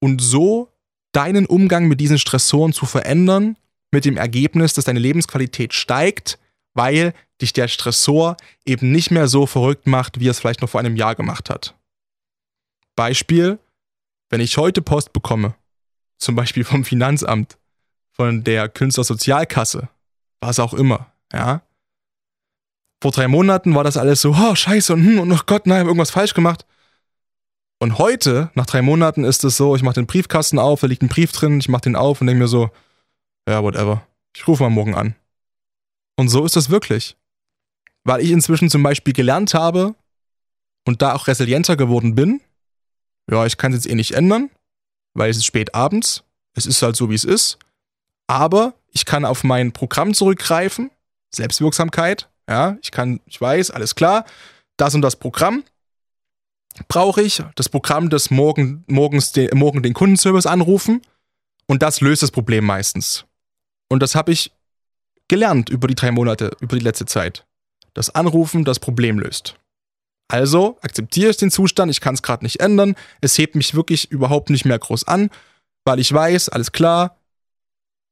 und 0.00 0.20
so 0.20 0.72
deinen 1.12 1.46
Umgang 1.46 1.88
mit 1.88 2.00
diesen 2.00 2.18
Stressoren 2.18 2.72
zu 2.72 2.86
verändern, 2.86 3.56
mit 3.90 4.04
dem 4.04 4.16
Ergebnis, 4.16 4.74
dass 4.74 4.86
deine 4.86 5.00
Lebensqualität 5.00 5.74
steigt, 5.74 6.38
weil 6.74 7.14
dich 7.40 7.52
der 7.52 7.68
Stressor 7.68 8.36
eben 8.64 8.92
nicht 8.92 9.10
mehr 9.10 9.28
so 9.28 9.46
verrückt 9.46 9.86
macht, 9.86 10.20
wie 10.20 10.28
er 10.28 10.30
es 10.30 10.40
vielleicht 10.40 10.62
noch 10.62 10.70
vor 10.70 10.80
einem 10.80 10.96
Jahr 10.96 11.14
gemacht 11.14 11.50
hat. 11.50 11.74
Beispiel, 12.96 13.58
wenn 14.30 14.40
ich 14.40 14.56
heute 14.56 14.82
Post 14.82 15.12
bekomme, 15.12 15.54
zum 16.18 16.34
Beispiel 16.34 16.64
vom 16.64 16.84
Finanzamt, 16.84 17.58
von 18.12 18.44
der 18.44 18.68
Künstlersozialkasse, 18.68 19.88
was 20.40 20.58
auch 20.58 20.74
immer, 20.74 21.12
ja. 21.32 21.62
Vor 23.02 23.10
drei 23.10 23.26
Monaten 23.26 23.74
war 23.74 23.82
das 23.82 23.96
alles 23.96 24.20
so, 24.20 24.30
oh, 24.30 24.54
scheiße, 24.54 24.92
und, 24.92 25.04
hm, 25.04 25.20
und 25.20 25.32
oh 25.32 25.40
Gott, 25.46 25.66
nein, 25.66 25.86
irgendwas 25.86 26.10
falsch 26.10 26.34
gemacht. 26.34 26.64
Und 27.80 27.98
heute, 27.98 28.50
nach 28.54 28.66
drei 28.66 28.80
Monaten, 28.80 29.24
ist 29.24 29.42
es 29.42 29.56
so, 29.56 29.74
ich 29.74 29.82
mache 29.82 29.94
den 29.94 30.06
Briefkasten 30.06 30.60
auf, 30.60 30.82
da 30.82 30.86
liegt 30.86 31.02
ein 31.02 31.08
Brief 31.08 31.32
drin, 31.32 31.58
ich 31.58 31.68
mache 31.68 31.82
den 31.82 31.96
auf 31.96 32.20
und 32.20 32.28
denke 32.28 32.42
mir 32.42 32.48
so, 32.48 32.70
ja, 33.48 33.60
whatever. 33.62 34.06
Ich 34.36 34.46
rufe 34.46 34.62
mal 34.62 34.70
morgen 34.70 34.94
an. 34.94 35.16
Und 36.22 36.28
so 36.28 36.44
ist 36.44 36.56
es 36.56 36.70
wirklich 36.70 37.16
weil 38.04 38.20
ich 38.20 38.30
inzwischen 38.30 38.70
zum 38.70 38.82
Beispiel 38.82 39.12
gelernt 39.12 39.54
habe 39.54 39.94
und 40.84 41.02
da 41.02 41.14
auch 41.14 41.26
resilienter 41.28 41.76
geworden 41.76 42.14
bin. 42.14 42.40
Ja, 43.30 43.46
ich 43.46 43.56
kann 43.56 43.72
es 43.72 43.84
jetzt 43.84 43.92
eh 43.92 43.94
nicht 43.94 44.12
ändern, 44.12 44.50
weil 45.14 45.30
es 45.30 45.36
ist 45.36 45.44
spät 45.44 45.74
abends. 45.74 46.24
Es 46.54 46.66
ist 46.66 46.82
halt 46.82 46.96
so, 46.96 47.08
wie 47.10 47.14
es 47.14 47.24
ist. 47.24 47.58
Aber 48.26 48.74
ich 48.90 49.04
kann 49.04 49.24
auf 49.24 49.44
mein 49.44 49.72
Programm 49.72 50.14
zurückgreifen. 50.14 50.90
Selbstwirksamkeit. 51.34 52.28
Ja, 52.48 52.76
ich 52.82 52.90
kann, 52.90 53.20
ich 53.26 53.40
weiß, 53.40 53.70
alles 53.70 53.94
klar. 53.94 54.24
Das 54.76 54.94
und 54.94 55.02
das 55.02 55.16
Programm 55.16 55.62
brauche 56.88 57.22
ich. 57.22 57.42
Das 57.54 57.68
Programm 57.68 58.10
des 58.10 58.30
morgen, 58.30 58.84
morgens 58.88 59.32
de, 59.32 59.54
morgen 59.54 59.82
den 59.82 59.94
Kundenservice 59.94 60.46
anrufen. 60.46 61.00
Und 61.66 61.82
das 61.82 62.00
löst 62.00 62.22
das 62.22 62.32
Problem 62.32 62.64
meistens. 62.64 63.24
Und 63.88 64.02
das 64.02 64.14
habe 64.14 64.32
ich 64.32 64.52
gelernt 65.28 65.68
über 65.68 65.88
die 65.88 65.94
drei 65.94 66.10
Monate, 66.10 66.56
über 66.60 66.76
die 66.76 66.84
letzte 66.84 67.06
Zeit. 67.06 67.46
Das 67.94 68.10
Anrufen 68.10 68.64
das 68.64 68.78
Problem 68.78 69.18
löst. 69.18 69.56
Also 70.28 70.78
akzeptiere 70.80 71.30
ich 71.30 71.36
den 71.36 71.50
Zustand, 71.50 71.90
ich 71.90 72.00
kann 72.00 72.14
es 72.14 72.22
gerade 72.22 72.44
nicht 72.44 72.60
ändern, 72.60 72.94
es 73.20 73.36
hebt 73.36 73.54
mich 73.54 73.74
wirklich 73.74 74.10
überhaupt 74.10 74.48
nicht 74.48 74.64
mehr 74.64 74.78
groß 74.78 75.06
an, 75.06 75.28
weil 75.84 76.00
ich 76.00 76.10
weiß, 76.10 76.48
alles 76.48 76.72
klar, 76.72 77.18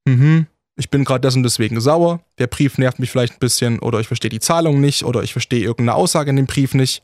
mhm, 0.07 0.47
ich 0.77 0.91
bin 0.91 1.05
gerade 1.05 1.21
deswegen 1.21 1.43
deswegen 1.43 1.81
sauer, 1.81 2.21
der 2.39 2.47
Brief 2.47 2.77
nervt 2.77 2.99
mich 2.99 3.11
vielleicht 3.11 3.35
ein 3.35 3.39
bisschen 3.39 3.79
oder 3.79 4.01
ich 4.01 4.07
verstehe 4.07 4.31
die 4.31 4.41
Zahlung 4.41 4.81
nicht 4.81 5.05
oder 5.05 5.23
ich 5.23 5.33
verstehe 5.33 5.63
irgendeine 5.63 5.95
Aussage 5.95 6.31
in 6.31 6.37
dem 6.37 6.47
Brief 6.47 6.75
nicht, 6.75 7.03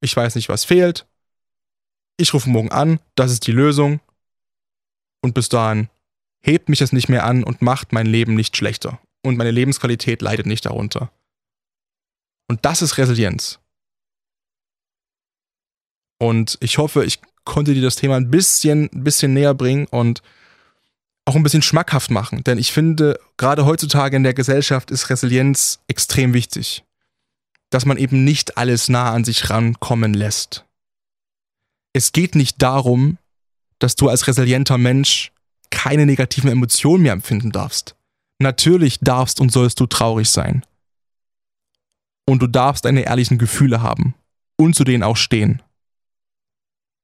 ich 0.00 0.16
weiß 0.16 0.34
nicht, 0.34 0.48
was 0.48 0.64
fehlt. 0.64 1.06
Ich 2.16 2.32
rufe 2.32 2.48
morgen 2.48 2.70
an, 2.70 3.00
das 3.16 3.32
ist 3.32 3.46
die 3.46 3.52
Lösung. 3.52 4.00
Und 5.22 5.34
bis 5.34 5.48
dahin 5.48 5.88
hebt 6.42 6.68
mich 6.68 6.80
es 6.80 6.92
nicht 6.92 7.08
mehr 7.08 7.24
an 7.24 7.44
und 7.44 7.62
macht 7.62 7.92
mein 7.92 8.06
Leben 8.06 8.34
nicht 8.34 8.56
schlechter 8.56 9.00
und 9.24 9.36
meine 9.36 9.50
Lebensqualität 9.50 10.22
leidet 10.22 10.46
nicht 10.46 10.66
darunter. 10.66 11.10
Und 12.48 12.64
das 12.64 12.82
ist 12.82 12.98
Resilienz. 12.98 13.58
Und 16.18 16.58
ich 16.60 16.78
hoffe, 16.78 17.04
ich 17.04 17.20
konnte 17.44 17.74
dir 17.74 17.82
das 17.82 17.96
Thema 17.96 18.16
ein 18.16 18.30
bisschen, 18.30 18.90
ein 18.92 19.04
bisschen 19.04 19.34
näher 19.34 19.54
bringen 19.54 19.86
und 19.86 20.22
auch 21.24 21.36
ein 21.36 21.42
bisschen 21.42 21.62
schmackhaft 21.62 22.10
machen. 22.10 22.44
Denn 22.44 22.58
ich 22.58 22.72
finde, 22.72 23.18
gerade 23.36 23.64
heutzutage 23.64 24.16
in 24.16 24.24
der 24.24 24.34
Gesellschaft 24.34 24.90
ist 24.90 25.08
Resilienz 25.10 25.80
extrem 25.88 26.34
wichtig. 26.34 26.84
Dass 27.70 27.86
man 27.86 27.96
eben 27.96 28.24
nicht 28.24 28.58
alles 28.58 28.88
nah 28.88 29.12
an 29.12 29.24
sich 29.24 29.50
rankommen 29.50 30.14
lässt. 30.14 30.64
Es 31.94 32.12
geht 32.12 32.34
nicht 32.34 32.60
darum, 32.62 33.18
dass 33.78 33.96
du 33.96 34.08
als 34.08 34.26
resilienter 34.26 34.78
Mensch 34.78 35.32
keine 35.70 36.06
negativen 36.06 36.50
Emotionen 36.50 37.02
mehr 37.02 37.12
empfinden 37.12 37.52
darfst. 37.52 37.96
Natürlich 38.38 39.00
darfst 39.00 39.40
und 39.40 39.52
sollst 39.52 39.80
du 39.80 39.86
traurig 39.86 40.30
sein. 40.30 40.64
Und 42.26 42.40
du 42.40 42.46
darfst 42.46 42.84
deine 42.84 43.02
ehrlichen 43.02 43.38
Gefühle 43.38 43.82
haben 43.82 44.14
und 44.56 44.74
zu 44.74 44.84
denen 44.84 45.02
auch 45.02 45.16
stehen. 45.16 45.62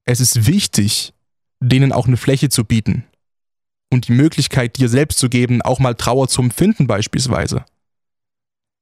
Es 0.04 0.20
ist 0.20 0.46
wichtig, 0.46 1.12
denen 1.60 1.92
auch 1.92 2.06
eine 2.06 2.16
Fläche 2.16 2.48
zu 2.48 2.64
bieten 2.64 3.04
und 3.92 4.08
die 4.08 4.12
Möglichkeit 4.12 4.78
dir 4.78 4.88
selbst 4.88 5.18
zu 5.18 5.28
geben, 5.28 5.62
auch 5.62 5.78
mal 5.78 5.94
Trauer 5.94 6.28
zu 6.28 6.42
empfinden 6.42 6.86
beispielsweise. 6.86 7.64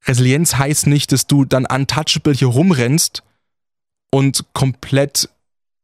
Resilienz 0.06 0.56
heißt 0.56 0.86
nicht, 0.86 1.12
dass 1.12 1.26
du 1.26 1.44
dann 1.44 1.66
untouchable 1.66 2.32
hier 2.32 2.48
rumrennst 2.48 3.22
und 4.10 4.44
komplett, 4.52 5.28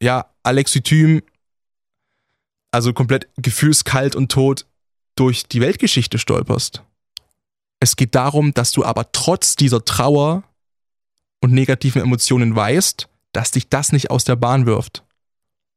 ja, 0.01 0.27
Alexithym, 0.43 1.23
also 2.71 2.93
komplett 2.93 3.29
gefühlskalt 3.37 4.15
und 4.15 4.31
tot 4.31 4.67
durch 5.17 5.45
die 5.45 5.61
Weltgeschichte 5.61 6.19
stolperst. 6.19 6.83
Es 7.81 7.97
geht 7.97 8.15
darum, 8.15 8.55
dass 8.55 8.73
du 8.73 8.85
aber 8.85 9.13
trotz 9.13 9.57
dieser 9.57 9.85
Trauer 9.85 10.43
und 11.41 11.53
negativen 11.53 12.03
Emotionen 12.03 12.57
weißt, 12.57 13.09
dass 13.33 13.51
dich 13.51 13.69
das 13.69 13.93
nicht 13.93 14.11
aus 14.11 14.25
der 14.25 14.37
Bahn 14.37 14.67
wirft. 14.67 15.05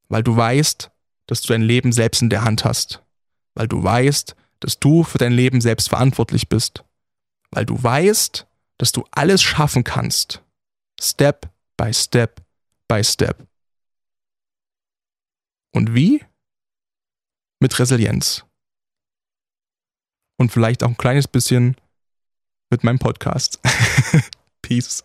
Weil 0.08 0.24
du 0.24 0.36
weißt, 0.36 0.90
dass 1.26 1.42
du 1.42 1.50
dein 1.50 1.62
Leben 1.62 1.92
selbst 1.92 2.22
in 2.22 2.30
der 2.30 2.44
Hand 2.44 2.64
hast. 2.64 3.04
Weil 3.54 3.68
du 3.68 3.84
weißt, 3.84 4.36
dass 4.60 4.80
du 4.80 5.04
für 5.04 5.18
dein 5.18 5.34
Leben 5.34 5.60
selbst 5.60 5.90
verantwortlich 5.90 6.48
bist. 6.48 6.84
Weil 7.52 7.66
du 7.66 7.82
weißt, 7.82 8.48
dass 8.78 8.92
du 8.92 9.04
alles 9.12 9.42
schaffen 9.42 9.84
kannst. 9.84 10.42
Step 11.00 11.50
by 11.76 11.94
Step 11.94 12.42
by 12.88 13.04
Step. 13.04 13.46
Und 15.74 15.94
wie? 15.94 16.24
Mit 17.60 17.78
Resilienz. 17.78 18.47
Und 20.38 20.52
vielleicht 20.52 20.84
auch 20.84 20.90
ein 20.90 20.98
kleines 20.98 21.28
bisschen 21.28 21.76
mit 22.70 22.84
meinem 22.84 23.00
Podcast. 23.00 23.60
Peace. 24.62 25.04